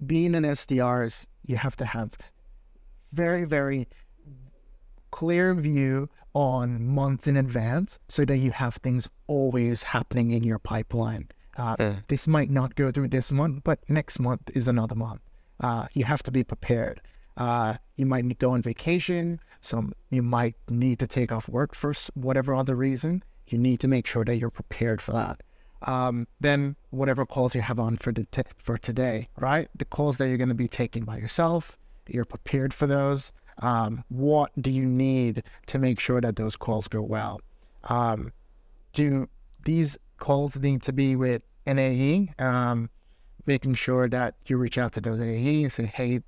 being 0.04 0.34
an 0.34 0.42
SDR 0.42 1.06
is 1.06 1.28
you 1.46 1.58
have 1.58 1.76
to 1.76 1.86
have 1.86 2.18
very 3.13 3.46
very 3.46 3.88
clear 5.12 5.54
view 5.54 6.10
on 6.34 6.84
months 6.84 7.28
in 7.28 7.38
advance 7.38 8.00
so 8.10 8.26
that 8.26 8.38
you 8.38 8.50
have 8.50 8.78
things 8.78 9.08
always 9.28 9.84
happening 9.84 10.32
in 10.32 10.44
your 10.44 10.58
pipeline. 10.58 11.28
Uh, 11.58 11.76
Yeah. 11.80 11.96
This 12.08 12.28
might 12.28 12.50
not 12.50 12.76
go 12.76 12.91
through 12.91 13.10
this 13.10 13.32
month, 13.32 13.63
but 13.63 13.80
next 13.89 14.20
month 14.20 14.50
is 14.54 14.67
another 14.67 14.96
month. 14.96 15.22
Uh, 15.60 15.88
you 15.93 16.06
have 16.06 16.22
to 16.24 16.32
be 16.32 16.43
prepared. 16.43 17.02
Uh, 17.36 17.76
you 17.96 18.06
might 18.06 18.24
need 18.26 18.39
to 18.39 18.46
go 18.46 18.52
on 18.52 18.62
vacation. 18.62 19.39
Some 19.62 19.93
you 20.10 20.22
might 20.24 20.56
need 20.70 21.00
to 21.00 21.08
take 21.08 21.32
off 21.32 21.50
work 21.50 21.76
for 21.76 21.93
whatever 22.13 22.54
other 22.56 22.76
reason. 22.76 23.24
You 23.48 23.58
need 23.58 23.80
to 23.80 23.88
make 23.88 24.06
sure 24.08 24.26
that 24.26 24.38
you're 24.38 24.50
prepared 24.50 25.02
for 25.02 25.13
that. 25.13 25.41
Um, 25.84 26.28
then 26.39 26.76
whatever 26.89 27.26
calls 27.26 27.54
you 27.54 27.62
have 27.62 27.80
on 27.80 27.98
for 27.98 28.12
the 28.12 28.26
t- 28.26 28.41
for 28.58 28.78
today, 28.78 29.28
right? 29.39 29.67
The 29.76 29.86
calls 29.86 30.17
that 30.17 30.28
you're 30.28 30.38
going 30.38 30.50
to 30.50 30.56
be 30.56 30.67
taking 30.67 31.04
by 31.06 31.17
yourself, 31.17 31.78
you're 32.08 32.26
prepared 32.26 32.74
for 32.74 32.88
those. 32.88 33.32
Um, 33.60 34.04
what 34.10 34.52
do 34.60 34.70
you 34.72 34.86
need 34.86 35.43
to 35.67 35.80
make 35.80 36.00
sure 36.00 36.22
that 36.22 36.36
those 36.36 36.56
calls 36.56 36.88
go 36.88 37.02
well? 37.02 37.41
Um, 37.84 38.32
do 38.93 39.30
these 39.63 39.98
calls 40.17 40.56
need 40.56 40.82
to 40.84 40.93
be 40.93 41.15
with 41.15 41.41
an 41.65 41.80
AE, 41.80 42.34
Um, 42.39 42.89
making 43.45 43.73
sure 43.75 44.10
that 44.10 44.36
you 44.45 44.58
reach 44.58 44.77
out 44.77 44.93
to 44.93 45.01
those 45.01 45.19
an 45.19 45.30
AE 45.30 45.63
and 45.63 45.71
say, 45.71 45.86
hey, 45.86 46.21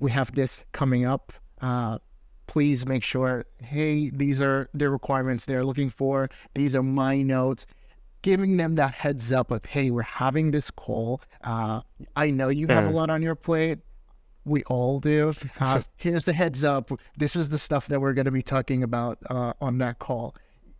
we 0.00 0.10
have 0.10 0.34
this 0.34 0.64
coming 0.72 1.04
up. 1.04 1.32
Uh, 1.60 1.98
please 2.46 2.86
make 2.86 3.02
sure, 3.02 3.44
hey, 3.62 4.10
these 4.10 4.40
are 4.40 4.70
the 4.72 4.88
requirements 4.90 5.44
they're 5.44 5.64
looking 5.64 5.90
for. 5.90 6.30
These 6.54 6.74
are 6.74 6.82
my 6.82 7.20
notes. 7.22 7.66
Giving 8.22 8.56
them 8.56 8.74
that 8.76 8.94
heads 8.94 9.32
up 9.32 9.50
of, 9.50 9.64
hey, 9.66 9.90
we're 9.90 10.02
having 10.02 10.50
this 10.50 10.70
call. 10.70 11.20
Uh, 11.44 11.82
I 12.16 12.30
know 12.30 12.48
you 12.48 12.66
have 12.68 12.86
a 12.86 12.90
lot 12.90 13.10
on 13.10 13.22
your 13.22 13.34
plate. 13.36 13.78
We 14.44 14.64
all 14.64 14.98
do. 14.98 15.34
Uh, 15.60 15.82
here's 15.96 16.24
the 16.24 16.32
heads 16.32 16.64
up. 16.64 16.90
This 17.16 17.36
is 17.36 17.50
the 17.50 17.58
stuff 17.58 17.86
that 17.88 18.00
we're 18.00 18.14
going 18.14 18.24
to 18.24 18.30
be 18.30 18.42
talking 18.42 18.82
about 18.82 19.18
uh, 19.30 19.52
on 19.60 19.78
that 19.78 19.98
call. 19.98 20.34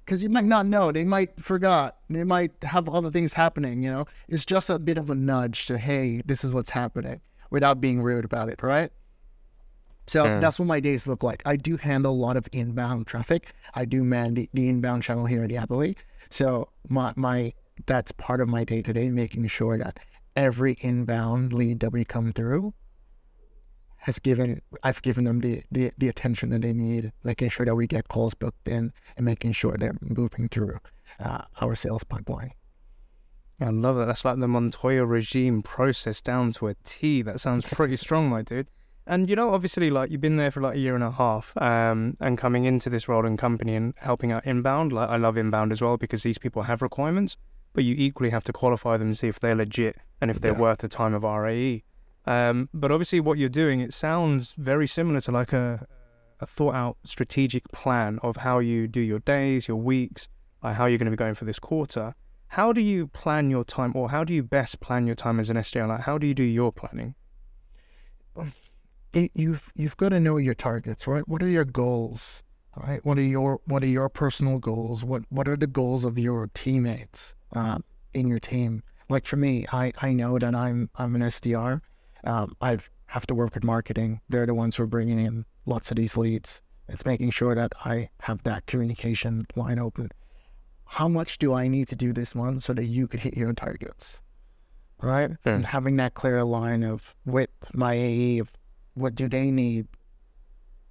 Because 0.09 0.23
you 0.23 0.31
might 0.31 0.47
not 0.47 0.65
know. 0.65 0.91
They 0.91 1.05
might 1.05 1.39
forgot. 1.39 1.99
They 2.09 2.25
might 2.25 2.53
have 2.63 2.89
other 2.89 3.11
things 3.11 3.35
happening. 3.35 3.83
You 3.83 3.91
know, 3.91 4.05
it's 4.27 4.47
just 4.47 4.71
a 4.71 4.79
bit 4.79 4.97
of 4.97 5.11
a 5.11 5.15
nudge 5.15 5.67
to, 5.67 5.77
hey, 5.77 6.23
this 6.25 6.45
is 6.45 6.51
what's 6.51 6.71
happening, 6.71 7.21
without 7.51 7.79
being 7.79 8.01
rude 8.01 8.25
about 8.25 8.49
it, 8.49 8.63
right? 8.63 8.91
So 10.07 10.25
Yeah. 10.25 10.41
that's 10.41 10.59
what 10.59 10.65
my 10.65 10.81
days 10.81 11.07
look 11.07 11.23
like. 11.23 11.43
I 11.45 11.57
do 11.57 11.77
handle 11.77 12.15
a 12.15 12.17
lot 12.17 12.39
of 12.39 12.49
inbound 12.53 13.07
traffic. 13.07 13.53
I 13.75 13.85
do 13.85 14.03
man 14.03 14.33
the, 14.33 14.49
the 14.55 14.71
inbound 14.71 15.03
channel 15.03 15.27
here 15.27 15.45
at 15.45 15.51
Yapily. 15.51 15.95
So 16.31 16.71
my 16.89 17.13
my 17.15 17.53
that's 17.85 18.11
part 18.13 18.41
of 18.41 18.49
my 18.49 18.65
day 18.65 18.81
to 18.81 18.93
day, 18.95 19.11
making 19.11 19.47
sure 19.49 19.77
that 19.77 19.99
every 20.35 20.79
inbound 20.81 21.53
lead 21.53 21.81
that 21.81 21.93
we 21.93 22.07
come 22.07 22.33
through 22.33 22.73
has 23.99 24.19
given 24.19 24.63
I've 24.83 25.03
given 25.03 25.25
them 25.25 25.41
the, 25.41 25.63
the, 25.71 25.93
the 25.99 26.09
attention 26.09 26.51
that 26.51 26.63
they 26.63 26.73
need, 26.73 27.13
making 27.25 27.51
sure 27.51 27.67
that 27.67 27.75
we 27.75 27.87
get 27.87 28.09
calls 28.09 28.35
booked 28.35 28.69
in 28.69 28.93
and 29.17 29.27
making 29.27 29.53
sure 29.53 29.77
they're 29.77 29.97
moving 30.01 30.49
through 30.49 30.79
uh, 31.21 31.43
our 31.61 31.75
sales 31.75 32.05
pipeline. 32.05 32.53
I 33.61 33.71
love 33.71 33.97
that. 33.97 34.05
That's 34.07 34.25
like 34.25 34.39
the 34.39 34.47
Montoya 34.47 35.05
regime 35.05 35.63
process 35.63 36.21
down 36.21 36.53
to 36.53 36.69
a 36.69 36.75
T. 36.85 37.23
That 37.23 37.41
sounds 37.41 37.67
pretty 37.67 37.97
strong, 37.97 38.29
my 38.29 38.43
dude. 38.43 38.69
And 39.05 39.29
you 39.29 39.35
know, 39.35 39.53
obviously, 39.53 39.91
like 39.91 40.11
you've 40.11 40.21
been 40.21 40.37
there 40.37 40.51
for 40.53 40.61
like 40.61 40.75
a 40.77 40.79
year 40.79 40.95
and 40.95 41.03
a 41.03 41.11
half, 41.11 41.57
um, 41.57 42.17
and 42.21 42.39
coming 42.39 42.67
into 42.67 42.89
this 42.89 43.09
role 43.09 43.27
and 43.27 43.37
company 43.39 43.75
and 43.75 43.95
helping 43.97 44.31
out 44.31 44.47
inbound. 44.47 44.93
Like 44.93 45.09
I 45.09 45.17
love 45.17 45.37
inbound 45.37 45.73
as 45.73 45.83
well 45.83 45.97
because 45.97 46.23
these 46.23 46.39
people 46.39 46.63
have 46.63 46.83
requirements, 46.83 47.37
but 47.73 47.83
you 47.85 47.95
equally 47.99 48.31
have 48.31 48.45
to 48.45 48.53
qualify 48.53 48.97
them 48.97 49.09
and 49.09 49.19
see 49.19 49.27
if 49.29 49.41
they're 49.41 49.57
legit 49.57 49.97
and 50.21 50.31
if 50.31 50.41
they're 50.41 50.53
Yeah. 50.53 50.59
worth 50.61 50.79
the 50.79 50.89
time 50.89 51.15
of 51.15 51.25
our 51.25 51.49
AE. 51.49 51.83
Um, 52.29 52.69
but 52.75 52.91
obviously, 52.91 53.21
what 53.21 53.39
you're 53.39 53.49
doing, 53.49 53.81
it 53.81 53.95
sounds 53.95 54.55
very 54.59 54.87
similar 54.87 55.21
to 55.23 55.33
like 55.33 55.53
a 55.53 55.87
a 56.41 56.47
thought 56.47 56.75
out 56.75 56.97
strategic 57.05 57.69
plan 57.73 58.21
of 58.23 58.37
how 58.37 58.61
you 58.61 58.87
do 58.87 59.01
your 59.01 59.19
days, 59.19 59.67
your 59.67 59.79
weeks, 59.79 60.29
how 60.63 60.87
you're 60.87 60.99
going 60.99 61.07
to 61.07 61.11
be 61.11 61.17
going 61.17 61.35
for 61.35 61.45
this 61.45 61.59
quarter. 61.59 62.15
How 62.49 62.73
do 62.73 62.81
you 62.81 63.09
plan 63.09 63.51
your 63.51 63.65
time, 63.65 63.93
or 63.95 64.11
how 64.11 64.25
do 64.25 64.33
you 64.33 64.43
best 64.43 64.79
plan 64.79 65.07
your 65.07 65.17
time 65.17 65.41
as 65.41 65.51
an 65.51 65.57
SDR? 65.57 65.89
Like, 65.89 66.03
how 66.03 66.17
do 66.17 66.27
you 66.27 66.35
do 66.35 66.45
your 66.45 66.71
planning? 66.71 67.15
it, 69.13 69.31
you've 69.35 69.73
you've 69.75 69.97
got 69.97 70.11
to 70.11 70.21
know 70.21 70.37
your 70.37 70.55
targets, 70.55 71.07
right? 71.07 71.27
What 71.27 71.43
are 71.43 71.49
your 71.49 71.65
goals? 71.65 72.43
All 72.77 72.87
right. 72.87 73.05
What 73.05 73.19
are 73.19 73.23
your 73.23 73.61
what 73.65 73.83
are 73.83 73.89
your 73.89 74.09
personal 74.09 74.59
goals? 74.59 75.05
What 75.05 75.23
what 75.31 75.49
are 75.49 75.57
the 75.57 75.67
goals 75.67 76.05
of 76.05 76.19
your 76.19 76.51
teammates 76.55 77.35
uh, 77.55 77.79
in 78.13 78.29
your 78.29 78.39
team? 78.39 78.83
Like 79.09 79.27
for 79.27 79.37
me, 79.37 79.67
I, 79.73 79.93
I 80.03 80.13
know 80.13 80.39
that 80.39 80.55
I'm 80.55 80.91
I'm 80.97 81.15
an 81.15 81.23
SDR. 81.23 81.81
Um, 82.25 82.57
I 82.61 82.79
have 83.07 83.27
to 83.27 83.35
work 83.35 83.55
with 83.55 83.65
marketing. 83.65 84.21
They're 84.29 84.47
the 84.47 84.55
ones 84.55 84.77
who 84.77 84.83
are 84.83 84.87
bringing 84.87 85.19
in 85.19 85.45
lots 85.67 85.91
of 85.91 85.97
these 85.97 86.17
leads. 86.17 86.61
It's 86.89 87.05
making 87.05 87.31
sure 87.31 87.55
that 87.55 87.73
I 87.85 88.11
have 88.23 88.43
that 88.45 88.67
communication 88.67 89.47
line 89.57 89.79
open. 89.79 90.11
How 90.85 91.09
much 91.09 91.39
do 91.39 91.53
I 91.53 91.69
need 91.69 91.89
to 91.89 91.97
do 91.97 92.13
this 92.13 92.35
month 92.35 92.63
so 92.65 92.73
that 92.73 92.85
you 92.85 93.07
could 93.07 93.21
hit 93.21 93.37
your 93.37 93.53
targets? 93.53 94.21
right? 95.01 95.31
Yeah. 95.45 95.55
And 95.55 95.67
having 95.67 95.97
that 95.97 96.15
clear 96.15 96.43
line 96.45 96.83
of 96.83 97.15
with 97.25 97.51
my 97.73 97.95
AE 97.95 98.39
of 98.39 98.51
what 98.95 99.15
do 99.15 99.29
they 99.29 99.51
need 99.51 99.87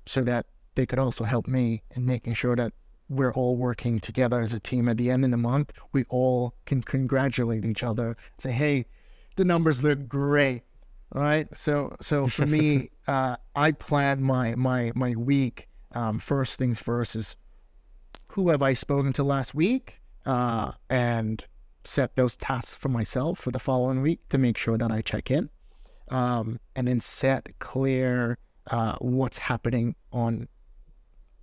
so 0.05 0.21
that 0.23 0.45
they 0.75 0.85
could 0.85 0.99
also 0.99 1.23
help 1.23 1.47
me 1.47 1.83
in 1.95 2.05
making 2.05 2.33
sure 2.33 2.55
that 2.55 2.73
we're 3.09 3.33
all 3.33 3.55
working 3.55 3.99
together 3.99 4.41
as 4.41 4.53
a 4.53 4.59
team. 4.59 4.87
At 4.87 4.97
the 4.97 5.09
end 5.09 5.25
of 5.25 5.31
the 5.31 5.37
month, 5.37 5.71
we 5.91 6.05
all 6.09 6.53
can 6.65 6.81
congratulate 6.81 7.65
each 7.65 7.83
other, 7.83 8.15
say, 8.37 8.51
hey, 8.51 8.85
the 9.35 9.45
numbers 9.45 9.83
look 9.83 10.07
great. 10.07 10.63
All 11.13 11.21
right. 11.21 11.47
So 11.55 11.95
so 12.01 12.27
for 12.27 12.45
me, 12.45 12.89
uh, 13.07 13.37
I 13.55 13.71
plan 13.71 14.21
my 14.21 14.55
my 14.55 14.91
my 14.95 15.15
week. 15.15 15.67
Um, 15.93 16.19
first 16.19 16.57
things 16.57 16.79
first 16.79 17.15
is 17.15 17.35
who 18.29 18.49
have 18.49 18.61
I 18.61 18.73
spoken 18.73 19.13
to 19.13 19.23
last 19.23 19.55
week? 19.55 20.01
Uh, 20.25 20.73
and 20.89 21.45
set 21.85 22.15
those 22.15 22.35
tasks 22.35 22.75
for 22.75 22.89
myself 22.89 23.39
for 23.39 23.51
the 23.51 23.59
following 23.59 24.01
week 24.01 24.19
to 24.29 24.37
make 24.37 24.57
sure 24.57 24.77
that 24.77 24.91
I 24.91 25.01
check 25.01 25.31
in. 25.31 25.49
Um, 26.09 26.59
and 26.75 26.87
then 26.87 26.99
set 26.99 27.47
clear 27.59 28.37
uh, 28.69 28.95
what's 28.99 29.37
happening 29.37 29.95
on 30.11 30.49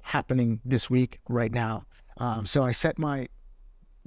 happening 0.02 0.60
this 0.64 0.90
week 0.90 1.20
right 1.28 1.52
now. 1.52 1.86
Um, 2.18 2.44
so 2.44 2.62
I 2.62 2.72
set 2.72 2.98
my 2.98 3.28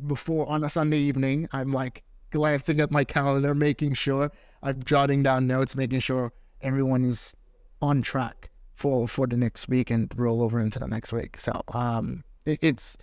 before 0.05 0.47
on 0.47 0.63
a 0.63 0.69
Sunday 0.69 0.99
evening. 0.99 1.49
I'm 1.51 1.71
like 1.73 2.03
glancing 2.31 2.79
at 2.79 2.91
my 2.91 3.03
calendar, 3.03 3.55
making 3.55 3.95
sure 3.95 4.31
I'm 4.63 4.83
jotting 4.83 5.23
down 5.23 5.47
notes, 5.47 5.75
making 5.75 5.99
sure 5.99 6.31
everyone 6.61 7.05
is 7.05 7.35
on 7.81 8.01
track 8.01 8.49
for 8.73 9.07
for 9.07 9.27
the 9.27 9.37
next 9.37 9.67
week 9.69 9.89
and 9.89 10.11
roll 10.15 10.41
over 10.41 10.59
into 10.59 10.79
the 10.79 10.87
next 10.87 11.11
week. 11.13 11.39
So 11.39 11.61
um, 11.73 12.23
it, 12.45 12.59
it's 12.61 12.97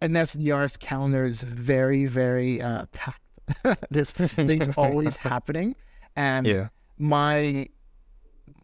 an 0.00 0.12
SDR's 0.12 0.76
calendar 0.76 1.26
is 1.26 1.42
very 1.42 2.06
very 2.06 2.60
uh, 2.62 2.86
packed. 2.92 3.20
There's 3.90 4.10
things 4.10 4.68
always 4.76 5.16
happening, 5.16 5.76
and 6.16 6.46
Yeah. 6.46 6.68
my 6.98 7.68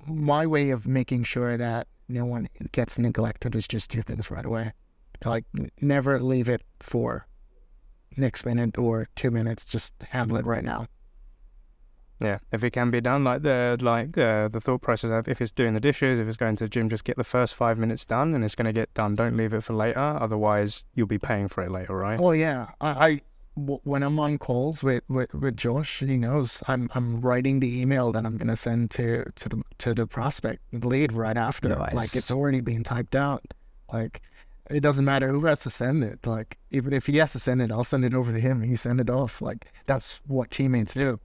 my 0.07 0.47
way 0.47 0.71
of 0.71 0.87
making 0.87 1.25
sure 1.25 1.57
that 1.57 1.87
no 2.09 2.25
one 2.25 2.49
gets 2.73 2.99
neglected 2.99 3.55
is 3.55 3.67
just 3.69 3.91
do 3.91 4.03
things 4.03 4.31
right 4.31 4.45
away. 4.45 4.73
Like 5.25 5.45
never 5.81 6.21
leave 6.21 6.49
it 6.49 6.63
for 6.81 7.27
next 8.17 8.45
minute 8.45 8.77
or 8.77 9.07
two 9.15 9.31
minutes. 9.31 9.65
Just 9.65 9.95
handle 10.11 10.37
it 10.37 10.45
right 10.47 10.65
now. 10.65 10.89
Yeah, 12.23 12.39
if 12.53 12.63
it 12.63 12.71
can 12.71 12.91
be 12.91 13.01
done, 13.01 13.25
like 13.25 13.43
the 13.43 13.77
like 13.81 14.17
uh, 14.17 14.49
the 14.49 14.61
thought 14.61 14.81
process 14.83 15.11
of 15.11 15.29
if 15.29 15.41
it's 15.41 15.53
doing 15.53 15.75
the 15.75 15.81
dishes, 15.81 16.19
if 16.19 16.29
it's 16.29 16.37
going 16.37 16.57
to 16.57 16.65
the 16.65 16.69
gym, 16.69 16.89
just 16.89 17.05
get 17.05 17.17
the 17.17 17.25
first 17.25 17.55
five 17.55 17.79
minutes 17.79 18.05
done, 18.05 18.35
and 18.35 18.45
it's 18.45 18.55
going 18.55 18.67
to 18.67 18.73
get 18.73 18.93
done. 18.95 19.15
Don't 19.15 19.37
leave 19.37 19.53
it 19.53 19.65
for 19.65 19.75
later, 19.75 19.99
otherwise 19.99 20.85
you'll 20.95 21.07
be 21.07 21.19
paying 21.19 21.49
for 21.49 21.63
it 21.63 21.71
later, 21.71 21.97
right? 21.97 22.19
Oh 22.21 22.31
yeah, 22.33 22.69
I, 22.81 22.91
I 23.09 23.21
w- 23.57 23.81
when 23.85 24.03
I'm 24.03 24.19
on 24.19 24.39
calls 24.39 24.83
with, 24.83 25.03
with, 25.09 25.35
with 25.35 25.57
Josh, 25.57 26.01
he 26.01 26.17
knows 26.17 26.63
I'm 26.69 26.89
I'm 26.95 27.21
writing 27.21 27.61
the 27.61 27.81
email 27.81 28.13
that 28.13 28.25
I'm 28.25 28.37
gonna 28.37 28.57
send 28.57 28.91
to 28.93 29.25
to 29.35 29.49
the 29.49 29.63
to 29.79 29.95
the 29.95 30.07
prospect 30.07 30.61
lead 30.73 31.13
right 31.13 31.37
after. 31.37 31.71
Like 31.95 32.15
it's 32.17 32.31
already 32.31 32.61
being 32.61 32.83
typed 32.85 33.15
out. 33.17 33.43
Like 33.93 34.23
it 34.71 34.81
doesn't 34.81 35.05
matter 35.05 35.29
who 35.29 35.45
has 35.47 35.61
to 35.63 35.71
send 35.71 36.05
it. 36.05 36.27
Like 36.27 36.57
even 36.71 36.93
if 36.93 37.07
he 37.07 37.17
has 37.17 37.33
to 37.33 37.39
send 37.39 37.61
it, 37.61 37.71
I'll 37.71 37.85
send 37.85 38.05
it 38.05 38.15
over 38.15 38.33
to 38.33 38.41
him. 38.41 38.63
He 38.63 38.77
send 38.77 39.01
it 39.01 39.11
off. 39.11 39.43
Like 39.43 39.67
that's 39.87 40.21
what 40.27 40.51
teammates 40.51 40.95
do. 40.95 41.19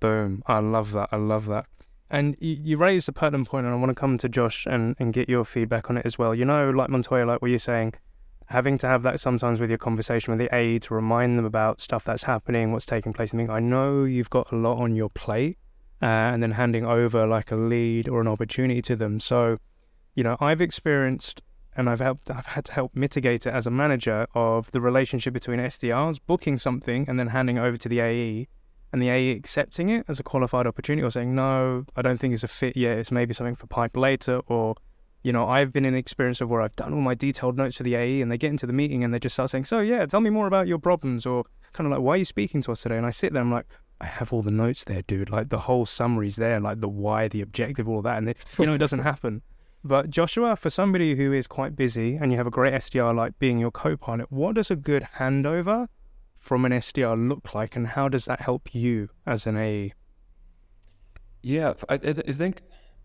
Boom! 0.00 0.42
I 0.46 0.58
love 0.58 0.92
that. 0.92 1.08
I 1.12 1.16
love 1.16 1.46
that. 1.46 1.66
And 2.10 2.36
you, 2.38 2.76
raised 2.76 3.08
a 3.08 3.12
pertinent 3.12 3.48
point, 3.48 3.66
and 3.66 3.74
I 3.74 3.78
want 3.78 3.90
to 3.90 3.94
come 3.94 4.18
to 4.18 4.28
Josh 4.28 4.66
and, 4.66 4.94
and 4.98 5.12
get 5.12 5.28
your 5.28 5.44
feedback 5.44 5.90
on 5.90 5.96
it 5.96 6.06
as 6.06 6.18
well. 6.18 6.34
You 6.34 6.44
know, 6.44 6.70
like 6.70 6.90
Montoya, 6.90 7.24
like 7.24 7.42
what 7.42 7.50
you're 7.50 7.58
saying, 7.58 7.94
having 8.46 8.78
to 8.78 8.86
have 8.86 9.02
that 9.02 9.18
sometimes 9.20 9.58
with 9.58 9.70
your 9.70 9.78
conversation 9.78 10.30
with 10.30 10.38
the 10.38 10.54
AE 10.54 10.78
to 10.80 10.94
remind 10.94 11.38
them 11.38 11.44
about 11.44 11.80
stuff 11.80 12.04
that's 12.04 12.22
happening, 12.24 12.72
what's 12.72 12.86
taking 12.86 13.12
place. 13.12 13.32
And 13.32 13.40
think, 13.40 13.50
I 13.50 13.58
know 13.58 14.04
you've 14.04 14.30
got 14.30 14.52
a 14.52 14.56
lot 14.56 14.78
on 14.78 14.94
your 14.94 15.10
plate, 15.10 15.58
uh, 16.02 16.06
and 16.06 16.42
then 16.42 16.52
handing 16.52 16.84
over 16.84 17.26
like 17.26 17.50
a 17.50 17.56
lead 17.56 18.08
or 18.08 18.20
an 18.20 18.28
opportunity 18.28 18.82
to 18.82 18.96
them. 18.96 19.18
So, 19.18 19.58
you 20.14 20.22
know, 20.22 20.36
I've 20.40 20.60
experienced 20.60 21.42
and 21.76 21.88
I've 21.88 22.00
helped 22.00 22.30
I've 22.30 22.46
had 22.46 22.66
to 22.66 22.72
help 22.72 22.94
mitigate 22.94 23.46
it 23.46 23.54
as 23.54 23.66
a 23.66 23.70
manager 23.70 24.26
of 24.34 24.70
the 24.70 24.80
relationship 24.80 25.32
between 25.34 25.58
SDRs 25.58 26.20
booking 26.26 26.58
something 26.58 27.06
and 27.08 27.18
then 27.18 27.28
handing 27.28 27.58
over 27.58 27.76
to 27.76 27.88
the 27.88 28.00
AE 28.00 28.48
and 28.94 29.02
the 29.02 29.08
AE 29.08 29.32
accepting 29.32 29.88
it 29.88 30.04
as 30.06 30.20
a 30.20 30.22
qualified 30.22 30.68
opportunity 30.68 31.04
or 31.04 31.10
saying 31.10 31.34
no, 31.34 31.84
I 31.96 32.02
don't 32.02 32.16
think 32.16 32.32
it's 32.32 32.44
a 32.44 32.48
fit 32.48 32.76
yet, 32.76 32.96
it's 32.96 33.10
maybe 33.10 33.34
something 33.34 33.56
for 33.56 33.66
pipe 33.66 33.96
later 33.96 34.40
or 34.46 34.76
you 35.24 35.32
know, 35.32 35.48
I've 35.48 35.72
been 35.72 35.84
in 35.84 35.94
the 35.94 35.98
experience 35.98 36.40
of 36.40 36.48
where 36.48 36.60
I've 36.60 36.76
done 36.76 36.94
all 36.94 37.00
my 37.00 37.14
detailed 37.14 37.56
notes 37.56 37.78
for 37.78 37.82
the 37.82 37.96
AE 37.96 38.20
and 38.20 38.30
they 38.30 38.38
get 38.38 38.50
into 38.50 38.66
the 38.66 38.72
meeting 38.72 39.02
and 39.02 39.12
they 39.12 39.18
just 39.18 39.32
start 39.32 39.50
saying, 39.50 39.64
So 39.64 39.80
yeah, 39.80 40.06
tell 40.06 40.20
me 40.20 40.30
more 40.30 40.46
about 40.46 40.68
your 40.68 40.78
problems 40.78 41.26
or 41.26 41.44
kind 41.72 41.86
of 41.86 41.90
like, 41.90 42.02
Why 42.02 42.12
are 42.12 42.18
you 42.18 42.24
speaking 42.24 42.62
to 42.62 42.72
us 42.72 42.82
today? 42.82 42.96
And 42.96 43.04
I 43.04 43.10
sit 43.10 43.32
there, 43.32 43.42
I'm 43.42 43.50
like, 43.50 43.66
I 44.00 44.06
have 44.06 44.32
all 44.32 44.42
the 44.42 44.52
notes 44.52 44.84
there, 44.84 45.02
dude. 45.02 45.28
Like 45.28 45.48
the 45.48 45.60
whole 45.60 45.86
summary's 45.86 46.36
there, 46.36 46.60
like 46.60 46.80
the 46.80 46.88
why, 46.88 47.26
the 47.26 47.40
objective, 47.40 47.88
all 47.88 48.02
that. 48.02 48.18
And 48.18 48.28
it, 48.28 48.36
you 48.60 48.66
know, 48.66 48.74
it 48.74 48.78
doesn't 48.78 48.98
happen. 49.12 49.42
But 49.82 50.08
Joshua, 50.08 50.54
for 50.54 50.70
somebody 50.70 51.16
who 51.16 51.32
is 51.32 51.48
quite 51.48 51.74
busy 51.74 52.14
and 52.14 52.30
you 52.30 52.38
have 52.38 52.46
a 52.46 52.50
great 52.50 52.74
SDR 52.74 53.16
like 53.16 53.38
being 53.40 53.58
your 53.58 53.72
co-pilot, 53.72 54.30
what 54.30 54.54
does 54.54 54.70
a 54.70 54.76
good 54.76 55.08
handover 55.16 55.88
from 56.44 56.64
an 56.66 56.72
SDR 56.72 57.16
look 57.28 57.54
like, 57.54 57.74
and 57.74 57.86
how 57.88 58.08
does 58.08 58.26
that 58.26 58.40
help 58.42 58.74
you 58.74 59.08
as 59.26 59.46
an 59.46 59.56
AE? 59.56 59.92
Yeah, 61.42 61.74
I, 61.88 61.94
I 61.94 62.12
think 62.12 62.62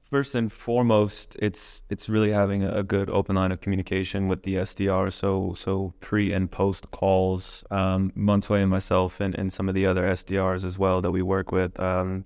first 0.10 0.36
and 0.36 0.52
foremost, 0.52 1.36
it's 1.42 1.84
it's 1.90 2.10
really 2.10 2.32
having 2.32 2.64
a 2.64 2.84
good 2.84 3.10
open 3.10 3.36
line 3.36 3.52
of 3.52 3.62
communication 3.62 4.28
with 4.28 4.44
the 4.44 4.56
SDR. 4.56 5.12
So 5.12 5.54
so 5.56 5.94
pre 6.00 6.34
and 6.34 6.52
post 6.52 6.92
calls, 6.92 7.64
um, 7.72 8.12
Montoya 8.16 8.62
and 8.62 8.70
myself, 8.72 9.20
and, 9.20 9.36
and 9.36 9.52
some 9.52 9.70
of 9.70 9.76
the 9.76 9.86
other 9.86 10.04
SDRs 10.04 10.64
as 10.64 10.78
well 10.78 11.02
that 11.02 11.12
we 11.12 11.22
work 11.22 11.52
with, 11.52 11.80
um, 11.80 12.26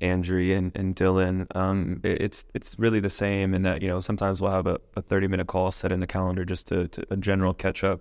Andrew 0.00 0.52
and, 0.54 0.72
and 0.74 0.96
Dylan. 0.96 1.46
Um, 1.56 2.00
it- 2.04 2.20
it's 2.22 2.44
it's 2.54 2.78
really 2.78 3.00
the 3.00 3.10
same 3.10 3.54
in 3.54 3.62
that 3.62 3.82
you 3.82 3.88
know 3.88 4.00
sometimes 4.00 4.40
we'll 4.40 4.50
have 4.50 4.66
a, 4.66 4.78
a 4.96 5.02
thirty 5.02 5.28
minute 5.28 5.46
call 5.46 5.70
set 5.70 5.92
in 5.92 6.00
the 6.00 6.06
calendar 6.06 6.44
just 6.44 6.66
to, 6.68 6.88
to 6.88 7.04
a 7.10 7.16
general 7.16 7.54
catch 7.54 7.84
up. 7.84 8.00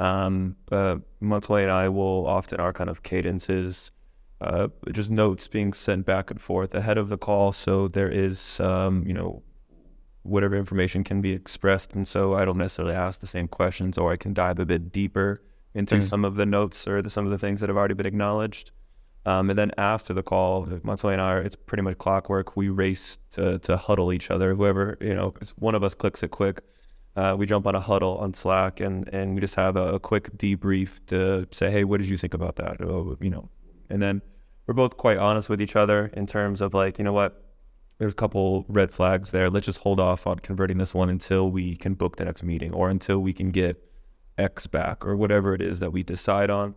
Um, 0.00 0.56
uh, 0.72 0.96
Montoya 1.20 1.64
and 1.64 1.72
I 1.72 1.88
will 1.90 2.26
often 2.26 2.58
our 2.58 2.72
kind 2.72 2.88
of 2.88 3.02
cadences 3.02 3.92
uh, 4.40 4.68
just 4.90 5.10
notes 5.10 5.46
being 5.46 5.74
sent 5.74 6.06
back 6.06 6.30
and 6.30 6.40
forth 6.40 6.74
ahead 6.74 6.96
of 6.96 7.10
the 7.10 7.18
call. 7.18 7.52
So 7.52 7.86
there 7.86 8.10
is, 8.10 8.58
um, 8.60 9.04
you 9.06 9.12
know, 9.12 9.42
whatever 10.22 10.56
information 10.56 11.04
can 11.04 11.20
be 11.20 11.32
expressed. 11.32 11.92
And 11.92 12.08
so 12.08 12.32
I 12.34 12.46
don't 12.46 12.56
necessarily 12.56 12.94
ask 12.94 13.20
the 13.20 13.26
same 13.26 13.46
questions 13.48 13.98
or 13.98 14.10
I 14.10 14.16
can 14.16 14.32
dive 14.32 14.58
a 14.58 14.64
bit 14.64 14.90
deeper 14.90 15.42
into 15.74 15.96
Mm. 15.96 16.02
some 16.02 16.24
of 16.24 16.36
the 16.36 16.46
notes 16.46 16.88
or 16.88 17.02
the, 17.02 17.10
some 17.10 17.26
of 17.26 17.30
the 17.30 17.38
things 17.38 17.60
that 17.60 17.68
have 17.68 17.76
already 17.76 17.94
been 17.94 18.06
acknowledged. 18.06 18.70
Um, 19.26 19.50
and 19.50 19.58
then 19.58 19.70
after 19.76 20.14
the 20.14 20.22
call, 20.22 20.66
Montoya 20.82 21.12
and 21.12 21.20
I, 21.20 21.32
are, 21.32 21.42
it's 21.42 21.56
pretty 21.56 21.82
much 21.82 21.98
clockwork. 21.98 22.56
We 22.56 22.70
race 22.70 23.18
to, 23.32 23.58
to 23.58 23.76
huddle 23.76 24.14
each 24.14 24.30
other. 24.30 24.54
Whoever, 24.54 24.96
you 25.02 25.14
know, 25.14 25.34
one 25.58 25.74
of 25.74 25.82
us 25.84 25.92
clicks 25.92 26.22
it 26.22 26.30
quick. 26.30 26.62
Uh, 27.16 27.34
we 27.36 27.44
jump 27.44 27.66
on 27.66 27.74
a 27.74 27.80
huddle 27.80 28.16
on 28.18 28.32
Slack 28.32 28.80
and, 28.80 29.08
and 29.08 29.34
we 29.34 29.40
just 29.40 29.56
have 29.56 29.76
a, 29.76 29.94
a 29.94 30.00
quick 30.00 30.30
debrief 30.36 31.04
to 31.06 31.46
say, 31.50 31.70
hey, 31.70 31.84
what 31.84 31.98
did 31.98 32.08
you 32.08 32.16
think 32.16 32.34
about 32.34 32.56
that? 32.56 32.82
Or, 32.82 33.16
you 33.20 33.30
know, 33.30 33.48
and 33.88 34.00
then 34.00 34.22
we're 34.66 34.74
both 34.74 34.96
quite 34.96 35.18
honest 35.18 35.48
with 35.48 35.60
each 35.60 35.74
other 35.74 36.10
in 36.14 36.26
terms 36.26 36.60
of 36.60 36.72
like, 36.72 36.98
you 36.98 37.04
know 37.04 37.12
what, 37.12 37.44
there's 37.98 38.12
a 38.12 38.16
couple 38.16 38.64
red 38.68 38.92
flags 38.92 39.32
there. 39.32 39.50
Let's 39.50 39.66
just 39.66 39.80
hold 39.80 39.98
off 40.00 40.26
on 40.26 40.38
converting 40.38 40.78
this 40.78 40.94
one 40.94 41.10
until 41.10 41.50
we 41.50 41.76
can 41.76 41.94
book 41.94 42.16
the 42.16 42.24
next 42.24 42.42
meeting 42.42 42.72
or 42.72 42.88
until 42.88 43.18
we 43.18 43.32
can 43.32 43.50
get 43.50 43.82
X 44.38 44.66
back 44.66 45.04
or 45.04 45.16
whatever 45.16 45.54
it 45.54 45.60
is 45.60 45.80
that 45.80 45.92
we 45.92 46.02
decide 46.02 46.48
on. 46.48 46.74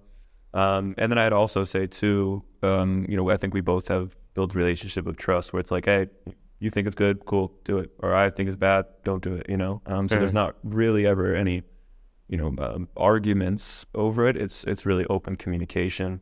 Um, 0.53 0.95
and 0.97 1.11
then 1.11 1.17
I'd 1.17 1.33
also 1.33 1.63
say 1.63 1.87
too, 1.87 2.43
um, 2.61 3.05
you 3.07 3.15
know, 3.15 3.29
I 3.29 3.37
think 3.37 3.53
we 3.53 3.61
both 3.61 3.87
have 3.87 4.15
built 4.33 4.53
relationship 4.55 5.07
of 5.07 5.15
trust 5.15 5.53
where 5.53 5.59
it's 5.59 5.71
like, 5.71 5.85
hey, 5.85 6.07
you 6.63 6.69
think 6.69 6.87
it's 6.87 6.95
good, 6.95 7.25
cool, 7.25 7.53
do 7.63 7.77
it, 7.77 7.91
or 7.99 8.13
I 8.13 8.29
think 8.29 8.47
it's 8.47 8.55
bad, 8.55 8.85
don't 9.03 9.23
do 9.23 9.35
it. 9.35 9.47
You 9.49 9.57
know, 9.57 9.81
um, 9.85 10.07
so 10.07 10.15
there's 10.15 10.33
not 10.33 10.55
really 10.63 11.05
ever 11.05 11.35
any, 11.35 11.63
you 12.27 12.37
know, 12.37 12.55
um, 12.59 12.87
arguments 12.95 13.85
over 13.93 14.27
it. 14.27 14.37
It's 14.37 14.63
it's 14.63 14.85
really 14.85 15.05
open 15.07 15.35
communication. 15.35 16.21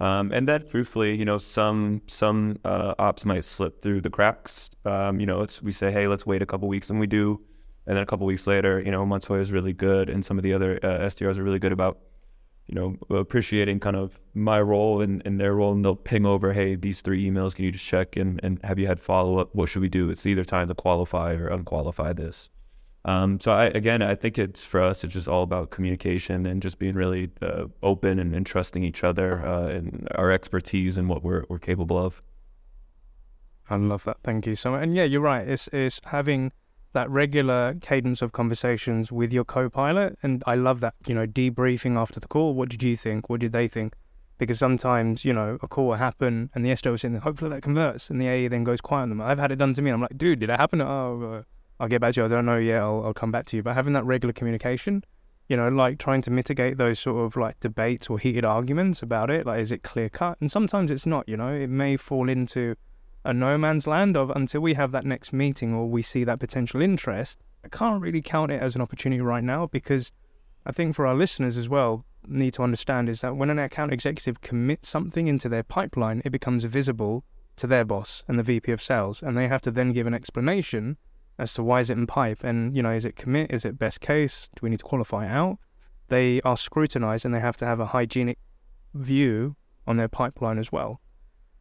Um, 0.00 0.30
and 0.32 0.46
then, 0.46 0.64
truthfully, 0.64 1.16
you 1.16 1.24
know, 1.24 1.38
some 1.38 2.02
some 2.06 2.58
uh, 2.64 2.94
ops 2.98 3.24
might 3.24 3.44
slip 3.44 3.82
through 3.82 4.00
the 4.02 4.10
cracks. 4.10 4.70
Um, 4.84 5.18
you 5.18 5.26
know, 5.26 5.42
it's 5.42 5.60
we 5.60 5.72
say, 5.72 5.90
hey, 5.90 6.06
let's 6.06 6.24
wait 6.24 6.42
a 6.42 6.46
couple 6.46 6.68
weeks, 6.68 6.90
and 6.90 7.00
we 7.00 7.06
do, 7.06 7.40
and 7.86 7.96
then 7.96 8.02
a 8.02 8.06
couple 8.06 8.26
weeks 8.26 8.46
later, 8.46 8.80
you 8.80 8.92
know, 8.92 9.04
Montoya 9.04 9.40
is 9.40 9.50
really 9.50 9.72
good, 9.72 10.08
and 10.08 10.24
some 10.24 10.38
of 10.38 10.44
the 10.44 10.52
other 10.52 10.78
uh, 10.82 10.98
SDRs 11.00 11.38
are 11.38 11.42
really 11.42 11.58
good 11.58 11.72
about, 11.72 11.98
you 12.68 12.74
know, 12.74 12.96
appreciating 13.10 13.80
kind 13.80 13.96
of 13.96 14.20
my 14.34 14.60
role 14.60 15.00
and, 15.00 15.22
and 15.24 15.40
their 15.40 15.54
role, 15.54 15.72
and 15.72 15.84
they'll 15.84 15.96
ping 15.96 16.26
over, 16.26 16.52
hey, 16.52 16.76
these 16.76 17.00
three 17.00 17.28
emails, 17.28 17.54
can 17.54 17.64
you 17.64 17.72
just 17.72 17.84
check 17.84 18.16
and, 18.16 18.38
and 18.42 18.60
have 18.62 18.78
you 18.78 18.86
had 18.86 19.00
follow 19.00 19.38
up? 19.38 19.54
What 19.54 19.68
should 19.68 19.82
we 19.82 19.88
do? 19.88 20.10
It's 20.10 20.26
either 20.26 20.44
time 20.44 20.68
to 20.68 20.74
qualify 20.74 21.34
or 21.34 21.48
unqualify 21.48 22.12
this. 22.12 22.50
Um, 23.04 23.40
so 23.40 23.52
I, 23.52 23.66
again, 23.66 24.02
I 24.02 24.14
think 24.14 24.38
it's 24.38 24.64
for 24.64 24.82
us, 24.82 25.02
it's 25.02 25.14
just 25.14 25.28
all 25.28 25.42
about 25.42 25.70
communication 25.70 26.44
and 26.44 26.60
just 26.60 26.78
being 26.78 26.94
really 26.94 27.30
uh, 27.40 27.64
open 27.82 28.18
and, 28.18 28.34
and 28.34 28.44
trusting 28.44 28.84
each 28.84 29.02
other 29.02 29.44
uh, 29.44 29.68
and 29.68 30.06
our 30.14 30.30
expertise 30.30 30.96
and 30.98 31.08
what 31.08 31.24
we're, 31.24 31.44
we're 31.48 31.58
capable 31.58 31.96
of. 31.96 32.22
I 33.70 33.76
love 33.76 34.04
that. 34.04 34.18
Thank 34.22 34.46
you 34.46 34.54
so 34.54 34.72
much. 34.72 34.82
And 34.82 34.94
yeah, 34.94 35.04
you're 35.04 35.20
right. 35.20 35.46
It's 35.46 35.68
it's 35.68 36.00
having 36.06 36.52
that 36.92 37.10
regular 37.10 37.74
cadence 37.80 38.22
of 38.22 38.32
conversations 38.32 39.12
with 39.12 39.32
your 39.32 39.44
co-pilot, 39.44 40.18
and 40.22 40.42
I 40.46 40.54
love 40.54 40.80
that. 40.80 40.94
You 41.06 41.14
know, 41.14 41.26
debriefing 41.26 41.96
after 41.96 42.20
the 42.20 42.28
call. 42.28 42.54
What 42.54 42.68
did 42.68 42.82
you 42.82 42.96
think? 42.96 43.28
What 43.28 43.40
did 43.40 43.52
they 43.52 43.68
think? 43.68 43.94
because 44.38 44.58
sometimes 44.58 45.24
you 45.24 45.32
know 45.32 45.58
a 45.62 45.68
call 45.68 45.88
will 45.88 45.94
happen 45.94 46.48
and 46.54 46.64
the 46.64 46.70
SDO 46.70 46.94
is 46.94 47.04
in 47.04 47.12
there. 47.12 47.20
Hopefully 47.20 47.50
that 47.50 47.62
converts, 47.62 48.08
and 48.08 48.20
the 48.20 48.28
AE 48.28 48.48
then 48.48 48.64
goes 48.64 48.80
quiet 48.80 49.02
on 49.02 49.08
them. 49.10 49.20
I've 49.20 49.38
had 49.38 49.52
it 49.52 49.56
done 49.56 49.74
to 49.74 49.82
me. 49.82 49.90
I'm 49.90 50.00
like, 50.00 50.16
dude, 50.16 50.38
did 50.40 50.50
it 50.50 50.58
happen? 50.58 50.80
Oh, 50.80 51.40
uh, 51.40 51.42
I'll 51.80 51.88
get 51.88 52.00
back 52.00 52.14
to 52.14 52.20
you. 52.20 52.24
I 52.24 52.28
don't 52.28 52.46
know 52.46 52.56
yet. 52.56 52.80
I'll, 52.80 53.04
I'll 53.06 53.14
come 53.14 53.30
back 53.30 53.46
to 53.46 53.56
you. 53.56 53.62
But 53.62 53.74
having 53.74 53.92
that 53.92 54.04
regular 54.04 54.32
communication, 54.32 55.04
you 55.48 55.56
know, 55.56 55.68
like 55.68 55.98
trying 55.98 56.22
to 56.22 56.30
mitigate 56.30 56.76
those 56.76 56.98
sort 56.98 57.24
of 57.24 57.36
like 57.36 57.60
debates 57.60 58.08
or 58.08 58.18
heated 58.18 58.44
arguments 58.44 59.02
about 59.02 59.30
it. 59.30 59.46
Like, 59.46 59.60
is 59.60 59.72
it 59.72 59.82
clear 59.82 60.08
cut? 60.08 60.38
And 60.40 60.50
sometimes 60.50 60.90
it's 60.90 61.06
not. 61.06 61.28
You 61.28 61.36
know, 61.36 61.52
it 61.52 61.68
may 61.68 61.96
fall 61.96 62.28
into 62.28 62.76
a 63.24 63.32
no 63.32 63.58
man's 63.58 63.86
land 63.86 64.16
of 64.16 64.30
until 64.30 64.60
we 64.60 64.74
have 64.74 64.92
that 64.92 65.04
next 65.04 65.32
meeting 65.32 65.74
or 65.74 65.88
we 65.88 66.02
see 66.02 66.24
that 66.24 66.40
potential 66.40 66.80
interest. 66.80 67.38
I 67.64 67.68
can't 67.68 68.00
really 68.00 68.22
count 68.22 68.52
it 68.52 68.62
as 68.62 68.74
an 68.74 68.80
opportunity 68.80 69.20
right 69.20 69.44
now 69.44 69.66
because 69.66 70.12
I 70.64 70.72
think 70.72 70.94
for 70.94 71.06
our 71.06 71.14
listeners 71.14 71.56
as 71.56 71.68
well, 71.68 72.04
need 72.26 72.54
to 72.54 72.62
understand 72.62 73.08
is 73.08 73.20
that 73.20 73.36
when 73.36 73.50
an 73.50 73.58
account 73.58 73.92
executive 73.92 74.40
commits 74.40 74.88
something 74.88 75.28
into 75.28 75.48
their 75.48 75.62
pipeline, 75.62 76.22
it 76.24 76.30
becomes 76.30 76.64
visible 76.64 77.24
to 77.56 77.66
their 77.66 77.84
boss 77.84 78.24
and 78.28 78.38
the 78.38 78.42
VP 78.42 78.70
of 78.72 78.82
sales, 78.82 79.22
and 79.22 79.36
they 79.36 79.48
have 79.48 79.62
to 79.62 79.70
then 79.70 79.92
give 79.92 80.06
an 80.06 80.14
explanation 80.14 80.96
as 81.38 81.54
to 81.54 81.62
why 81.62 81.80
is 81.80 81.90
it 81.90 81.98
in 81.98 82.06
pipe, 82.06 82.42
and 82.42 82.76
you 82.76 82.82
know, 82.82 82.90
is 82.90 83.04
it 83.04 83.16
commit, 83.16 83.50
is 83.50 83.64
it 83.64 83.78
best 83.78 84.00
case, 84.00 84.48
do 84.56 84.60
we 84.62 84.70
need 84.70 84.78
to 84.78 84.84
qualify 84.84 85.26
out? 85.26 85.58
They 86.08 86.40
are 86.42 86.56
scrutinized, 86.56 87.24
and 87.24 87.34
they 87.34 87.40
have 87.40 87.56
to 87.58 87.66
have 87.66 87.80
a 87.80 87.86
hygienic 87.86 88.38
view 88.94 89.56
on 89.86 89.96
their 89.96 90.08
pipeline 90.08 90.58
as 90.58 90.72
well. 90.72 91.00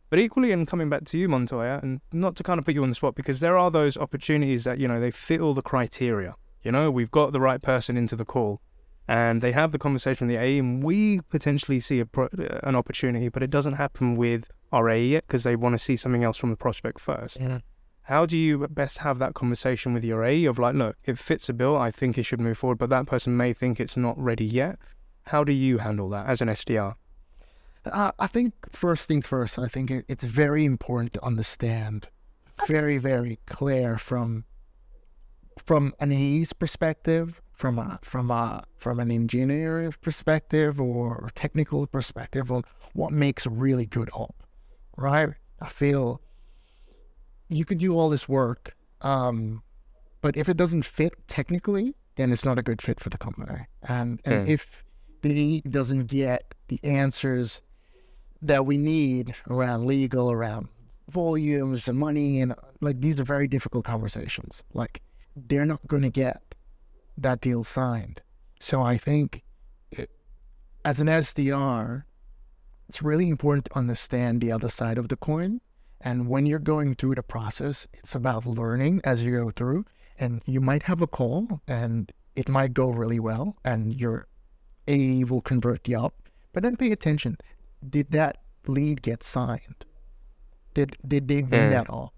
But 0.10 0.20
equally, 0.20 0.52
and 0.52 0.68
coming 0.68 0.90
back 0.90 1.04
to 1.06 1.18
you, 1.18 1.28
Montoya, 1.28 1.80
and 1.84 2.00
not 2.14 2.36
to 2.38 2.44
kind 2.44 2.60
of 2.60 2.66
put 2.66 2.74
you 2.74 2.84
on 2.84 2.90
the 2.90 2.96
spot, 2.96 3.16
because 3.16 3.40
there 3.40 3.58
are 3.58 3.70
those 3.70 3.98
opportunities 3.98 4.64
that 4.64 4.80
you 4.80 4.88
know 4.88 5.00
they 5.00 5.12
fit 5.12 5.42
all 5.42 5.54
the 5.54 5.62
criteria. 5.62 6.36
You 6.64 6.72
know, 6.72 6.90
we've 6.92 7.12
got 7.12 7.34
the 7.34 7.40
right 7.40 7.62
person 7.62 7.98
into 7.98 8.16
the 8.16 8.26
call 8.26 8.62
and 9.08 9.42
they 9.42 9.54
have 9.54 9.72
the 9.72 9.80
conversation 9.80 10.28
with 10.28 10.36
the 10.36 10.42
AE, 10.42 10.60
and 10.60 10.84
we 10.84 11.22
potentially 11.30 11.80
see 11.80 12.00
a 12.00 12.06
pro- 12.06 12.30
an 12.64 12.76
opportunity, 12.76 13.30
but 13.30 13.42
it 13.42 13.50
doesn't 13.50 13.74
happen 13.74 14.16
with 14.16 14.50
our 14.72 14.90
AE 14.90 15.08
yet 15.08 15.26
because 15.28 15.44
they 15.44 15.56
want 15.56 15.74
to 15.74 15.80
see 15.80 15.96
something 15.96 16.24
else 16.24 16.36
from 16.36 16.50
the 16.50 16.58
prospect 16.58 17.00
first. 17.00 17.40
Yeah. 17.40 17.60
How 18.04 18.26
do 18.26 18.38
you 18.38 18.68
best 18.68 19.00
have 19.00 19.20
that 19.20 19.34
conversation 19.34 19.94
with 19.94 20.04
your 20.04 20.24
AE 20.24 20.46
of 20.46 20.60
like, 20.60 20.76
look, 20.76 20.98
it 21.06 21.18
fits 21.18 21.48
a 21.50 21.54
bill, 21.54 21.78
I 21.78 21.92
think 21.92 22.18
it 22.18 22.24
should 22.24 22.42
move 22.42 22.58
forward, 22.58 22.78
but 22.78 22.90
that 22.90 23.06
person 23.06 23.36
may 23.36 23.54
think 23.54 23.80
it's 23.80 23.98
not 23.98 24.18
ready 24.22 24.46
yet. 24.46 24.78
How 25.24 25.44
do 25.44 25.52
you 25.52 25.78
handle 25.80 26.10
that 26.10 26.28
as 26.28 26.42
an 26.42 26.48
SDR? 26.50 26.96
Uh, 27.94 28.12
I 28.20 28.28
think 28.28 28.54
first 28.72 29.08
things 29.08 29.26
first. 29.26 29.58
I 29.60 29.68
think 29.68 29.92
it, 29.92 30.06
it's 30.08 30.24
very 30.24 30.66
important 30.66 31.14
to 31.14 31.24
understand, 31.26 32.08
very 32.68 32.98
very 32.98 33.40
clear 33.48 33.98
from 33.98 34.46
from 35.64 35.94
an 36.00 36.12
AE's 36.12 36.54
perspective, 36.54 37.42
from 37.54 37.80
a 37.80 38.00
from 38.04 38.32
a 38.32 38.64
from 38.78 39.00
an 39.00 39.12
engineering 39.12 39.94
perspective 40.02 40.80
or 40.80 41.30
technical 41.36 41.88
perspective 41.88 42.52
on 42.52 42.64
what 42.94 43.12
makes 43.12 43.46
a 43.46 43.50
really 43.50 43.86
good 43.86 44.10
op, 44.14 44.44
right? 44.98 45.30
I 45.60 45.70
feel 45.70 46.22
you 47.50 47.66
could 47.66 47.80
do 47.80 47.94
all 47.98 48.10
this 48.10 48.28
work, 48.30 48.76
um, 49.02 49.64
but 50.22 50.36
if 50.38 50.50
it 50.50 50.58
doesn't 50.58 50.84
fit 50.86 51.16
technically, 51.28 51.96
then 52.16 52.32
it's 52.32 52.46
not 52.46 52.60
a 52.60 52.62
good 52.62 52.82
fit 52.82 53.00
for 53.00 53.10
the 53.10 53.18
company. 53.18 53.66
And 53.82 54.20
and 54.26 54.44
Hmm. 54.46 54.52
if 54.52 54.84
the 55.22 55.62
doesn't 55.62 56.06
get 56.08 56.54
the 56.68 56.80
answers 56.84 57.62
that 58.42 58.66
we 58.66 58.78
need 58.78 59.36
around 59.50 59.86
legal, 59.86 60.32
around 60.32 60.68
volumes 61.10 61.88
and 61.88 61.98
money, 61.98 62.42
and 62.42 62.54
like 62.82 63.02
these 63.02 63.20
are 63.20 63.24
very 63.24 63.48
difficult 63.48 63.86
conversations. 63.86 64.64
Like 64.74 65.02
they're 65.36 65.66
not 65.66 65.88
going 65.88 66.04
to 66.04 66.10
get 66.10 66.56
that 67.18 67.42
deal 67.42 67.64
signed. 67.64 68.22
So 68.60 68.82
I 68.82 68.98
think 68.98 69.44
it, 69.92 70.10
as 70.84 71.00
an 71.00 71.08
SDR, 71.08 72.04
it's 72.90 73.02
really 73.02 73.30
important 73.30 73.66
to 73.66 73.78
understand 73.78 74.42
the 74.42 74.52
other 74.52 74.70
side 74.70 74.98
of 74.98 75.10
the 75.10 75.16
coin. 75.16 75.62
And 76.00 76.30
when 76.30 76.46
you're 76.46 76.60
going 76.60 76.96
through 76.96 77.16
the 77.16 77.24
process, 77.24 77.88
it's 77.94 78.16
about 78.16 78.46
learning 78.46 79.02
as 79.04 79.24
you 79.24 79.32
go 79.32 79.52
through. 79.52 79.86
And 80.20 80.42
you 80.46 80.62
might 80.62 80.84
have 80.84 81.02
a 81.02 81.08
call 81.08 81.62
and 81.68 82.12
it 82.36 82.48
might 82.50 82.74
go 82.74 82.90
really 82.90 83.20
well 83.20 83.58
and 83.66 83.94
your 83.94 84.28
A 84.88 85.24
will 85.26 85.42
convert 85.42 85.88
you 85.88 86.00
up. 86.00 86.14
But 86.54 86.64
then 86.64 86.76
pay 86.76 86.92
attention. 86.92 87.38
Did 87.88 88.12
that 88.12 88.38
lead 88.68 89.02
get 89.02 89.24
signed? 89.24 89.86
Did 90.74 90.98
did 91.08 91.28
they 91.28 91.42
win 91.44 91.70
Mm. 91.70 91.72
that 91.72 91.90
all? 91.90 92.14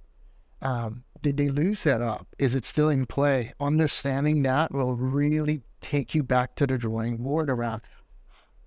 Um, 0.61 1.03
did 1.21 1.37
they 1.37 1.49
lose 1.49 1.83
that 1.83 2.01
up? 2.01 2.27
Is 2.37 2.55
it 2.55 2.65
still 2.65 2.89
in 2.89 3.05
play? 3.05 3.53
Understanding 3.59 4.43
that 4.43 4.71
will 4.73 4.95
really 4.95 5.61
take 5.81 6.13
you 6.13 6.23
back 6.23 6.55
to 6.55 6.67
the 6.67 6.77
drawing 6.77 7.17
board 7.17 7.49
around 7.49 7.81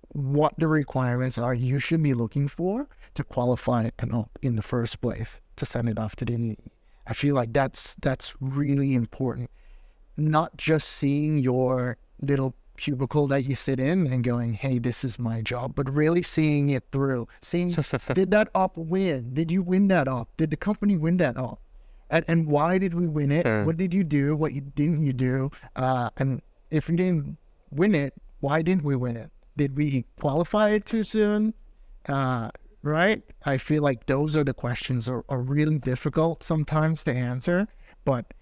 what 0.09 0.53
the 0.57 0.67
requirements 0.67 1.37
are 1.37 1.53
you 1.55 1.79
should 1.79 2.01
be 2.03 2.13
looking 2.13 2.47
for 2.47 2.87
to 3.15 3.23
qualify 3.23 3.89
an 3.99 4.11
op 4.13 4.37
in 4.41 4.55
the 4.55 4.61
first 4.61 5.01
place 5.01 5.39
to 5.55 5.65
send 5.65 5.89
it 5.89 5.97
off 5.97 6.15
to 6.15 6.25
the 6.25 6.55
I 7.05 7.13
feel 7.13 7.35
like 7.35 7.51
that's 7.53 7.95
that's 8.01 8.33
really 8.39 8.93
important. 8.93 9.49
Not 10.15 10.55
just 10.57 10.87
seeing 10.87 11.39
your 11.39 11.97
little 12.21 12.55
cubicle 12.77 13.27
that 13.27 13.45
you 13.45 13.55
sit 13.55 13.79
in 13.79 14.07
and 14.07 14.23
going, 14.23 14.53
"Hey, 14.53 14.79
this 14.79 15.03
is 15.03 15.19
my 15.19 15.41
job," 15.41 15.75
but 15.75 15.93
really 15.93 16.23
seeing 16.23 16.69
it 16.69 16.83
through. 16.91 17.27
Seeing 17.41 17.69
did 18.15 18.31
that 18.31 18.49
op 18.55 18.77
win? 18.77 19.33
Did 19.33 19.51
you 19.51 19.61
win 19.61 19.87
that 19.89 20.07
op? 20.07 20.35
Did 20.37 20.49
the 20.49 20.57
company 20.57 20.97
win 20.97 21.17
that 21.17 21.37
op? 21.37 21.59
And, 22.09 22.25
and 22.27 22.47
why 22.47 22.77
did 22.77 22.93
we 22.93 23.07
win 23.07 23.31
it? 23.31 23.45
What 23.65 23.77
did 23.77 23.93
you 23.93 24.03
do? 24.03 24.35
What 24.35 24.53
you 24.53 24.61
didn't 24.61 25.05
you 25.05 25.13
do? 25.13 25.51
Uh, 25.75 26.09
and 26.17 26.41
if 26.69 26.87
we 26.87 26.95
didn't 26.95 27.37
win 27.71 27.95
it, 27.95 28.13
why 28.39 28.61
didn't 28.61 28.83
we 28.83 28.95
win 28.95 29.17
it? 29.17 29.31
Did 29.57 29.75
we 29.77 30.05
qualify 30.19 30.69
it 30.71 30.85
too 30.85 31.03
soon? 31.03 31.53
Uh, 32.07 32.49
right? 32.83 33.23
I 33.45 33.57
feel 33.57 33.81
like 33.81 34.05
those 34.05 34.35
are 34.35 34.43
the 34.43 34.53
questions 34.53 35.07
are, 35.07 35.23
are 35.29 35.41
really 35.41 35.79
difficult 35.79 36.43
sometimes 36.43 37.03
to 37.05 37.13
answer, 37.13 37.67
but 38.05 38.33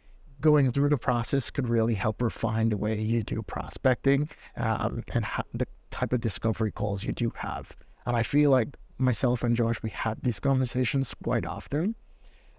going 0.42 0.72
through 0.72 0.90
the 0.90 0.98
process 0.98 1.50
could 1.50 1.70
really 1.70 1.94
help 1.94 2.22
refine 2.22 2.70
the 2.70 2.78
way 2.78 3.00
you 3.00 3.24
do 3.24 3.42
prospecting 3.44 4.30
um, 4.58 5.04
and 5.14 5.24
ha- 5.26 5.44
the 5.54 5.68
type 5.92 6.14
of 6.14 6.22
discovery 6.22 6.72
calls 6.72 7.04
you 7.04 7.14
do 7.14 7.32
have. 7.38 7.76
And 8.06 8.16
I 8.16 8.24
feel 8.24 8.52
like 8.52 8.70
myself 8.98 9.44
and 9.44 9.56
Josh, 9.56 9.82
we 9.84 9.90
had 9.90 10.22
these 10.24 10.40
conversations 10.40 11.14
quite 11.24 11.46
often. 11.46 11.96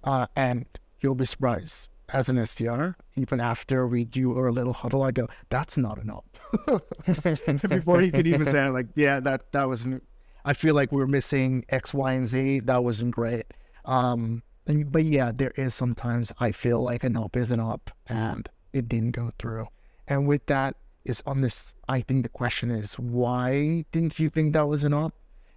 Uh, 0.05 0.27
and 0.37 0.67
you'll 1.01 1.15
be 1.15 1.27
surprised. 1.27 1.89
As 2.09 2.29
an 2.29 2.37
SDR, 2.37 2.97
even 3.17 3.41
after 3.41 3.87
we 3.87 4.05
do 4.05 4.37
our 4.37 4.53
little 4.53 4.75
huddle, 4.75 5.03
I 5.03 5.13
go, 5.13 5.29
"That's 5.49 5.79
not 5.79 5.97
enough." 5.99 6.25
Before 7.69 8.03
you 8.03 8.13
could 8.13 8.27
even 8.27 8.51
say, 8.51 8.69
"Like, 8.69 8.89
yeah, 8.97 9.19
that 9.21 9.51
that 9.53 9.67
wasn't." 9.67 10.03
I 10.45 10.53
feel 10.53 10.75
like 10.75 10.93
we're 10.93 11.07
missing 11.07 11.65
X, 11.71 11.95
Y, 11.95 12.13
and 12.13 12.29
Z. 12.29 12.61
That 12.61 12.85
wasn't 12.85 13.13
great. 13.15 13.47
Um, 13.87 14.43
and, 14.67 14.91
but 14.91 15.05
yeah, 15.05 15.33
there 15.35 15.53
is 15.57 15.75
sometimes 15.75 16.33
I 16.39 16.53
feel 16.53 16.83
like 16.83 17.05
an 17.05 17.17
up 17.17 17.37
is 17.37 17.51
an 17.53 17.61
up, 17.61 17.91
and 18.07 18.49
it 18.73 18.89
didn't 18.89 19.13
go 19.13 19.33
through. 19.39 19.69
And 20.07 20.27
with 20.27 20.47
that 20.47 20.77
is 21.05 21.23
on 21.27 21.41
this. 21.41 21.75
I 21.89 22.01
think 22.01 22.23
the 22.23 22.29
question 22.29 22.71
is, 22.71 22.95
why 22.95 23.85
didn't 23.93 24.19
you 24.19 24.31
think 24.31 24.53
that 24.53 24.69
was 24.69 24.85
an 24.85 24.95
up? 24.95 25.15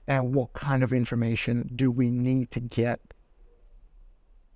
And 0.07 0.33
what 0.35 0.53
kind 0.53 0.83
of 0.83 0.93
information 0.93 1.71
do 1.75 1.89
we 1.89 2.09
need 2.11 2.51
to 2.51 2.59
get 2.59 2.99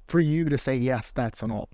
for 0.07 0.19
you 0.19 0.45
to 0.45 0.57
say 0.57 0.75
yes, 0.75 1.11
that's 1.11 1.41
an 1.41 1.51
op? 1.51 1.69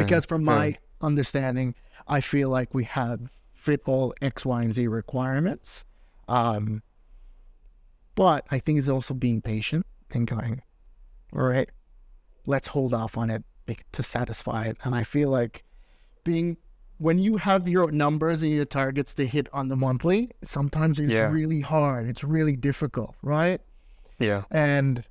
because 0.00 0.24
from 0.24 0.44
my 0.44 0.78
understanding, 1.00 1.74
I 2.08 2.20
feel 2.20 2.48
like 2.48 2.74
we 2.74 2.84
have 2.84 3.20
fit 3.52 3.82
all 3.86 4.14
X, 4.20 4.44
Y, 4.44 4.62
and 4.62 4.72
Z 4.74 4.86
requirements. 4.88 5.84
Um, 6.28 6.82
but 8.14 8.46
I 8.50 8.58
think 8.58 8.78
it's 8.78 8.88
also 8.88 9.14
being 9.14 9.40
patient 9.42 9.86
and 10.10 10.26
going, 10.26 10.62
all 11.32 11.42
right, 11.42 11.68
let's 12.46 12.68
hold 12.68 12.92
off 12.92 13.16
on 13.16 13.30
it 13.30 13.44
to 13.92 14.02
satisfy 14.02 14.64
it. 14.64 14.76
And 14.84 14.94
I 14.94 15.02
feel 15.04 15.30
like 15.30 15.64
being 16.24 16.56
when 16.98 17.18
you 17.18 17.38
have 17.38 17.66
your 17.66 17.90
numbers 17.90 18.42
and 18.42 18.52
your 18.52 18.64
targets 18.64 19.14
to 19.14 19.26
hit 19.26 19.48
on 19.52 19.68
the 19.68 19.74
mm-hmm. 19.74 19.84
monthly, 19.84 20.30
sometimes 20.42 20.98
it's 20.98 21.12
Yeah. 21.12 21.30
really 21.30 21.60
hard. 21.60 22.08
It's 22.08 22.22
really 22.22 22.56
difficult, 22.56 23.16
right? 23.22 23.60
Yeah. 24.18 24.44
And 24.50 25.04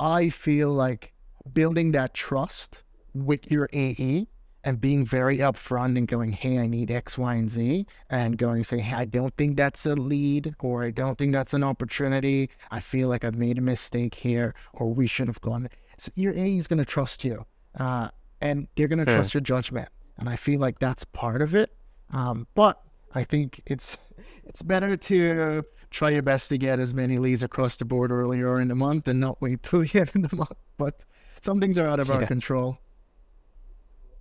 I 0.00 0.30
feel 0.30 0.72
like 0.72 1.12
building 1.52 1.92
that 1.92 2.14
trust 2.14 2.82
with 3.14 3.50
your 3.50 3.68
AE 3.72 4.28
and 4.64 4.80
being 4.80 5.06
very 5.06 5.38
upfront 5.38 5.96
and 5.96 6.06
going, 6.08 6.32
hey, 6.32 6.58
I 6.58 6.66
need 6.66 6.90
X, 6.90 7.16
Y, 7.16 7.34
and 7.34 7.50
Z, 7.50 7.86
and 8.10 8.36
going 8.36 8.64
say, 8.64 8.78
hey, 8.80 8.96
I 8.96 9.04
don't 9.04 9.34
think 9.36 9.56
that's 9.56 9.86
a 9.86 9.94
lead, 9.94 10.54
or 10.60 10.84
I 10.84 10.90
don't 10.90 11.16
think 11.16 11.32
that's 11.32 11.54
an 11.54 11.62
opportunity. 11.64 12.50
I 12.70 12.80
feel 12.80 13.08
like 13.08 13.24
I've 13.24 13.36
made 13.36 13.58
a 13.58 13.62
mistake 13.62 14.14
here, 14.14 14.54
or 14.72 14.92
we 14.92 15.06
should 15.06 15.28
have 15.28 15.40
gone. 15.40 15.68
So 15.96 16.10
your 16.16 16.34
AE 16.34 16.58
is 16.58 16.66
going 16.66 16.78
to 16.78 16.84
trust 16.84 17.24
you, 17.24 17.44
uh, 17.78 18.08
and 18.40 18.68
they're 18.76 18.88
going 18.88 19.04
to 19.04 19.10
Yeah. 19.10 19.16
trust 19.16 19.34
your 19.34 19.40
judgment. 19.40 19.88
And 20.18 20.28
I 20.28 20.36
feel 20.36 20.58
like 20.60 20.78
that's 20.80 21.04
part 21.04 21.40
of 21.42 21.54
it. 21.54 21.72
Um, 22.10 22.46
but 22.54 22.82
I 23.14 23.24
think 23.24 23.62
it's 23.66 23.96
it's 24.44 24.62
better 24.62 24.96
to 24.96 25.62
try 25.90 26.10
your 26.10 26.22
best 26.22 26.48
to 26.48 26.58
get 26.58 26.80
as 26.80 26.92
many 26.92 27.18
leads 27.18 27.42
across 27.42 27.76
the 27.76 27.84
board 27.84 28.10
earlier 28.10 28.60
in 28.60 28.68
the 28.68 28.74
month 28.74 29.06
and 29.08 29.20
not 29.20 29.40
wait 29.40 29.62
till 29.62 29.80
the 29.84 30.00
end 30.00 30.10
of 30.24 30.30
the 30.30 30.36
month. 30.36 30.56
But 30.76 31.00
some 31.40 31.60
things 31.60 31.78
are 31.78 31.86
out 31.86 32.00
of 32.00 32.10
our 32.10 32.26
control. 32.26 32.78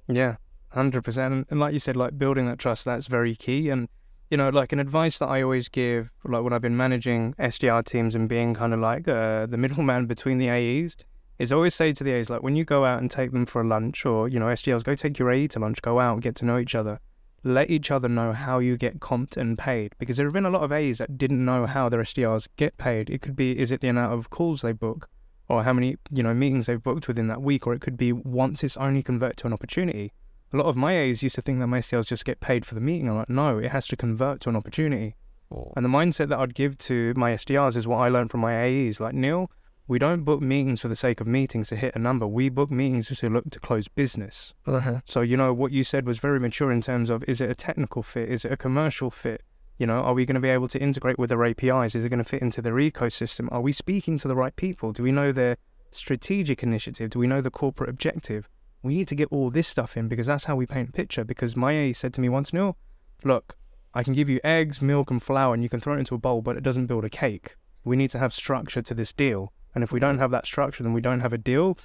Yeah, 0.08 0.38
hundred 0.70 1.04
percent. 1.04 1.48
And 1.50 1.60
like 1.60 1.74
you 1.74 1.80
said, 1.80 1.96
like 1.96 2.18
building 2.18 2.48
that 2.48 2.60
trust, 2.60 2.86
that's 2.86 3.08
very 3.08 3.36
key. 3.36 3.70
And 3.70 3.90
you 4.30 4.38
know, 4.38 4.50
like 4.50 4.74
an 4.74 4.80
advice 4.80 5.20
that 5.20 5.28
I 5.28 5.42
always 5.42 5.70
give, 5.70 6.12
like 6.26 6.44
when 6.44 6.54
I've 6.54 6.62
been 6.62 6.78
managing 6.78 7.34
SDR 7.40 7.86
teams 7.86 8.14
and 8.16 8.28
being 8.28 8.54
kind 8.54 8.74
of 8.74 8.80
like 8.80 9.08
uh, 9.08 9.46
the 9.46 9.58
middleman 9.64 10.06
between 10.06 10.38
the 10.38 10.50
AEs, 10.50 10.98
is 11.40 11.52
always 11.52 11.76
say 11.76 11.94
to 11.94 12.04
the 12.04 12.14
AEs, 12.14 12.30
like 12.30 12.44
when 12.44 12.56
you 12.56 12.66
go 12.66 12.84
out 12.84 13.00
and 13.00 13.10
take 13.10 13.32
them 13.32 13.46
for 13.46 13.62
a 13.62 13.68
lunch 13.68 14.06
or, 14.06 14.28
you 14.28 14.40
know, 14.40 14.48
SDRs, 14.48 14.84
go 14.84 14.96
take 14.96 15.20
your 15.20 15.32
AE 15.32 15.48
to 15.50 15.60
lunch, 15.60 15.82
go 15.82 16.00
out 16.00 16.20
get 16.22 16.36
to 16.38 16.46
know 16.46 16.58
each 16.58 16.76
other. 16.76 17.00
Let 17.44 17.70
each 17.70 17.92
other 17.92 18.10
know 18.10 18.34
how 18.34 18.60
you 18.60 18.76
get 18.76 19.00
comped 19.00 19.38
and 19.38 19.58
paid 19.58 19.94
because 20.00 20.18
there 20.18 20.26
have 20.26 20.34
been 20.34 20.46
a 20.46 20.50
lot 20.50 20.64
of 20.64 20.72
AEs 20.72 20.98
that 20.98 21.18
didn't 21.18 21.46
know 21.46 21.66
how 21.66 21.88
their 21.88 22.02
SDRs 22.02 22.48
get 22.58 22.78
paid. 22.78 23.10
It 23.10 23.22
could 23.22 23.36
be, 23.36 23.58
is 23.58 23.72
it 23.72 23.80
the 23.80 23.88
amount 23.88 24.14
of 24.14 24.30
calls 24.30 24.62
they 24.62 24.74
book 24.74 25.08
or 25.50 25.64
how 25.64 25.74
many, 25.74 25.98
you 26.12 26.24
know, 26.24 26.34
meetings 26.34 26.66
they've 26.66 26.82
booked 26.82 27.08
within 27.08 27.28
that 27.28 27.42
week, 27.42 27.66
or 27.66 27.74
it 27.74 27.82
could 27.82 27.98
be 27.98 28.12
once 28.12 28.64
it's 28.64 28.78
only 28.78 29.04
converted 29.04 29.38
to 29.38 29.48
an 29.48 29.54
opportunity 29.54 30.12
a 30.54 30.58
lot 30.58 30.68
of 30.68 30.76
my 30.76 30.98
A's 30.98 31.24
used 31.24 31.36
to 31.36 31.42
think 31.42 31.60
that 31.60 31.68
my 31.68 31.82
sales 31.82 32.06
just 32.06 32.26
get 32.26 32.40
paid 32.40 32.66
for 32.66 32.76
the 32.76 32.82
meeting. 32.82 33.10
I'm 33.10 33.18
like, 33.18 33.30
no, 33.30 33.58
it 33.58 33.72
has 33.72 33.88
to 33.88 33.96
convert 33.96 34.42
to 34.42 34.50
an 34.50 34.56
opportunity. 34.56 35.16
Oh. 35.52 35.74
And 35.76 35.84
the 35.84 35.90
mindset 35.90 36.30
that 36.30 36.40
I'd 36.40 36.56
give 36.56 36.78
to 36.80 37.14
my 37.16 37.34
SDRs 37.34 37.76
is 37.76 37.88
what 37.88 37.98
I 37.98 38.10
learned 38.10 38.32
from 38.32 38.42
my 38.42 38.66
AEs. 38.66 39.00
Like, 39.00 39.14
Neil, 39.14 39.52
we 39.88 40.00
don't 40.00 40.24
book 40.24 40.42
meetings 40.42 40.82
for 40.82 40.88
the 40.88 40.96
sake 40.96 41.20
of 41.20 41.28
meetings 41.28 41.70
to 41.70 41.76
hit 41.76 41.96
a 41.96 42.00
number. 42.00 42.28
We 42.28 42.50
book 42.50 42.72
meetings 42.72 43.08
to 43.08 43.30
look 43.30 43.50
to 43.52 43.60
close 43.60 43.88
business. 43.88 44.54
Uh-huh. 44.66 45.02
So, 45.06 45.22
you 45.22 45.38
know, 45.38 45.54
what 45.54 45.72
you 45.72 45.84
said 45.84 46.06
was 46.06 46.20
very 46.20 46.40
mature 46.40 46.72
in 46.72 46.82
terms 46.82 47.10
of 47.10 47.24
is 47.28 47.42
it 47.42 47.50
a 47.50 47.56
technical 47.56 48.04
fit? 48.04 48.30
Is 48.30 48.46
it 48.46 48.52
a 48.52 48.58
commercial 48.58 49.10
fit? 49.10 49.44
You 49.78 49.88
know, 49.88 50.00
are 50.00 50.14
we 50.14 50.26
going 50.26 50.36
to 50.36 50.42
be 50.42 50.50
able 50.50 50.68
to 50.70 50.80
integrate 50.80 51.20
with 51.20 51.30
their 51.30 51.46
APIs? 51.46 51.96
Is 51.96 52.04
it 52.04 52.10
going 52.10 52.24
to 52.24 52.30
fit 52.30 52.42
into 52.42 52.62
their 52.62 52.74
ecosystem? 52.74 53.48
Are 53.52 53.62
we 53.62 53.72
speaking 53.72 54.18
to 54.20 54.28
the 54.28 54.36
right 54.36 54.56
people? 54.56 54.92
Do 54.92 55.04
we 55.04 55.12
know 55.12 55.32
their 55.32 55.58
strategic 55.92 56.64
initiative? 56.64 57.12
Do 57.12 57.20
we 57.20 57.28
know 57.28 57.42
the 57.42 57.52
corporate 57.52 57.90
objective? 57.90 58.50
we 58.84 58.96
need 58.96 59.08
to 59.08 59.16
get 59.16 59.28
all 59.32 59.50
this 59.50 59.68
stuff 59.68 59.98
in 59.98 60.08
because 60.08 60.28
that's 60.28 60.46
how 60.46 60.56
we 60.56 60.66
paint 60.66 60.90
a 60.90 60.92
picture. 60.92 61.24
Because 61.24 61.56
Maya 61.56 61.94
said 61.94 62.14
to 62.14 62.22
me 62.22 62.30
once, 62.30 62.54
Neil, 62.54 62.78
look, 63.24 63.58
I 63.94 64.04
can 64.04 64.14
give 64.14 64.30
you 64.30 64.40
eggs, 64.44 64.82
milk, 64.82 65.12
and 65.12 65.22
flour, 65.22 65.54
and 65.54 65.64
you 65.64 65.70
can 65.70 65.80
throw 65.80 65.96
it 65.96 66.00
into 66.00 66.16
a 66.16 66.20
bowl, 66.20 66.42
but 66.42 66.58
it 66.58 66.64
doesn't 66.64 66.86
build 66.86 67.06
a 67.06 67.10
cake. 67.10 67.56
We 67.84 67.96
need 67.96 68.10
to 68.12 68.20
have 68.20 68.34
structure 68.34 68.82
to 68.82 68.94
this 68.94 69.12
deal. 69.12 69.52
And 69.74 69.84
if 69.84 69.92
we 69.92 70.00
don't 70.00 70.18
have 70.20 70.32
that 70.32 70.46
structure, 70.46 70.84
then 70.84 70.94
we 70.94 71.02
don't 71.02 71.20
have 71.20 71.34
a 71.34 71.38
deal. 71.38 71.78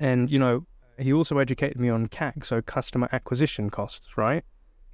And, 0.00 0.30
you 0.30 0.38
know, 0.38 0.66
he 0.98 1.12
also 1.12 1.38
educated 1.38 1.78
me 1.78 1.88
on 1.88 2.08
CAC, 2.08 2.44
so 2.44 2.62
customer 2.62 3.08
acquisition 3.12 3.70
costs, 3.70 4.16
right? 4.16 4.44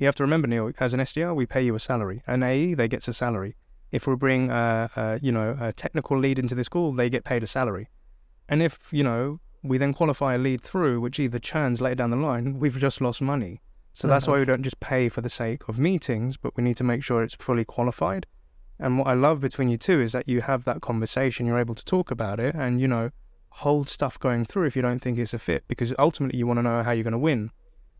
You 0.02 0.06
have 0.06 0.16
to 0.16 0.24
remember, 0.24 0.48
Neil, 0.48 0.72
as 0.80 0.94
an 0.94 0.98
SDR, 0.98 1.32
we 1.32 1.46
pay 1.46 1.62
you 1.62 1.76
a 1.76 1.78
salary. 1.78 2.24
An 2.26 2.42
AE, 2.42 2.74
they 2.74 2.88
get 2.88 3.06
a 3.06 3.12
salary. 3.12 3.54
If 3.92 4.08
we 4.08 4.16
bring, 4.16 4.50
a, 4.50 4.90
a, 4.96 5.20
you 5.22 5.30
know, 5.30 5.56
a 5.60 5.72
technical 5.72 6.18
lead 6.18 6.40
into 6.40 6.56
the 6.56 6.64
school, 6.64 6.92
they 6.92 7.08
get 7.08 7.22
paid 7.22 7.44
a 7.44 7.46
salary. 7.46 7.88
And 8.48 8.64
if, 8.64 8.92
you 8.92 9.04
know, 9.04 9.38
we 9.62 9.78
then 9.78 9.94
qualify 9.94 10.34
a 10.34 10.38
lead 10.38 10.60
through, 10.60 11.00
which 11.00 11.20
either 11.20 11.38
churns 11.38 11.80
later 11.80 11.94
down 11.94 12.10
the 12.10 12.16
line, 12.16 12.58
we've 12.58 12.76
just 12.76 13.00
lost 13.00 13.22
money. 13.22 13.60
So 13.92 14.08
that's 14.08 14.26
why 14.26 14.40
we 14.40 14.44
don't 14.44 14.64
just 14.64 14.80
pay 14.80 15.08
for 15.08 15.20
the 15.20 15.28
sake 15.28 15.68
of 15.68 15.78
meetings, 15.78 16.36
but 16.36 16.56
we 16.56 16.64
need 16.64 16.78
to 16.78 16.84
make 16.84 17.04
sure 17.04 17.22
it's 17.22 17.36
fully 17.36 17.64
qualified. 17.64 18.26
And 18.80 18.98
what 18.98 19.06
I 19.06 19.14
love 19.14 19.38
between 19.38 19.68
you 19.68 19.76
two 19.76 20.00
is 20.00 20.10
that 20.10 20.28
you 20.28 20.40
have 20.40 20.64
that 20.64 20.80
conversation, 20.80 21.46
you're 21.46 21.60
able 21.60 21.76
to 21.76 21.84
talk 21.84 22.10
about 22.10 22.40
it 22.40 22.56
and, 22.56 22.80
you 22.80 22.88
know, 22.88 23.10
hold 23.50 23.88
stuff 23.88 24.18
going 24.18 24.46
through 24.46 24.66
if 24.66 24.74
you 24.74 24.82
don't 24.82 24.98
think 24.98 25.16
it's 25.16 25.32
a 25.32 25.38
fit, 25.38 25.62
because 25.68 25.94
ultimately 25.96 26.40
you 26.40 26.46
want 26.48 26.58
to 26.58 26.62
know 26.64 26.82
how 26.82 26.90
you're 26.90 27.04
going 27.04 27.12
to 27.12 27.18
win. 27.18 27.52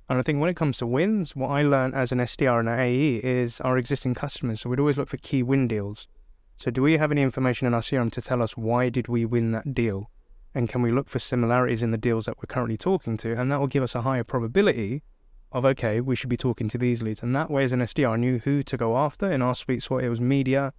And 0.08 0.18
I 0.18 0.22
think 0.22 0.40
when 0.40 0.50
it 0.50 0.56
comes 0.56 0.78
to 0.78 0.86
wins, 0.86 1.34
what 1.34 1.48
I 1.48 1.62
learned 1.62 1.94
as 1.94 2.12
an 2.12 2.18
SDR 2.18 2.60
and 2.60 2.68
an 2.68 2.78
AE 2.78 3.16
is 3.16 3.60
our 3.60 3.78
existing 3.78 4.14
customers. 4.14 4.60
So 4.60 4.70
we'd 4.70 4.80
always 4.80 4.98
look 4.98 5.08
for 5.08 5.16
key 5.16 5.42
win 5.42 5.68
deals. 5.68 6.08
So 6.56 6.70
do 6.70 6.82
we 6.82 6.98
have 6.98 7.10
any 7.10 7.22
information 7.22 7.66
in 7.66 7.74
our 7.74 7.80
CRM 7.80 8.10
to 8.12 8.22
tell 8.22 8.42
us 8.42 8.56
why 8.56 8.88
did 8.88 9.08
we 9.08 9.24
win 9.24 9.52
that 9.52 9.74
deal? 9.74 10.10
and 10.54 10.68
can 10.68 10.82
we 10.82 10.92
look 10.92 11.08
for 11.08 11.18
similarities 11.18 11.82
in 11.82 11.90
the 11.90 11.98
deals 11.98 12.26
that 12.26 12.36
we're 12.38 12.52
currently 12.52 12.76
talking 12.76 13.16
to 13.16 13.32
and 13.38 13.50
that 13.50 13.60
will 13.60 13.66
give 13.66 13.82
us 13.82 13.94
a 13.94 14.02
higher 14.02 14.24
probability 14.24 15.02
of 15.50 15.64
okay 15.64 16.00
we 16.00 16.16
should 16.16 16.30
be 16.30 16.36
talking 16.36 16.68
to 16.68 16.78
these 16.78 17.02
leads 17.02 17.22
and 17.22 17.34
that 17.34 17.50
way 17.50 17.64
as 17.64 17.72
an 17.72 17.80
sdr 17.80 18.10
i 18.10 18.16
knew 18.16 18.38
who 18.38 18.62
to 18.62 18.76
go 18.76 18.96
after 18.96 19.30
in 19.30 19.42
our 19.42 19.54
sweet 19.54 19.82
spot 19.82 20.04
it 20.04 20.08
was 20.08 20.20
media 20.20 20.72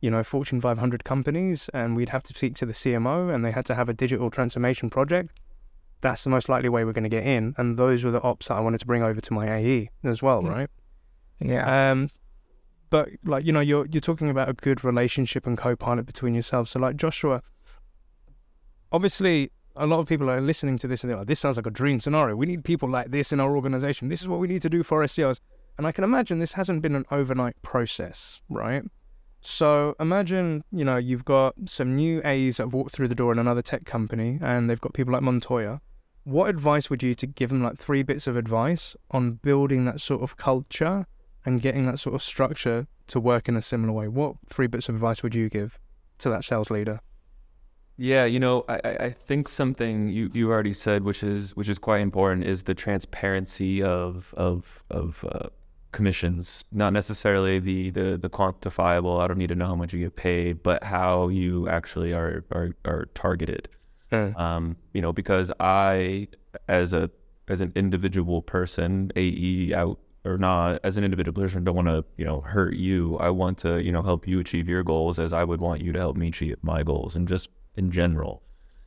you 0.00 0.10
know 0.10 0.22
fortune 0.22 0.60
500 0.60 1.04
companies 1.04 1.68
and 1.74 1.96
we'd 1.96 2.08
have 2.10 2.22
to 2.24 2.34
speak 2.34 2.54
to 2.56 2.66
the 2.66 2.72
cmo 2.72 3.32
and 3.32 3.44
they 3.44 3.50
had 3.50 3.64
to 3.66 3.74
have 3.74 3.88
a 3.88 3.94
digital 3.94 4.30
transformation 4.30 4.90
project 4.90 5.32
that's 6.00 6.24
the 6.24 6.30
most 6.30 6.48
likely 6.48 6.68
way 6.68 6.84
we're 6.84 6.92
going 6.92 7.04
to 7.04 7.10
get 7.10 7.24
in 7.24 7.54
and 7.58 7.76
those 7.76 8.04
were 8.04 8.10
the 8.10 8.22
ops 8.22 8.48
that 8.48 8.54
i 8.54 8.60
wanted 8.60 8.78
to 8.78 8.86
bring 8.86 9.02
over 9.02 9.20
to 9.20 9.32
my 9.32 9.52
ae 9.54 9.90
as 10.04 10.22
well 10.22 10.42
right 10.42 10.70
yeah 11.40 11.90
um 11.90 12.08
but 12.90 13.08
like 13.24 13.44
you 13.44 13.52
know 13.52 13.60
you're 13.60 13.86
you're 13.86 14.00
talking 14.00 14.30
about 14.30 14.48
a 14.48 14.52
good 14.52 14.84
relationship 14.84 15.46
and 15.46 15.56
co-pilot 15.56 16.06
between 16.06 16.34
yourselves 16.34 16.70
so 16.70 16.78
like 16.78 16.96
joshua 16.96 17.42
obviously 18.92 19.50
a 19.76 19.86
lot 19.86 20.00
of 20.00 20.08
people 20.08 20.28
are 20.30 20.40
listening 20.40 20.78
to 20.78 20.88
this 20.88 21.02
and 21.02 21.10
they're 21.10 21.18
like, 21.18 21.26
this 21.26 21.40
sounds 21.40 21.56
like 21.56 21.66
a 21.66 21.70
dream 21.70 22.00
scenario. 22.00 22.36
We 22.36 22.46
need 22.46 22.64
people 22.64 22.88
like 22.88 23.10
this 23.10 23.32
in 23.32 23.40
our 23.40 23.54
organization. 23.54 24.08
This 24.08 24.20
is 24.20 24.28
what 24.28 24.40
we 24.40 24.48
need 24.48 24.62
to 24.62 24.70
do 24.70 24.82
for 24.82 25.02
SDRs. 25.02 25.40
And 25.78 25.86
I 25.86 25.92
can 25.92 26.04
imagine 26.04 26.38
this 26.38 26.54
hasn't 26.54 26.82
been 26.82 26.94
an 26.94 27.04
overnight 27.10 27.60
process, 27.62 28.42
right? 28.48 28.82
So 29.40 29.94
imagine, 29.98 30.64
you 30.70 30.84
know, 30.84 30.96
you've 30.96 31.24
got 31.24 31.54
some 31.66 31.96
new 31.96 32.20
A's 32.24 32.58
that 32.58 32.64
have 32.64 32.74
walked 32.74 32.92
through 32.92 33.08
the 33.08 33.14
door 33.14 33.32
in 33.32 33.38
another 33.38 33.62
tech 33.62 33.84
company 33.86 34.38
and 34.42 34.68
they've 34.68 34.80
got 34.80 34.92
people 34.92 35.12
like 35.12 35.22
Montoya. 35.22 35.80
What 36.30 36.48
advice 36.48 36.88
would 36.88 37.02
you 37.02 37.16
to 37.16 37.26
give 37.26 37.50
them 37.50 37.60
like 37.60 37.76
three 37.76 38.04
bits 38.04 38.28
of 38.28 38.36
advice 38.36 38.94
on 39.10 39.40
building 39.42 39.84
that 39.86 40.00
sort 40.00 40.22
of 40.22 40.36
culture 40.36 41.08
and 41.44 41.60
getting 41.60 41.86
that 41.86 41.98
sort 41.98 42.14
of 42.14 42.22
structure 42.22 42.86
to 43.08 43.18
work 43.18 43.48
in 43.48 43.56
a 43.56 43.62
similar 43.62 43.92
way? 43.92 44.06
What 44.06 44.36
three 44.46 44.68
bits 44.68 44.88
of 44.88 44.94
advice 44.94 45.24
would 45.24 45.34
you 45.34 45.48
give 45.48 45.80
to 46.18 46.30
that 46.30 46.44
sales 46.44 46.70
leader? 46.70 47.00
Yeah, 47.96 48.26
you 48.26 48.38
know, 48.38 48.64
I, 48.68 48.78
I 48.84 49.10
think 49.10 49.48
something 49.48 50.08
you, 50.08 50.30
you 50.32 50.52
already 50.52 50.72
said, 50.72 51.02
which 51.02 51.24
is 51.24 51.56
which 51.56 51.68
is 51.68 51.80
quite 51.80 52.00
important, 52.00 52.46
is 52.46 52.62
the 52.62 52.74
transparency 52.74 53.82
of 53.82 54.32
of 54.36 54.84
of 54.88 55.24
uh, 55.32 55.48
commissions. 55.90 56.64
Not 56.70 56.92
necessarily 56.92 57.58
the, 57.58 57.90
the 57.90 58.16
the 58.16 58.30
quantifiable. 58.30 59.20
I 59.20 59.26
don't 59.26 59.38
need 59.38 59.48
to 59.48 59.56
know 59.56 59.66
how 59.66 59.74
much 59.74 59.92
you 59.92 59.98
get 59.98 60.14
paid, 60.14 60.62
but 60.62 60.84
how 60.84 61.26
you 61.26 61.68
actually 61.68 62.12
are 62.12 62.44
are, 62.52 62.76
are 62.84 63.06
targeted. 63.14 63.68
Um, 64.12 64.76
you 64.92 65.02
know, 65.02 65.12
because 65.12 65.52
I, 65.60 66.28
as 66.68 66.92
a 66.92 67.10
as 67.48 67.60
an 67.60 67.72
individual 67.74 68.42
person, 68.42 69.10
AE 69.16 69.72
out 69.74 69.98
or 70.24 70.36
not, 70.36 70.80
as 70.84 70.96
an 70.96 71.04
individual 71.04 71.40
person, 71.40 71.64
don't 71.64 71.74
want 71.76 71.88
to 71.88 72.04
you 72.16 72.24
know 72.24 72.40
hurt 72.40 72.74
you. 72.74 73.16
I 73.18 73.30
want 73.30 73.58
to 73.58 73.82
you 73.82 73.92
know 73.92 74.02
help 74.02 74.26
you 74.26 74.40
achieve 74.40 74.68
your 74.68 74.82
goals, 74.82 75.18
as 75.18 75.32
I 75.32 75.44
would 75.44 75.60
want 75.60 75.82
you 75.82 75.92
to 75.92 75.98
help 75.98 76.16
me 76.16 76.28
achieve 76.28 76.58
my 76.62 76.82
goals, 76.82 77.16
and 77.16 77.26
just 77.28 77.48
in 77.76 77.90
general. 77.90 78.42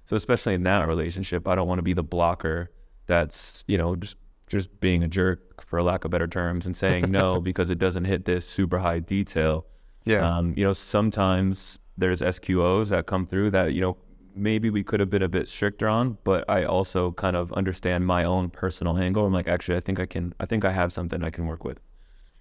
So 0.05 0.15
especially 0.15 0.53
in 0.53 0.63
that 0.63 0.88
relationship, 0.88 1.47
I 1.47 1.55
don't 1.55 1.67
want 1.67 1.80
to 1.80 1.84
be 1.84 1.93
the 1.93 2.03
blocker 2.03 2.71
that's, 3.05 3.63
you 3.67 3.78
know, 3.78 3.95
just 3.95 4.17
just 4.49 4.80
being 4.80 5.01
a 5.01 5.07
jerk 5.07 5.65
for 5.65 5.82
lack 5.82 6.05
of 6.05 6.11
better 6.11 6.28
terms 6.28 6.65
and 6.65 6.76
saying 6.78 7.09
no 7.09 7.41
because 7.49 7.69
it 7.69 7.80
doesn't 7.80 8.05
hit 8.05 8.26
this 8.26 8.47
super 8.47 8.78
high 8.80 8.99
detail. 8.99 9.65
Yeah. 10.05 10.38
Um, 10.38 10.53
you 10.57 10.63
know, 10.63 10.74
sometimes 10.74 11.80
there's 11.97 12.21
SQOs 12.21 12.89
that 12.89 13.05
come 13.05 13.26
through 13.26 13.51
that, 13.51 13.74
you 13.74 13.82
know, 13.82 13.97
maybe 14.36 14.69
we 14.69 14.84
could 14.84 14.99
have 14.99 15.09
been 15.09 15.21
a 15.21 15.29
bit 15.29 15.47
stricter 15.49 15.88
on, 15.88 16.17
but 16.23 16.45
I 16.49 16.63
also 16.63 17.11
kind 17.11 17.36
of 17.36 17.51
understand 17.53 18.05
my 18.05 18.23
own 18.23 18.49
personal 18.49 18.97
angle. 18.97 19.25
I'm 19.25 19.34
like, 19.34 19.47
actually, 19.47 19.77
I 19.77 19.81
think 19.81 19.99
I 19.99 20.05
can, 20.05 20.34
I 20.39 20.45
think 20.45 20.65
I 20.65 20.71
have 20.71 20.93
something 20.93 21.23
I 21.23 21.29
can 21.29 21.45
work 21.45 21.63
with. 21.63 21.79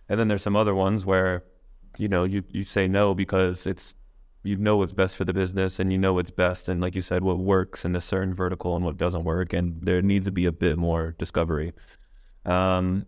And 0.08 0.18
then 0.18 0.28
there's 0.28 0.42
some 0.42 0.56
other 0.56 0.74
ones 0.74 1.04
where, 1.06 1.44
you 1.98 2.08
know, 2.08 2.24
you, 2.24 2.44
you 2.50 2.64
say 2.64 2.88
no 2.88 3.14
because 3.14 3.66
it's 3.66 3.94
you 4.44 4.56
know 4.56 4.76
what's 4.76 4.92
best 4.92 5.16
for 5.16 5.24
the 5.24 5.32
business 5.32 5.78
and 5.78 5.92
you 5.92 5.98
know 5.98 6.12
what's 6.12 6.30
best 6.30 6.68
and 6.68 6.80
like 6.80 6.94
you 6.94 7.00
said 7.00 7.22
what 7.22 7.38
works 7.38 7.84
in 7.84 7.94
a 7.94 8.00
certain 8.00 8.34
vertical 8.34 8.74
and 8.74 8.84
what 8.84 8.96
doesn't 8.96 9.24
work 9.24 9.52
and 9.52 9.80
there 9.82 10.02
needs 10.02 10.26
to 10.26 10.32
be 10.32 10.46
a 10.46 10.52
bit 10.52 10.76
more 10.76 11.14
discovery 11.18 11.72
um, 12.44 13.06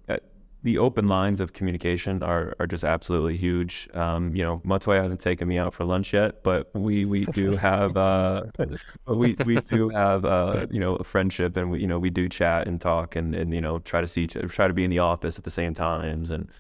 the 0.65 0.79
open 0.79 1.07
lines 1.09 1.41
of 1.41 1.53
communication 1.53 2.23
are, 2.23 2.55
are 2.59 2.67
just 2.67 2.85
absolutely 2.85 3.37
huge. 3.37 3.87
Um, 3.93 4.35
you 4.35 4.43
know, 4.43 4.63
Montoya 4.65 5.03
hasn't 5.03 5.21
taken 5.21 5.47
me 5.47 5.59
out 5.59 5.75
for 5.75 5.85
lunch 5.85 6.15
yet, 6.15 6.43
but 6.43 6.71
we, 6.75 7.05
we 7.05 7.25
do 7.41 7.55
have 7.55 7.97
uh, 7.99 8.45
we 9.07 9.37
we 9.45 9.61
do 9.61 9.91
have 9.91 10.25
uh, 10.25 10.67
you 10.71 10.81
know 10.81 10.97
a 10.97 11.05
friendship, 11.05 11.57
and 11.59 11.71
we 11.71 11.81
you 11.81 11.87
know 11.87 11.99
we 11.99 12.09
do 12.09 12.31
chat 12.31 12.67
and 12.67 12.81
talk, 12.81 13.15
and, 13.15 13.35
and 13.35 13.53
you 13.53 13.61
know 13.61 13.79
try 13.81 14.01
to 14.01 14.07
see 14.07 14.23
each, 14.23 14.37
try 14.49 14.67
to 14.67 14.75
be 14.75 14.85
in 14.85 14.91
the 14.91 15.01
office 15.01 15.39
at 15.39 15.45
the 15.45 15.51
same 15.51 15.75
times, 15.75 16.31
and 16.31 16.51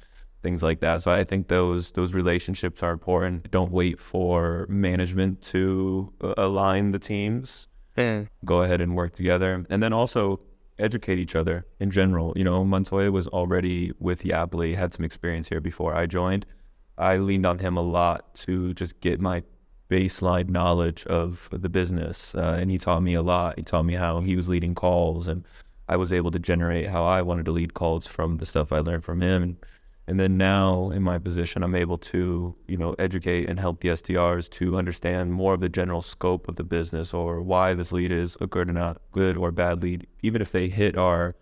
things 0.42 0.62
like 0.62 0.80
that. 0.80 1.00
So 1.00 1.10
I 1.10 1.24
think 1.24 1.48
those 1.48 1.90
those 1.92 2.12
relationships 2.12 2.82
are 2.82 2.92
important. 2.92 3.50
Don't 3.50 3.72
wait 3.72 3.98
for 3.98 4.66
management 4.68 5.40
to 5.44 6.12
uh, 6.20 6.34
align 6.36 6.92
the 6.92 6.98
teams. 6.98 7.68
Go 8.44 8.60
ahead 8.60 8.82
and 8.82 8.94
work 8.94 9.12
together, 9.12 9.64
and 9.70 9.82
then 9.82 9.94
also 9.94 10.40
educate 10.78 11.18
each 11.18 11.34
other 11.34 11.66
in 11.78 11.90
general. 11.90 12.32
You 12.36 12.44
know, 12.44 12.64
Montoya 12.64 13.10
was 13.12 13.26
already 13.28 13.92
with 13.98 14.22
Yapily, 14.22 14.74
had 14.74 14.94
some 14.94 15.04
experience 15.04 15.48
here 15.48 15.60
before 15.60 15.94
I 15.94 16.06
joined. 16.06 16.46
I 16.96 17.16
leaned 17.16 17.46
on 17.46 17.58
him 17.58 17.76
a 17.76 17.82
lot 17.82 18.34
to 18.36 18.74
just 18.74 19.00
get 19.00 19.20
my 19.20 19.42
baseline 19.90 20.48
knowledge 20.48 21.04
of 21.06 21.48
the 21.52 21.68
business, 21.68 22.34
uh, 22.34 22.56
and 22.60 22.70
he 22.70 22.78
taught 22.78 23.02
me 23.02 23.14
a 23.14 23.22
lot. 23.22 23.58
He 23.58 23.62
taught 23.62 23.84
me 23.84 23.94
how 23.94 24.20
he 24.20 24.36
was 24.36 24.48
leading 24.48 24.74
calls, 24.74 25.28
and 25.28 25.44
I 25.88 25.96
was 25.96 26.12
able 26.12 26.30
to 26.30 26.38
generate 26.38 26.88
how 26.88 27.04
I 27.04 27.22
wanted 27.22 27.44
to 27.46 27.52
lead 27.52 27.74
calls 27.74 28.06
from 28.06 28.38
the 28.38 28.46
stuff 28.46 28.72
I 28.72 28.78
learned 28.78 29.04
from 29.04 29.20
him. 29.20 29.42
And 29.42 29.56
and 30.06 30.20
then 30.20 30.36
now 30.36 30.90
in 30.90 31.02
my 31.02 31.18
position, 31.18 31.62
I'm 31.62 31.74
able 31.74 31.96
to, 31.98 32.54
you 32.66 32.76
know, 32.76 32.94
educate 32.98 33.48
and 33.48 33.58
help 33.58 33.80
the 33.80 33.88
SDRs 33.88 34.50
to 34.50 34.76
understand 34.76 35.32
more 35.32 35.54
of 35.54 35.60
the 35.60 35.68
general 35.68 36.02
scope 36.02 36.48
of 36.48 36.56
the 36.56 36.64
business 36.64 37.14
or 37.14 37.40
why 37.40 37.74
this 37.74 37.92
lead 37.92 38.12
is 38.12 38.36
a 38.40 38.46
good 38.46 38.68
or 38.68 38.72
not 38.72 39.00
good 39.12 39.36
or 39.36 39.50
bad 39.50 39.82
lead. 39.82 40.06
Even 40.22 40.42
if 40.42 40.52
they 40.52 40.68
hit 40.68 40.96
our 40.96 41.34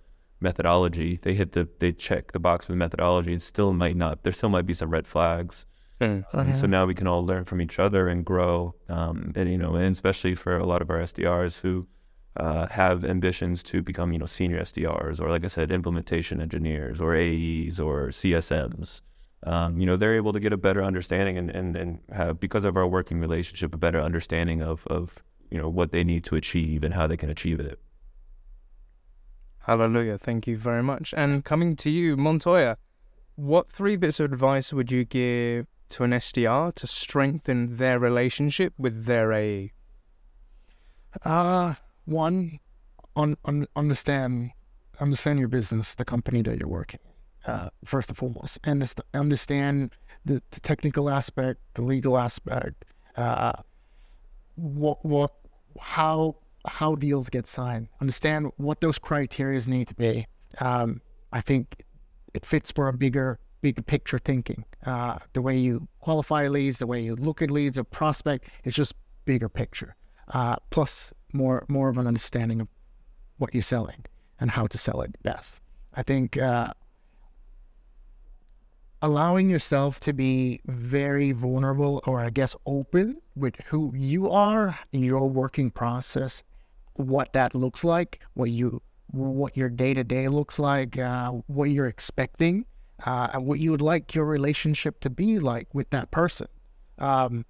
methodology. 0.42 1.18
They 1.22 1.34
hit 1.34 1.52
the 1.52 1.68
they 1.78 1.92
check 1.92 2.32
the 2.32 2.40
box 2.40 2.68
with 2.68 2.76
methodology. 2.76 3.32
and 3.32 3.40
still 3.40 3.72
might 3.72 3.96
not. 3.96 4.24
There 4.24 4.32
still 4.32 4.48
might 4.48 4.66
be 4.66 4.74
some 4.74 4.90
red 4.90 5.06
flags. 5.06 5.66
Mm. 6.00 6.24
And 6.32 6.56
so 6.56 6.66
now 6.66 6.84
we 6.84 6.94
can 6.94 7.06
all 7.06 7.24
learn 7.24 7.44
from 7.44 7.60
each 7.60 7.78
other 7.78 8.08
and 8.08 8.24
grow. 8.24 8.74
Um, 8.88 9.32
and 9.36 9.48
you 9.48 9.56
know, 9.56 9.76
and 9.76 9.92
especially 9.92 10.34
for 10.34 10.56
a 10.56 10.66
lot 10.66 10.82
of 10.82 10.90
our 10.90 10.98
SDRs 10.98 11.60
who 11.60 11.86
uh, 12.36 12.66
have 12.68 13.04
ambitions 13.04 13.62
to 13.62 13.82
become 13.82 14.12
you 14.12 14.18
know 14.18 14.26
senior 14.26 14.60
SDRs 14.60 15.20
or 15.20 15.28
like 15.28 15.44
I 15.44 15.48
said, 15.48 15.70
implementation 15.70 16.40
engineers 16.40 17.00
or 17.00 17.14
AEs 17.14 17.78
or 17.78 18.08
CSMs. 18.08 19.02
Um, 19.44 19.78
you 19.78 19.86
know, 19.86 19.96
they're 19.96 20.14
able 20.14 20.32
to 20.32 20.40
get 20.40 20.52
a 20.52 20.56
better 20.56 20.84
understanding 20.84 21.36
and, 21.36 21.50
and, 21.50 21.76
and 21.76 21.98
have 22.12 22.38
because 22.38 22.64
of 22.64 22.76
our 22.76 22.86
working 22.86 23.18
relationship, 23.18 23.74
a 23.74 23.76
better 23.76 24.00
understanding 24.00 24.62
of, 24.62 24.86
of 24.86 25.16
you 25.50 25.58
know 25.58 25.68
what 25.68 25.92
they 25.92 26.04
need 26.04 26.24
to 26.24 26.36
achieve 26.36 26.84
and 26.84 26.94
how 26.94 27.06
they 27.06 27.16
can 27.16 27.28
achieve 27.28 27.60
it. 27.60 27.80
Hallelujah. 29.66 30.18
Thank 30.18 30.46
you 30.46 30.56
very 30.56 30.82
much. 30.82 31.14
And 31.16 31.44
coming 31.44 31.76
to 31.76 31.90
you, 31.90 32.16
Montoya, 32.16 32.78
what 33.36 33.70
three 33.70 33.96
bits 33.96 34.18
of 34.18 34.32
advice 34.32 34.72
would 34.72 34.90
you 34.90 35.04
give 35.04 35.66
to 35.90 36.04
an 36.04 36.10
SDR 36.10 36.74
to 36.74 36.86
strengthen 36.86 37.76
their 37.76 37.98
relationship 37.98 38.72
with 38.78 39.04
their 39.04 39.32
AE? 39.32 39.72
Uh, 41.24 41.74
one, 42.04 42.58
on, 43.16 43.36
on, 43.44 43.66
understand 43.76 44.52
understand 45.00 45.38
your 45.38 45.48
business, 45.48 45.94
the 45.94 46.04
company 46.04 46.42
that 46.42 46.58
you're 46.58 46.68
working. 46.68 47.00
Uh, 47.44 47.68
first 47.84 48.08
and 48.08 48.16
foremost, 48.16 48.56
and 48.62 48.88
understand 49.14 49.90
the, 50.24 50.40
the 50.52 50.60
technical 50.60 51.10
aspect, 51.10 51.58
the 51.74 51.82
legal 51.82 52.16
aspect, 52.16 52.84
uh, 53.16 53.52
what 54.54 55.04
what 55.04 55.32
how 55.80 56.36
how 56.66 56.94
deals 56.94 57.28
get 57.28 57.48
signed. 57.48 57.88
Understand 58.00 58.52
what 58.58 58.80
those 58.80 58.96
criteria 58.96 59.60
need 59.66 59.88
to 59.88 59.94
be. 59.94 60.26
Um, 60.60 61.00
I 61.32 61.40
think 61.40 61.82
it 62.32 62.46
fits 62.46 62.70
for 62.70 62.86
a 62.86 62.92
bigger 62.92 63.40
big 63.60 63.84
picture 63.86 64.18
thinking. 64.18 64.64
Uh, 64.86 65.18
the 65.32 65.42
way 65.42 65.58
you 65.58 65.88
qualify 66.00 66.46
leads, 66.46 66.78
the 66.78 66.86
way 66.86 67.00
you 67.02 67.16
look 67.16 67.42
at 67.42 67.50
leads, 67.50 67.76
a 67.76 67.82
prospect 67.82 68.48
is 68.64 68.74
just 68.74 68.94
bigger 69.24 69.48
picture. 69.48 69.96
Uh, 70.28 70.56
plus 70.70 71.12
more 71.32 71.64
more 71.68 71.88
of 71.88 71.98
an 71.98 72.06
understanding 72.06 72.60
of 72.60 72.68
what 73.38 73.54
you're 73.54 73.62
selling 73.62 74.04
and 74.40 74.50
how 74.50 74.66
to 74.66 74.78
sell 74.78 75.00
it 75.02 75.20
best. 75.22 75.60
I 75.94 76.02
think 76.02 76.36
uh, 76.36 76.72
allowing 79.02 79.50
yourself 79.50 79.98
to 80.00 80.12
be 80.12 80.60
very 80.66 81.32
vulnerable 81.32 82.00
or 82.06 82.20
I 82.20 82.30
guess 82.30 82.54
open 82.66 83.20
with 83.34 83.56
who 83.66 83.92
you 83.94 84.30
are 84.30 84.78
your 84.92 85.28
working 85.28 85.70
process, 85.70 86.42
what 86.94 87.32
that 87.32 87.54
looks 87.54 87.84
like, 87.84 88.20
what 88.34 88.50
you 88.50 88.80
what 89.10 89.56
your 89.56 89.68
day 89.68 89.92
to 89.92 90.04
day 90.04 90.28
looks 90.28 90.58
like, 90.58 90.98
uh, 90.98 91.30
what 91.46 91.64
you're 91.64 91.86
expecting, 91.86 92.64
uh, 93.04 93.28
and 93.34 93.44
what 93.44 93.58
you 93.58 93.70
would 93.70 93.82
like 93.82 94.14
your 94.14 94.24
relationship 94.24 95.00
to 95.00 95.10
be 95.10 95.38
like 95.38 95.68
with 95.74 95.90
that 95.90 96.10
person, 96.10 96.48
um, 96.98 97.44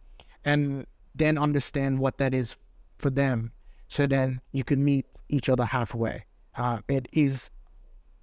and 0.45 0.87
then 1.15 1.39
understand 1.39 1.99
what 1.99 2.19
that 2.19 2.35
is 2.35 2.57
for 2.99 3.11
them, 3.11 3.53
so 3.93 4.07
then 4.07 4.41
you 4.53 4.65
can 4.65 4.83
meet 4.83 5.05
each 5.29 5.51
other 5.51 5.67
halfway. 5.67 6.25
Uh, 6.57 6.79
it 6.89 7.09
is 7.13 7.51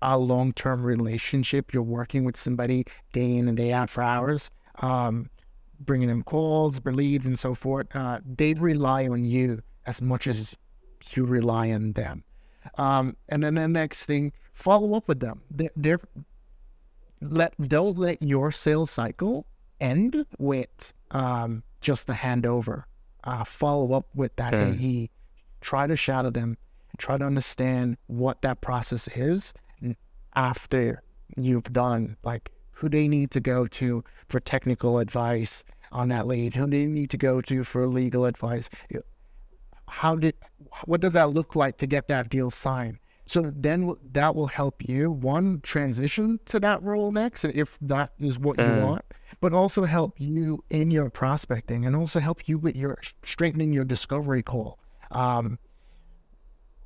a 0.02 0.18
long 0.18 0.52
term 0.54 0.84
relationship. 0.84 1.72
You're 1.74 1.84
working 1.84 2.24
with 2.24 2.38
somebody 2.38 2.86
day 3.14 3.36
in 3.38 3.48
and 3.48 3.56
day 3.56 3.72
out 3.72 3.92
for 3.92 4.02
hours, 4.02 4.50
um, 4.80 5.30
bringing 5.80 6.08
them 6.08 6.24
calls, 6.24 6.82
leads, 6.86 7.28
and 7.28 7.38
so 7.38 7.54
forth. 7.54 7.86
Uh, 7.96 8.20
they 8.26 8.56
rely 8.56 9.08
on 9.08 9.24
you 9.24 9.60
as 9.86 10.02
much 10.02 10.26
as 10.26 10.56
you 11.12 11.24
rely 11.24 11.70
on 11.72 11.94
them. 11.94 12.24
Um, 12.80 13.16
and 13.30 13.44
then 13.44 13.54
the 13.54 13.68
next 13.68 14.06
thing, 14.06 14.34
follow 14.54 14.96
up 14.96 15.08
with 15.08 15.20
them. 15.20 15.44
They're, 15.52 15.70
they're 15.76 16.00
let 17.22 17.54
don't 17.70 17.98
let 17.98 18.24
your 18.24 18.52
sales 18.52 18.90
cycle 18.90 19.46
end 19.80 20.26
with 20.40 20.94
um, 21.12 21.62
just 21.80 22.10
a 22.10 22.14
handover. 22.14 22.86
Uh, 23.24 23.44
follow 23.44 23.94
up 23.94 24.08
with 24.16 24.36
that 24.38 24.54
Mm. 24.54 24.82
AE. 24.82 25.10
Try 25.62 25.88
to 25.88 25.96
shadow 25.96 26.30
them. 26.30 26.58
Try 26.98 27.18
to 27.18 27.26
understand 27.26 27.98
what 28.08 28.42
that 28.42 28.62
process 28.62 29.08
is 29.10 29.54
after 30.36 31.02
you've 31.38 31.72
done 31.72 32.18
like 32.24 32.52
who 32.72 32.90
they 32.90 33.08
need 33.08 33.32
to 33.32 33.40
go 33.40 33.68
to 33.68 34.04
for 34.28 34.40
technical 34.40 35.00
advice 35.00 35.64
on 35.92 36.10
that 36.10 36.28
lead, 36.28 36.56
who 36.56 36.68
they 36.68 36.86
need 36.86 37.10
to 37.10 37.18
go 37.18 37.42
to 37.42 37.64
for 37.64 37.88
legal 37.88 38.26
advice. 38.26 38.70
How 39.88 40.16
did 40.16 40.36
what 40.86 41.02
does 41.02 41.14
that 41.14 41.32
look 41.32 41.56
like 41.56 41.78
to 41.80 41.88
get 41.88 42.08
that 42.10 42.30
deal 42.30 42.52
signed? 42.52 43.00
So 43.26 43.52
then 43.56 43.96
that 44.14 44.34
will 44.34 44.48
help 44.48 44.88
you 44.88 45.12
one 45.12 45.62
transition 45.62 46.40
to 46.46 46.60
that 46.62 46.82
role 46.82 47.12
next, 47.12 47.46
if 47.46 47.78
that 47.82 48.14
is 48.20 48.40
what 48.40 48.58
you 48.58 48.64
Mm. 48.64 48.82
want, 48.82 49.06
but 49.40 49.54
also 49.54 49.84
help 49.84 50.20
you 50.20 50.64
in 50.72 50.90
your 50.90 51.10
prospecting 51.12 51.86
and 51.86 51.96
also 51.96 52.20
help 52.20 52.48
you 52.48 52.58
with 52.58 52.76
your 52.76 52.98
strengthening 53.24 53.72
your 53.72 53.86
discovery 53.86 54.42
call. 54.42 54.80
Um, 55.12 55.60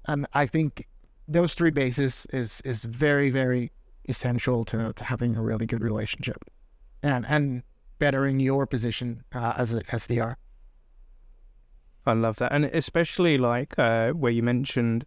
and 0.05 0.27
I 0.33 0.45
think 0.45 0.87
those 1.27 1.53
three 1.53 1.71
bases 1.71 2.27
is 2.33 2.61
is 2.65 2.83
very 2.83 3.29
very 3.29 3.71
essential 4.09 4.65
to, 4.65 4.91
to 4.93 5.03
having 5.03 5.35
a 5.35 5.41
really 5.41 5.65
good 5.65 5.81
relationship 5.81 6.43
and 7.01 7.25
and 7.27 7.63
bettering 7.99 8.39
your 8.39 8.65
position 8.65 9.23
uh, 9.33 9.53
as 9.57 9.73
a 9.73 9.81
SDR. 9.83 10.35
I 12.05 12.13
love 12.13 12.35
that. 12.37 12.51
And 12.51 12.65
especially 12.65 13.37
like 13.37 13.77
uh, 13.79 14.11
where 14.11 14.31
you 14.31 14.43
mentioned 14.43 15.05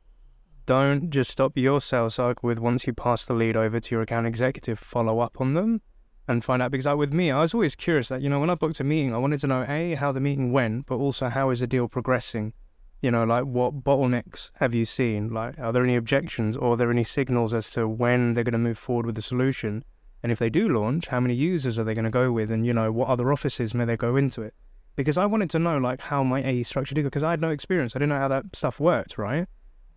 don't 0.64 1.10
just 1.10 1.30
stop 1.30 1.52
your 1.56 1.80
sales 1.80 2.14
cycle 2.14 2.46
with 2.48 2.58
once 2.58 2.86
you 2.86 2.92
pass 2.92 3.24
the 3.24 3.34
lead 3.34 3.56
over 3.56 3.78
to 3.78 3.94
your 3.94 4.02
account 4.02 4.26
executive, 4.26 4.78
follow 4.78 5.20
up 5.20 5.40
on 5.40 5.54
them 5.54 5.80
and 6.26 6.44
find 6.44 6.60
out. 6.60 6.70
Because 6.70 6.86
like 6.86 6.96
with 6.96 7.12
me, 7.12 7.30
I 7.30 7.40
was 7.40 7.54
always 7.54 7.76
curious 7.76 8.08
that, 8.08 8.20
you 8.20 8.28
know, 8.28 8.40
when 8.40 8.50
I 8.50 8.54
booked 8.54 8.80
a 8.80 8.84
meeting, 8.84 9.14
I 9.14 9.18
wanted 9.18 9.40
to 9.40 9.46
know 9.46 9.64
A, 9.68 9.94
how 9.94 10.10
the 10.10 10.20
meeting 10.20 10.52
went, 10.52 10.86
but 10.86 10.96
also 10.96 11.28
how 11.28 11.50
is 11.50 11.60
the 11.60 11.66
deal 11.66 11.86
progressing? 11.86 12.52
You 13.00 13.10
know, 13.10 13.24
like 13.24 13.44
what 13.44 13.84
bottlenecks 13.84 14.50
have 14.54 14.74
you 14.74 14.84
seen? 14.84 15.32
Like, 15.32 15.58
are 15.58 15.72
there 15.72 15.84
any 15.84 15.96
objections 15.96 16.56
or 16.56 16.72
are 16.72 16.76
there 16.76 16.90
any 16.90 17.04
signals 17.04 17.52
as 17.52 17.70
to 17.70 17.86
when 17.86 18.34
they're 18.34 18.44
going 18.44 18.52
to 18.52 18.58
move 18.58 18.78
forward 18.78 19.06
with 19.06 19.14
the 19.14 19.22
solution? 19.22 19.84
And 20.22 20.32
if 20.32 20.38
they 20.38 20.50
do 20.50 20.68
launch, 20.68 21.08
how 21.08 21.20
many 21.20 21.34
users 21.34 21.78
are 21.78 21.84
they 21.84 21.94
going 21.94 22.06
to 22.06 22.10
go 22.10 22.32
with? 22.32 22.50
And, 22.50 22.66
you 22.66 22.72
know, 22.72 22.90
what 22.90 23.08
other 23.08 23.32
offices 23.32 23.74
may 23.74 23.84
they 23.84 23.96
go 23.96 24.16
into 24.16 24.42
it? 24.42 24.54
Because 24.96 25.18
I 25.18 25.26
wanted 25.26 25.50
to 25.50 25.58
know, 25.58 25.76
like, 25.76 26.00
how 26.00 26.22
my 26.22 26.42
AE 26.42 26.62
structure 26.62 26.94
did, 26.94 27.04
because 27.04 27.22
I 27.22 27.30
had 27.30 27.40
no 27.40 27.50
experience. 27.50 27.94
I 27.94 27.98
didn't 27.98 28.08
know 28.08 28.18
how 28.18 28.28
that 28.28 28.44
stuff 28.54 28.80
worked, 28.80 29.18
right? 29.18 29.46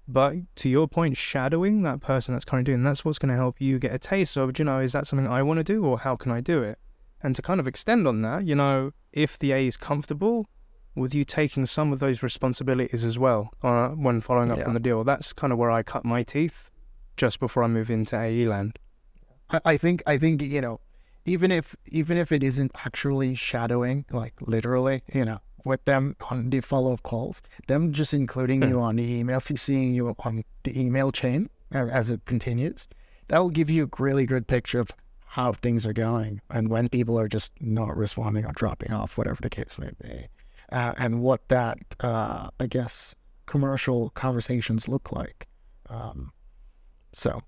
But 0.10 0.36
to 0.58 0.70
your 0.70 0.88
point, 0.88 1.16
shadowing 1.16 1.84
that 1.84 2.02
person 2.02 2.34
that's 2.34 2.43
currently 2.43 2.74
doing, 2.74 2.84
that's 2.84 3.06
what's 3.06 3.20
going 3.20 3.30
to 3.30 3.36
help 3.36 3.62
you 3.62 3.80
get 3.80 3.93
a 3.93 4.00
taste 4.00 4.36
of, 4.38 4.58
you 4.60 4.66
know, 4.66 4.80
is 4.80 4.91
that 4.91 5.08
something 5.08 5.28
I 5.28 5.41
want 5.41 5.60
to 5.60 5.64
do 5.64 5.86
or 5.86 6.00
how 6.00 6.16
can 6.16 6.32
I 6.32 6.41
do 6.41 6.64
it? 6.64 6.80
And 7.22 7.36
to 7.36 7.41
kind 7.41 7.60
of 7.60 7.68
extend 7.68 8.08
on 8.08 8.22
that, 8.24 8.45
you 8.45 8.56
know, 8.56 8.91
if 9.14 9.38
the 9.38 9.52
A 9.52 9.68
is 9.68 9.78
comfortable 9.78 10.50
with 10.96 11.14
you 11.16 11.24
taking 11.24 11.66
some 11.66 11.92
of 11.94 12.00
those 12.00 12.22
responsibilities 12.24 13.06
as 13.06 13.18
well 13.18 13.52
uh, 13.64 13.90
when 13.90 14.22
following 14.22 14.52
up 14.52 14.58
Yeah. 14.60 14.66
on 14.68 14.74
the 14.74 14.80
deal, 14.80 15.04
that's 15.04 15.34
kind 15.34 15.54
of 15.54 15.60
where 15.60 15.72
I 15.72 15.84
cut 15.84 16.04
my 16.06 16.24
teeth 16.24 16.70
just 17.18 17.40
before 17.40 17.64
I 17.64 17.68
move 17.68 17.90
into 17.90 18.20
AE 18.20 18.46
land. 18.46 18.80
I, 19.50 19.62
I 19.66 19.78
think 19.78 20.04
I 20.06 20.18
think 20.18 20.42
you 20.42 20.62
know, 20.62 20.80
even 21.26 21.52
if 21.52 21.76
even 21.88 22.18
if 22.18 22.32
it 22.32 22.44
isn't 22.44 22.72
actually 22.86 23.36
shadowing, 23.36 24.06
like 24.12 24.34
literally, 24.42 25.04
you 25.14 25.26
know, 25.26 25.40
with 25.66 25.84
them 25.86 26.16
on 26.30 26.50
the 26.50 26.62
follow 26.62 26.94
up 26.94 27.04
calls, 27.04 27.42
them 27.68 27.92
just 27.94 28.14
including 28.14 28.64
you 28.68 28.80
on 28.80 28.96
the 28.96 29.04
email, 29.04 29.40
seeing 29.40 29.94
you 29.94 30.16
on 30.20 30.44
the 30.64 30.80
email 30.80 31.12
chain 31.12 31.50
uh, 31.74 31.86
as 31.88 32.10
it 32.10 32.26
continues, 32.26 32.88
that 33.28 33.40
will 33.40 33.50
give 33.50 33.70
you 33.70 33.84
a 33.92 34.02
really 34.02 34.26
good 34.26 34.48
picture 34.48 34.80
of 34.80 34.92
how 35.34 35.54
things 35.54 35.86
are 35.86 35.94
going 35.94 36.42
and 36.50 36.70
when 36.70 36.90
people 36.90 37.20
are 37.20 37.28
just 37.28 37.52
not 37.60 37.96
responding 37.96 38.46
or 38.46 38.52
dropping 38.54 38.92
off, 38.92 39.16
whatever 39.18 39.38
the 39.44 39.50
case 39.50 39.78
may 39.78 39.92
be, 40.02 40.28
uh, 40.72 40.93
and 40.97 41.22
what 41.22 41.47
that 41.49 41.80
uh, 41.99 42.49
I 42.59 42.67
guess 42.67 43.15
commercial 43.45 44.11
conversations 44.11 44.88
look 44.88 45.11
like. 45.11 45.47
Um, 45.89 46.32
so 47.13 47.41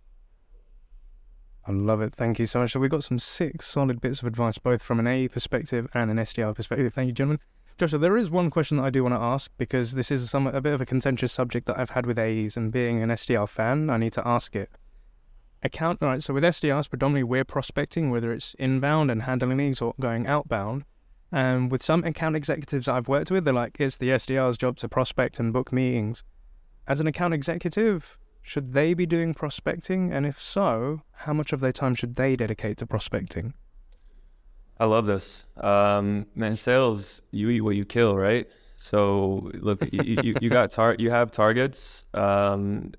I 1.65 1.71
love 1.71 2.01
it. 2.01 2.15
Thank 2.15 2.39
you 2.39 2.45
so 2.45 2.59
much. 2.59 2.71
So 2.71 2.79
we've 2.79 2.89
got 2.89 3.03
some 3.03 3.19
six 3.19 3.67
solid 3.67 4.01
bits 4.01 4.21
of 4.21 4.27
advice, 4.27 4.57
both 4.57 4.81
from 4.81 4.99
an 4.99 5.07
AE 5.07 5.27
perspective 5.27 5.87
and 5.93 6.09
an 6.09 6.17
SDR 6.17 6.55
perspective. 6.55 6.93
Thank 6.93 7.07
you, 7.07 7.13
gentlemen. 7.13 7.39
Joshua, 7.77 7.99
there 7.99 8.17
is 8.17 8.29
one 8.29 8.49
question 8.49 8.77
that 8.77 8.83
I 8.83 8.89
do 8.89 9.03
want 9.03 9.15
to 9.15 9.21
ask 9.21 9.51
because 9.57 9.93
this 9.93 10.11
is 10.11 10.29
some 10.29 10.47
a 10.47 10.61
bit 10.61 10.73
of 10.73 10.81
a 10.81 10.85
contentious 10.85 11.31
subject 11.31 11.67
that 11.67 11.79
I've 11.79 11.91
had 11.91 12.05
with 12.05 12.19
AEs, 12.19 12.57
and 12.57 12.71
being 12.71 13.01
an 13.01 13.09
SDR 13.09 13.47
fan, 13.47 13.89
I 13.89 13.97
need 13.97 14.13
to 14.13 14.27
ask 14.27 14.55
it. 14.55 14.69
Account, 15.63 15.99
right, 16.01 16.21
so 16.21 16.33
with 16.33 16.43
SDRs, 16.43 16.89
predominantly 16.89 17.23
we're 17.23 17.45
prospecting, 17.45 18.09
whether 18.09 18.33
it's 18.33 18.55
inbound 18.55 19.11
and 19.11 19.23
handling 19.23 19.57
leads 19.57 19.81
or 19.81 19.93
going 19.99 20.25
outbound. 20.25 20.83
And 21.31 21.71
with 21.71 21.81
some 21.81 22.03
account 22.03 22.35
executives 22.35 22.87
I've 22.87 23.07
worked 23.07 23.31
with, 23.31 23.45
they're 23.45 23.53
like, 23.53 23.77
it's 23.79 23.95
the 23.95 24.09
SDR's 24.09 24.57
job 24.57 24.75
to 24.77 24.89
prospect 24.89 25.39
and 25.39 25.53
book 25.53 25.71
meetings. 25.71 26.23
As 26.87 26.99
an 26.99 27.07
account 27.07 27.33
executive, 27.33 28.17
should 28.41 28.73
they 28.73 28.93
be 28.93 29.05
doing 29.05 29.33
prospecting? 29.33 30.11
And 30.11 30.25
if 30.25 30.41
so, 30.41 31.03
how 31.13 31.33
much 31.33 31.53
of 31.53 31.59
their 31.61 31.71
time 31.71 31.95
should 31.95 32.15
they 32.15 32.35
dedicate 32.35 32.77
to 32.77 32.85
prospecting? 32.85 33.53
I 34.79 34.85
love 34.85 35.05
this. 35.05 35.45
Um, 35.57 36.25
man, 36.35 36.55
sales, 36.55 37.21
you 37.31 37.49
eat 37.49 37.61
what 37.61 37.75
you 37.75 37.85
kill, 37.85 38.17
right? 38.17 38.47
So 38.75 39.51
look, 39.53 39.87
you, 39.93 40.21
you, 40.23 40.35
you 40.41 40.49
got 40.49 40.71
tar- 40.71 40.95
you 40.97 41.11
have 41.11 41.31
targets. 41.31 42.05
Um, 42.15 42.93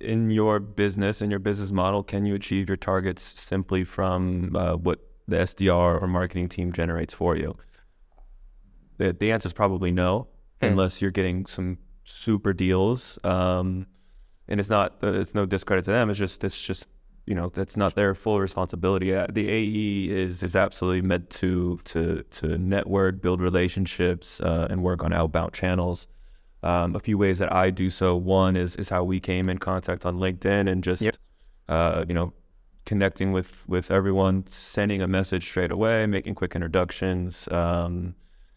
in 0.00 0.30
your 0.30 0.60
business 0.60 1.20
in 1.22 1.30
your 1.30 1.40
business 1.40 1.72
model, 1.72 2.02
can 2.02 2.26
you 2.26 2.34
achieve 2.34 2.68
your 2.68 2.76
targets 2.76 3.22
simply 3.22 3.84
from 3.84 4.54
uh, 4.54 4.76
what 4.76 5.00
the 5.28 5.36
SDR 5.36 6.02
or 6.02 6.06
marketing 6.06 6.48
team 6.48 6.72
generates 6.72 7.14
for 7.14 7.36
you? 7.36 7.56
The, 8.96 9.12
the 9.12 9.30
answer 9.30 9.46
is 9.46 9.52
probably 9.52 9.92
no, 9.92 10.28
mm. 10.60 10.68
unless 10.68 11.00
you're 11.00 11.10
getting 11.10 11.46
some 11.46 11.78
super 12.04 12.52
deals. 12.52 13.18
Um, 13.22 13.86
and 14.48 14.58
it's 14.58 14.70
not 14.70 14.96
it's 15.02 15.34
no 15.34 15.46
discredit 15.46 15.84
to 15.84 15.90
them. 15.90 16.10
It's 16.10 16.18
just 16.18 16.42
it's 16.42 16.60
just 16.60 16.88
you 17.26 17.34
know 17.34 17.50
that's 17.50 17.76
not 17.76 17.94
their 17.94 18.14
full 18.14 18.40
responsibility. 18.40 19.14
Uh, 19.14 19.26
the 19.30 19.48
AE 19.48 20.08
is 20.08 20.42
is 20.42 20.56
absolutely 20.56 21.02
meant 21.02 21.28
to 21.30 21.78
to 21.84 22.22
to 22.22 22.58
network, 22.58 23.20
build 23.20 23.40
relationships, 23.40 24.40
uh, 24.40 24.66
and 24.70 24.82
work 24.82 25.04
on 25.04 25.12
outbound 25.12 25.52
channels. 25.52 26.08
Um, 26.62 26.96
a 26.96 27.00
few 27.00 27.18
ways 27.18 27.38
that 27.38 27.52
I 27.52 27.70
do 27.70 27.90
so. 27.90 28.16
One 28.16 28.56
is 28.56 28.74
is 28.76 28.88
how 28.88 29.04
we 29.04 29.20
came 29.20 29.48
in 29.48 29.58
contact 29.58 30.06
on 30.06 30.16
LinkedIn 30.16 30.68
and 30.68 30.82
just 30.82 31.02
yep. 31.02 31.16
uh, 31.68 32.04
you 32.08 32.14
know 32.14 32.32
connecting 32.88 33.32
with 33.32 33.68
with 33.68 33.90
everyone, 33.90 34.46
sending 34.46 35.02
a 35.02 35.06
message 35.06 35.44
straight 35.44 35.70
away, 35.70 36.06
making 36.06 36.34
quick 36.34 36.54
introductions. 36.54 37.46
Um, 37.52 38.14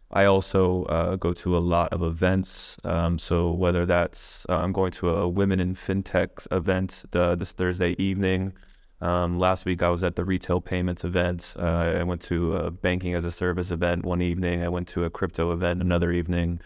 I 0.10 0.24
also 0.24 0.86
uh, 0.86 1.18
go 1.18 1.34
to 1.34 1.58
a 1.58 1.60
lot 1.60 1.92
of 1.92 2.02
events. 2.02 2.78
Um, 2.86 3.20
so 3.20 3.52
whether 3.52 3.86
that's 3.86 4.46
uh, 4.50 4.60
I'm 4.64 4.72
going 4.72 4.94
to 4.94 5.10
a 5.10 5.28
women 5.28 5.60
in 5.60 5.76
fintech 5.76 6.48
event 6.50 7.04
the, 7.12 7.36
this 7.36 7.52
Thursday 7.52 7.94
evening. 7.98 8.54
Um, 9.02 9.38
last 9.38 9.66
week 9.66 9.84
I 9.84 9.90
was 9.90 10.04
at 10.04 10.16
the 10.16 10.24
retail 10.24 10.62
payments 10.62 11.04
event. 11.04 11.54
Uh, 11.60 12.00
I 12.00 12.04
went 12.04 12.22
to 12.24 12.56
a 12.56 12.72
banking 12.72 13.14
as 13.16 13.26
a 13.26 13.32
service 13.32 13.70
event 13.72 14.06
one 14.06 14.22
evening. 14.22 14.64
I 14.64 14.70
went 14.70 14.88
to 14.90 15.04
a 15.04 15.10
crypto 15.10 15.52
event 15.52 15.82
another 15.82 16.12
evening. 16.12 16.62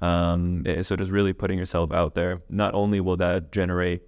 Um, 0.00 0.64
so 0.82 0.96
just 0.96 1.10
really 1.10 1.34
putting 1.34 1.58
yourself 1.58 1.92
out 1.92 2.14
there. 2.14 2.40
Not 2.48 2.72
only 2.74 3.00
will 3.00 3.18
that 3.18 3.52
generate 3.52 4.02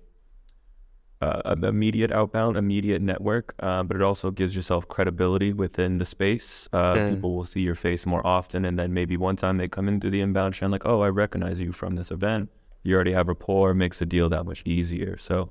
uh, 1.23 1.55
immediate 1.62 2.11
outbound, 2.11 2.57
immediate 2.57 3.01
network, 3.01 3.55
uh, 3.61 3.83
but 3.85 3.97
it 3.97 4.03
also 4.03 4.31
gives 4.31 4.57
yourself 4.57 4.89
credibility 4.89 5.53
within 5.53 5.99
the 5.99 6.05
space. 6.05 6.68
Uh, 6.73 6.95
mm. 6.95 7.14
People 7.14 7.37
will 7.37 7.45
see 7.45 7.61
your 7.61 7.77
face 7.77 8.05
more 8.05 8.27
often, 8.27 8.64
and 8.64 8.77
then 8.79 8.93
maybe 8.93 9.16
one 9.16 9.37
time 9.37 9.57
they 9.57 9.68
come 9.68 9.89
in 9.89 10.01
through 10.01 10.11
the 10.11 10.20
inbound 10.20 10.55
channel, 10.55 10.73
like, 10.73 10.85
"Oh, 10.85 11.01
I 11.01 11.11
recognize 11.11 11.61
you 11.62 11.73
from 11.73 11.95
this 11.95 12.11
event." 12.11 12.51
You 12.83 12.97
already 12.97 13.12
have 13.12 13.29
rapport, 13.29 13.73
makes 13.73 14.01
the 14.01 14.07
deal 14.07 14.29
that 14.31 14.45
much 14.45 14.64
easier. 14.66 15.16
So, 15.16 15.51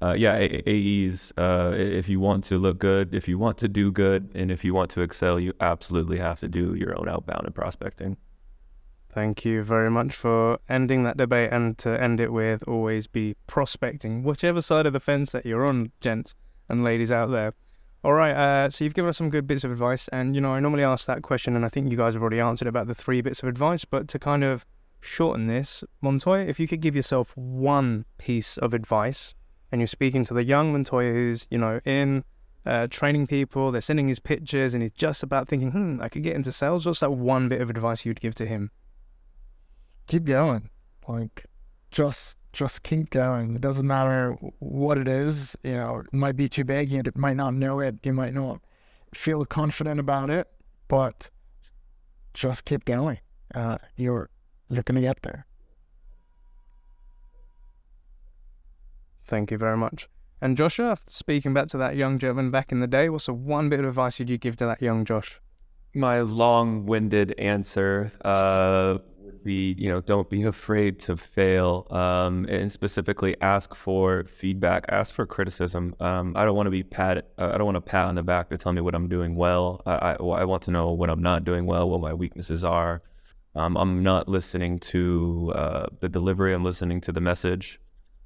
uh, 0.00 0.14
yeah, 0.16 0.38
AEs. 0.38 1.32
Uh, 1.36 1.74
if 1.76 2.08
you 2.08 2.18
want 2.18 2.44
to 2.44 2.56
look 2.56 2.78
good, 2.78 3.14
if 3.14 3.28
you 3.28 3.36
want 3.36 3.58
to 3.58 3.68
do 3.68 3.92
good, 3.92 4.30
and 4.34 4.50
if 4.50 4.64
you 4.64 4.72
want 4.72 4.90
to 4.92 5.02
excel, 5.02 5.38
you 5.38 5.52
absolutely 5.60 6.18
have 6.18 6.40
to 6.40 6.48
do 6.48 6.74
your 6.74 6.98
own 6.98 7.10
outbound 7.10 7.44
and 7.44 7.54
prospecting. 7.54 8.16
Thank 9.12 9.44
you 9.44 9.64
very 9.64 9.90
much 9.90 10.14
for 10.14 10.60
ending 10.68 11.02
that 11.02 11.16
debate 11.16 11.50
and 11.52 11.76
to 11.78 12.00
end 12.00 12.20
it 12.20 12.32
with 12.32 12.62
always 12.68 13.08
be 13.08 13.34
prospecting, 13.48 14.22
whichever 14.22 14.60
side 14.60 14.86
of 14.86 14.92
the 14.92 15.00
fence 15.00 15.32
that 15.32 15.44
you're 15.44 15.66
on, 15.66 15.90
gents 16.00 16.36
and 16.68 16.84
ladies 16.84 17.10
out 17.10 17.30
there. 17.30 17.54
All 18.04 18.12
right, 18.12 18.32
uh, 18.32 18.70
so 18.70 18.84
you've 18.84 18.94
given 18.94 19.08
us 19.08 19.18
some 19.18 19.28
good 19.28 19.48
bits 19.48 19.64
of 19.64 19.72
advice, 19.72 20.08
and 20.08 20.34
you 20.36 20.40
know 20.40 20.54
I 20.54 20.60
normally 20.60 20.84
ask 20.84 21.06
that 21.06 21.22
question, 21.22 21.56
and 21.56 21.66
I 21.66 21.68
think 21.68 21.90
you 21.90 21.96
guys 21.96 22.14
have 22.14 22.22
already 22.22 22.40
answered 22.40 22.68
about 22.68 22.86
the 22.86 22.94
three 22.94 23.20
bits 23.20 23.42
of 23.42 23.48
advice. 23.48 23.84
But 23.84 24.06
to 24.08 24.18
kind 24.18 24.44
of 24.44 24.64
shorten 25.00 25.48
this, 25.48 25.82
Montoya, 26.00 26.46
if 26.46 26.60
you 26.60 26.68
could 26.68 26.80
give 26.80 26.94
yourself 26.94 27.36
one 27.36 28.04
piece 28.16 28.56
of 28.58 28.72
advice, 28.72 29.34
and 29.72 29.80
you're 29.80 29.88
speaking 29.88 30.24
to 30.26 30.34
the 30.34 30.44
young 30.44 30.72
Montoya 30.72 31.12
who's 31.12 31.46
you 31.50 31.58
know 31.58 31.80
in 31.84 32.24
uh, 32.64 32.86
training 32.86 33.26
people, 33.26 33.70
they're 33.72 33.80
sending 33.80 34.08
his 34.08 34.20
pictures, 34.20 34.72
and 34.72 34.82
he's 34.82 34.92
just 34.92 35.22
about 35.22 35.48
thinking, 35.48 35.72
hmm, 35.72 36.00
I 36.00 36.08
could 36.08 36.22
get 36.22 36.36
into 36.36 36.52
sales. 36.52 36.86
What's 36.86 37.00
that 37.00 37.12
one 37.12 37.48
bit 37.48 37.60
of 37.60 37.68
advice 37.68 38.06
you'd 38.06 38.20
give 38.20 38.36
to 38.36 38.46
him? 38.46 38.70
Keep 40.10 40.24
going. 40.24 40.68
Like, 41.08 41.46
just 41.90 42.36
just 42.52 42.82
keep 42.82 43.10
going. 43.10 43.54
It 43.54 43.60
doesn't 43.60 43.86
matter 43.86 44.36
what 44.58 44.98
it 44.98 45.06
is. 45.06 45.56
You 45.62 45.74
know, 45.74 46.00
it 46.00 46.12
might 46.12 46.36
be 46.36 46.48
too 46.48 46.64
big. 46.64 46.90
You 46.90 47.02
might 47.14 47.36
not 47.36 47.54
know 47.54 47.78
it. 47.80 47.94
You 48.02 48.12
might 48.12 48.34
not 48.34 48.60
feel 49.14 49.44
confident 49.44 50.00
about 50.00 50.30
it, 50.30 50.48
but 50.88 51.30
just 52.34 52.64
keep 52.64 52.84
going. 52.84 53.18
Uh, 53.54 53.78
you're 53.96 54.28
you're 54.68 54.82
gonna 54.82 55.00
get 55.00 55.22
there. 55.22 55.46
Thank 59.24 59.52
you 59.52 59.58
very 59.58 59.76
much. 59.76 60.08
And 60.42 60.56
Joshua, 60.56 60.98
speaking 61.06 61.54
back 61.54 61.68
to 61.68 61.76
that 61.78 61.94
young 61.94 62.18
gentleman 62.18 62.50
back 62.50 62.72
in 62.72 62.80
the 62.80 62.88
day, 62.88 63.08
what's 63.08 63.26
the 63.26 63.34
one 63.34 63.68
bit 63.68 63.78
of 63.78 63.86
advice 63.86 64.18
you'd 64.18 64.30
you 64.30 64.38
give 64.38 64.56
to 64.56 64.66
that 64.66 64.82
young 64.82 65.04
Josh? 65.04 65.40
My 65.94 66.20
long-winded 66.20 67.32
answer 67.38 68.10
uh, 68.24 68.98
be 69.44 69.74
you 69.78 69.88
know 69.88 70.00
don't 70.00 70.28
be 70.28 70.42
afraid 70.44 70.98
to 71.00 71.16
fail 71.16 71.86
um, 71.90 72.46
and 72.48 72.70
specifically 72.70 73.36
ask 73.40 73.74
for 73.74 74.24
feedback 74.24 74.84
ask 74.88 75.14
for 75.14 75.26
criticism. 75.26 75.94
Um, 76.00 76.34
i 76.36 76.44
don't 76.44 76.56
want 76.56 76.66
to 76.66 76.70
be 76.70 76.82
pat 76.82 77.30
uh, 77.38 77.50
i 77.54 77.58
don't 77.58 77.66
want 77.66 77.76
a 77.76 77.80
pat 77.80 78.06
on 78.06 78.14
the 78.14 78.22
back 78.22 78.50
to 78.50 78.58
tell 78.58 78.72
me 78.72 78.80
what 78.80 78.94
i'm 78.94 79.08
doing 79.08 79.34
well. 79.34 79.82
I, 79.86 79.94
I, 79.94 80.12
I 80.14 80.44
want 80.44 80.62
to 80.64 80.70
know 80.70 80.90
what 80.90 81.10
i'm 81.10 81.22
not 81.22 81.44
doing 81.44 81.66
well 81.66 81.88
what 81.88 82.00
my 82.00 82.14
weaknesses 82.14 82.64
are. 82.64 83.02
Um, 83.54 83.76
i'm 83.76 84.02
not 84.02 84.28
listening 84.28 84.78
to 84.80 85.52
uh, 85.54 85.86
the 86.00 86.08
delivery 86.08 86.52
i'm 86.52 86.64
listening 86.64 87.00
to 87.02 87.12
the 87.12 87.20
message 87.20 87.80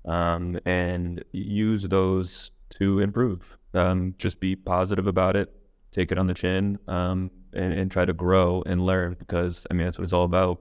um, 0.05 0.59
and 0.67 1.25
use 1.33 1.89
those 1.89 2.51
to 2.79 3.01
improve. 3.01 3.57
Um, 3.73 4.15
just 4.19 4.39
be 4.39 4.55
positive 4.55 5.07
about 5.07 5.37
it 5.37 5.53
take 5.95 6.11
it 6.11 6.19
on 6.19 6.27
the 6.27 6.35
chin 6.35 6.79
um, 6.89 7.31
and, 7.53 7.73
and 7.73 7.91
try 7.91 8.05
to 8.05 8.13
grow 8.13 8.63
and 8.67 8.85
learn 8.85 9.15
because 9.19 9.67
i 9.71 9.75
mean 9.75 9.87
that's 9.87 9.97
what 9.97 10.03
it's 10.03 10.13
all 10.13 10.25
about 10.25 10.61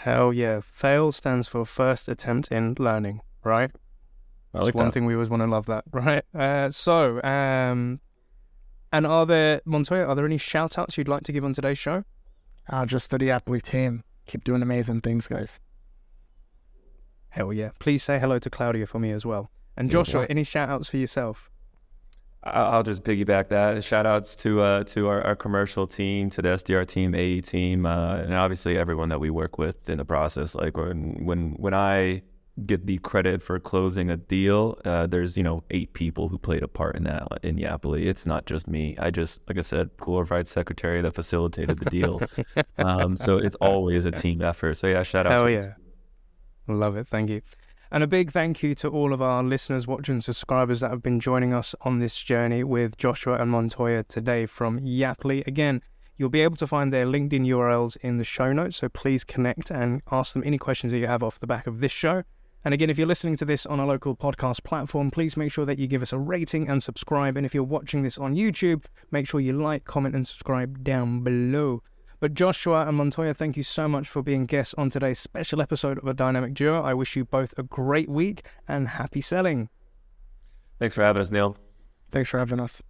Hell 0.00 0.32
yeah. 0.32 0.60
Fail 0.62 1.12
stands 1.12 1.46
for 1.46 1.66
first 1.66 2.08
attempt 2.08 2.50
in 2.50 2.74
learning, 2.78 3.20
right? 3.44 3.70
I 4.54 4.62
like 4.62 4.74
one 4.74 4.86
that. 4.86 4.92
thing 4.92 5.04
we 5.04 5.12
always 5.12 5.28
want 5.28 5.42
to 5.42 5.46
love 5.46 5.66
that, 5.66 5.84
right? 5.92 6.24
Uh, 6.34 6.70
so, 6.70 7.22
um, 7.22 8.00
and 8.90 9.06
are 9.06 9.26
there, 9.26 9.60
Montoya, 9.66 10.06
are 10.06 10.14
there 10.14 10.24
any 10.24 10.38
shout 10.38 10.78
outs 10.78 10.96
you'd 10.96 11.06
like 11.06 11.24
to 11.24 11.32
give 11.32 11.44
on 11.44 11.52
today's 11.52 11.76
show? 11.76 12.04
Uh, 12.66 12.86
just 12.86 13.10
to 13.10 13.18
the 13.18 13.28
Yapily 13.28 13.60
team. 13.60 14.02
Keep 14.26 14.44
doing 14.44 14.62
amazing 14.62 15.02
things, 15.02 15.26
guys. 15.26 15.60
Hell 17.28 17.52
yeah. 17.52 17.70
Please 17.78 18.02
say 18.02 18.18
hello 18.18 18.38
to 18.38 18.48
Claudia 18.48 18.86
for 18.86 18.98
me 18.98 19.10
as 19.10 19.26
well. 19.26 19.50
And 19.76 19.90
Joshua, 19.90 20.22
yeah. 20.22 20.28
any 20.30 20.44
shout 20.44 20.70
outs 20.70 20.88
for 20.88 20.96
yourself? 20.96 21.50
I'll 22.42 22.82
just 22.82 23.02
piggyback 23.02 23.50
that. 23.50 23.84
Shout 23.84 24.06
outs 24.06 24.34
to 24.36 24.60
uh, 24.62 24.84
to 24.84 25.08
our, 25.08 25.20
our, 25.22 25.36
commercial 25.36 25.86
team, 25.86 26.30
to 26.30 26.40
the 26.40 26.48
SDR 26.48 26.86
team, 26.86 27.14
AE 27.14 27.42
team, 27.42 27.84
uh, 27.84 28.16
and 28.16 28.34
obviously 28.34 28.78
everyone 28.78 29.10
that 29.10 29.20
we 29.20 29.28
work 29.28 29.58
with 29.58 29.90
in 29.90 29.98
the 29.98 30.06
process. 30.06 30.54
Like 30.54 30.76
when 30.76 31.26
when 31.26 31.50
when 31.58 31.74
I 31.74 32.22
get 32.64 32.86
the 32.86 32.96
credit 32.98 33.42
for 33.42 33.60
closing 33.60 34.10
a 34.10 34.16
deal, 34.16 34.78
uh, 34.86 35.06
there's 35.06 35.36
you 35.36 35.42
know 35.42 35.64
eight 35.70 35.92
people 35.92 36.28
who 36.28 36.38
played 36.38 36.62
a 36.62 36.68
part 36.68 36.96
in 36.96 37.04
that 37.04 37.28
in 37.42 37.56
Yapily. 37.56 38.06
It's 38.06 38.24
not 38.24 38.46
just 38.46 38.66
me. 38.66 38.96
I 38.98 39.10
just 39.10 39.40
like 39.46 39.58
I 39.58 39.62
said, 39.62 39.90
glorified 39.98 40.48
secretary 40.48 41.02
that 41.02 41.14
facilitated 41.14 41.78
the 41.78 41.90
deal. 41.90 42.22
um, 42.78 43.18
so 43.18 43.36
it's 43.36 43.56
always 43.56 44.06
a 44.06 44.12
team 44.12 44.40
effort. 44.40 44.74
So 44.78 44.86
yeah, 44.86 45.02
shout 45.02 45.26
out. 45.26 45.32
Hell 45.32 45.50
yeah, 45.50 45.74
love 46.66 46.96
it. 46.96 47.06
Thank 47.06 47.28
you. 47.28 47.42
And 47.92 48.04
a 48.04 48.06
big 48.06 48.30
thank 48.30 48.62
you 48.62 48.72
to 48.76 48.88
all 48.88 49.12
of 49.12 49.20
our 49.20 49.42
listeners, 49.42 49.88
watchers, 49.88 50.24
subscribers 50.24 50.78
that 50.78 50.90
have 50.90 51.02
been 51.02 51.18
joining 51.18 51.52
us 51.52 51.74
on 51.80 51.98
this 51.98 52.22
journey 52.22 52.62
with 52.62 52.96
Joshua 52.96 53.34
and 53.34 53.50
Montoya 53.50 54.04
today 54.04 54.46
from 54.46 54.78
Yapily. 54.78 55.44
Again, 55.44 55.82
you'll 56.16 56.28
be 56.28 56.42
able 56.42 56.54
to 56.58 56.68
find 56.68 56.92
their 56.92 57.04
LinkedIn 57.04 57.48
URLs 57.48 57.96
in 57.96 58.16
the 58.16 58.22
show 58.22 58.52
notes, 58.52 58.76
so 58.76 58.88
please 58.88 59.24
connect 59.24 59.72
and 59.72 60.02
ask 60.12 60.34
them 60.34 60.44
any 60.46 60.56
questions 60.56 60.92
that 60.92 60.98
you 60.98 61.08
have 61.08 61.24
off 61.24 61.40
the 61.40 61.48
back 61.48 61.66
of 61.66 61.80
this 61.80 61.90
show. 61.90 62.22
And 62.64 62.72
again, 62.72 62.90
if 62.90 62.96
you're 62.96 63.08
listening 63.08 63.36
to 63.38 63.44
this 63.44 63.66
on 63.66 63.80
a 63.80 63.86
local 63.86 64.14
podcast 64.14 64.62
platform, 64.62 65.10
please 65.10 65.36
make 65.36 65.52
sure 65.52 65.66
that 65.66 65.78
you 65.80 65.88
give 65.88 66.02
us 66.02 66.12
a 66.12 66.18
rating 66.18 66.68
and 66.68 66.80
subscribe. 66.80 67.36
And 67.36 67.44
if 67.44 67.54
you're 67.54 67.64
watching 67.64 68.02
this 68.04 68.18
on 68.18 68.36
YouTube, 68.36 68.84
make 69.10 69.26
sure 69.26 69.40
you 69.40 69.54
like, 69.54 69.84
comment, 69.84 70.14
and 70.14 70.28
subscribe 70.28 70.84
down 70.84 71.24
below. 71.24 71.82
But 72.20 72.34
Joshua 72.34 72.86
and 72.86 72.98
Montoya, 72.98 73.32
thank 73.32 73.56
you 73.56 73.62
so 73.62 73.88
much 73.88 74.06
for 74.06 74.22
being 74.22 74.44
guests 74.44 74.74
on 74.76 74.90
today's 74.90 75.18
special 75.18 75.62
episode 75.62 75.96
of 75.98 76.06
A 76.06 76.12
Dynamic 76.12 76.52
Duo. 76.52 76.82
I 76.82 76.92
wish 76.92 77.16
you 77.16 77.24
both 77.24 77.54
a 77.56 77.62
great 77.62 78.10
week 78.10 78.46
and 78.68 78.88
happy 78.88 79.22
selling. 79.22 79.70
Thanks 80.78 80.94
for 80.94 81.02
having 81.02 81.22
us, 81.22 81.30
Neil. 81.30 81.56
Thanks 82.10 82.28
for 82.28 82.38
having 82.38 82.60
us. 82.60 82.82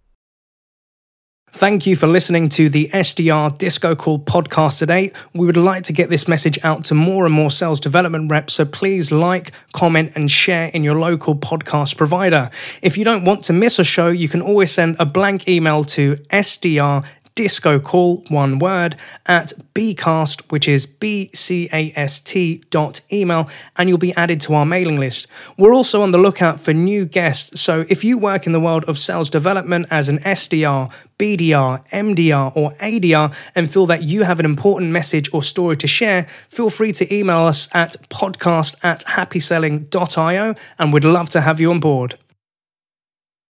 Thank 1.53 1.85
you 1.85 1.97
for 1.97 2.07
listening 2.07 2.47
to 2.49 2.69
the 2.69 2.89
SDR 2.93 3.57
Disco 3.57 3.93
Call 3.93 4.19
podcast 4.19 4.79
today. 4.79 5.11
We 5.33 5.45
would 5.45 5.57
like 5.57 5.83
to 5.83 5.93
get 5.93 6.09
this 6.09 6.27
message 6.27 6.57
out 6.63 6.85
to 6.85 6.95
more 6.95 7.25
and 7.25 7.33
more 7.33 7.51
sales 7.51 7.81
development 7.81 8.31
reps, 8.31 8.53
so 8.53 8.65
please 8.65 9.11
like, 9.11 9.51
comment, 9.73 10.13
and 10.15 10.31
share 10.31 10.71
in 10.73 10.83
your 10.83 10.97
local 10.97 11.35
podcast 11.35 11.97
provider. 11.97 12.49
If 12.81 12.97
you 12.97 13.03
don't 13.03 13.25
want 13.25 13.43
to 13.45 13.53
miss 13.53 13.79
a 13.79 13.83
show, 13.83 14.07
you 14.07 14.29
can 14.29 14.41
always 14.41 14.71
send 14.71 14.95
a 14.97 15.05
blank 15.05 15.47
email 15.49 15.83
to 15.85 16.15
SDR 16.31 17.05
disco 17.35 17.79
call, 17.79 18.23
one 18.29 18.59
word, 18.59 18.95
at 19.25 19.53
bcast, 19.73 20.41
which 20.51 20.67
is 20.67 20.85
B-C-A-S-T 20.85 22.63
dot 22.69 23.01
email, 23.11 23.45
and 23.77 23.89
you'll 23.89 23.97
be 23.97 24.13
added 24.13 24.41
to 24.41 24.53
our 24.53 24.65
mailing 24.65 24.99
list. 24.99 25.27
We're 25.57 25.73
also 25.73 26.01
on 26.01 26.11
the 26.11 26.17
lookout 26.17 26.59
for 26.59 26.73
new 26.73 27.05
guests, 27.05 27.61
so 27.61 27.85
if 27.89 28.03
you 28.03 28.17
work 28.17 28.45
in 28.45 28.51
the 28.51 28.59
world 28.59 28.83
of 28.85 28.99
sales 28.99 29.29
development 29.29 29.87
as 29.89 30.09
an 30.09 30.19
SDR, 30.19 30.91
BDR, 31.21 31.87
MDR, 31.89 32.55
or 32.57 32.71
ADR 32.81 33.31
and 33.53 33.71
feel 33.71 33.85
that 33.85 34.01
you 34.01 34.23
have 34.23 34.39
an 34.39 34.45
important 34.45 34.89
message 34.91 35.31
or 35.31 35.43
story 35.43 35.77
to 35.77 35.85
share, 35.87 36.23
feel 36.49 36.71
free 36.71 36.91
to 36.93 37.13
email 37.13 37.41
us 37.41 37.69
at 37.73 37.95
podcast 38.09 38.75
at 38.83 39.05
happyselling.io 39.05 40.55
and 40.79 40.93
we'd 40.93 41.03
love 41.05 41.29
to 41.29 41.41
have 41.41 41.59
you 41.59 41.69
on 41.69 41.79
board. 41.79 42.17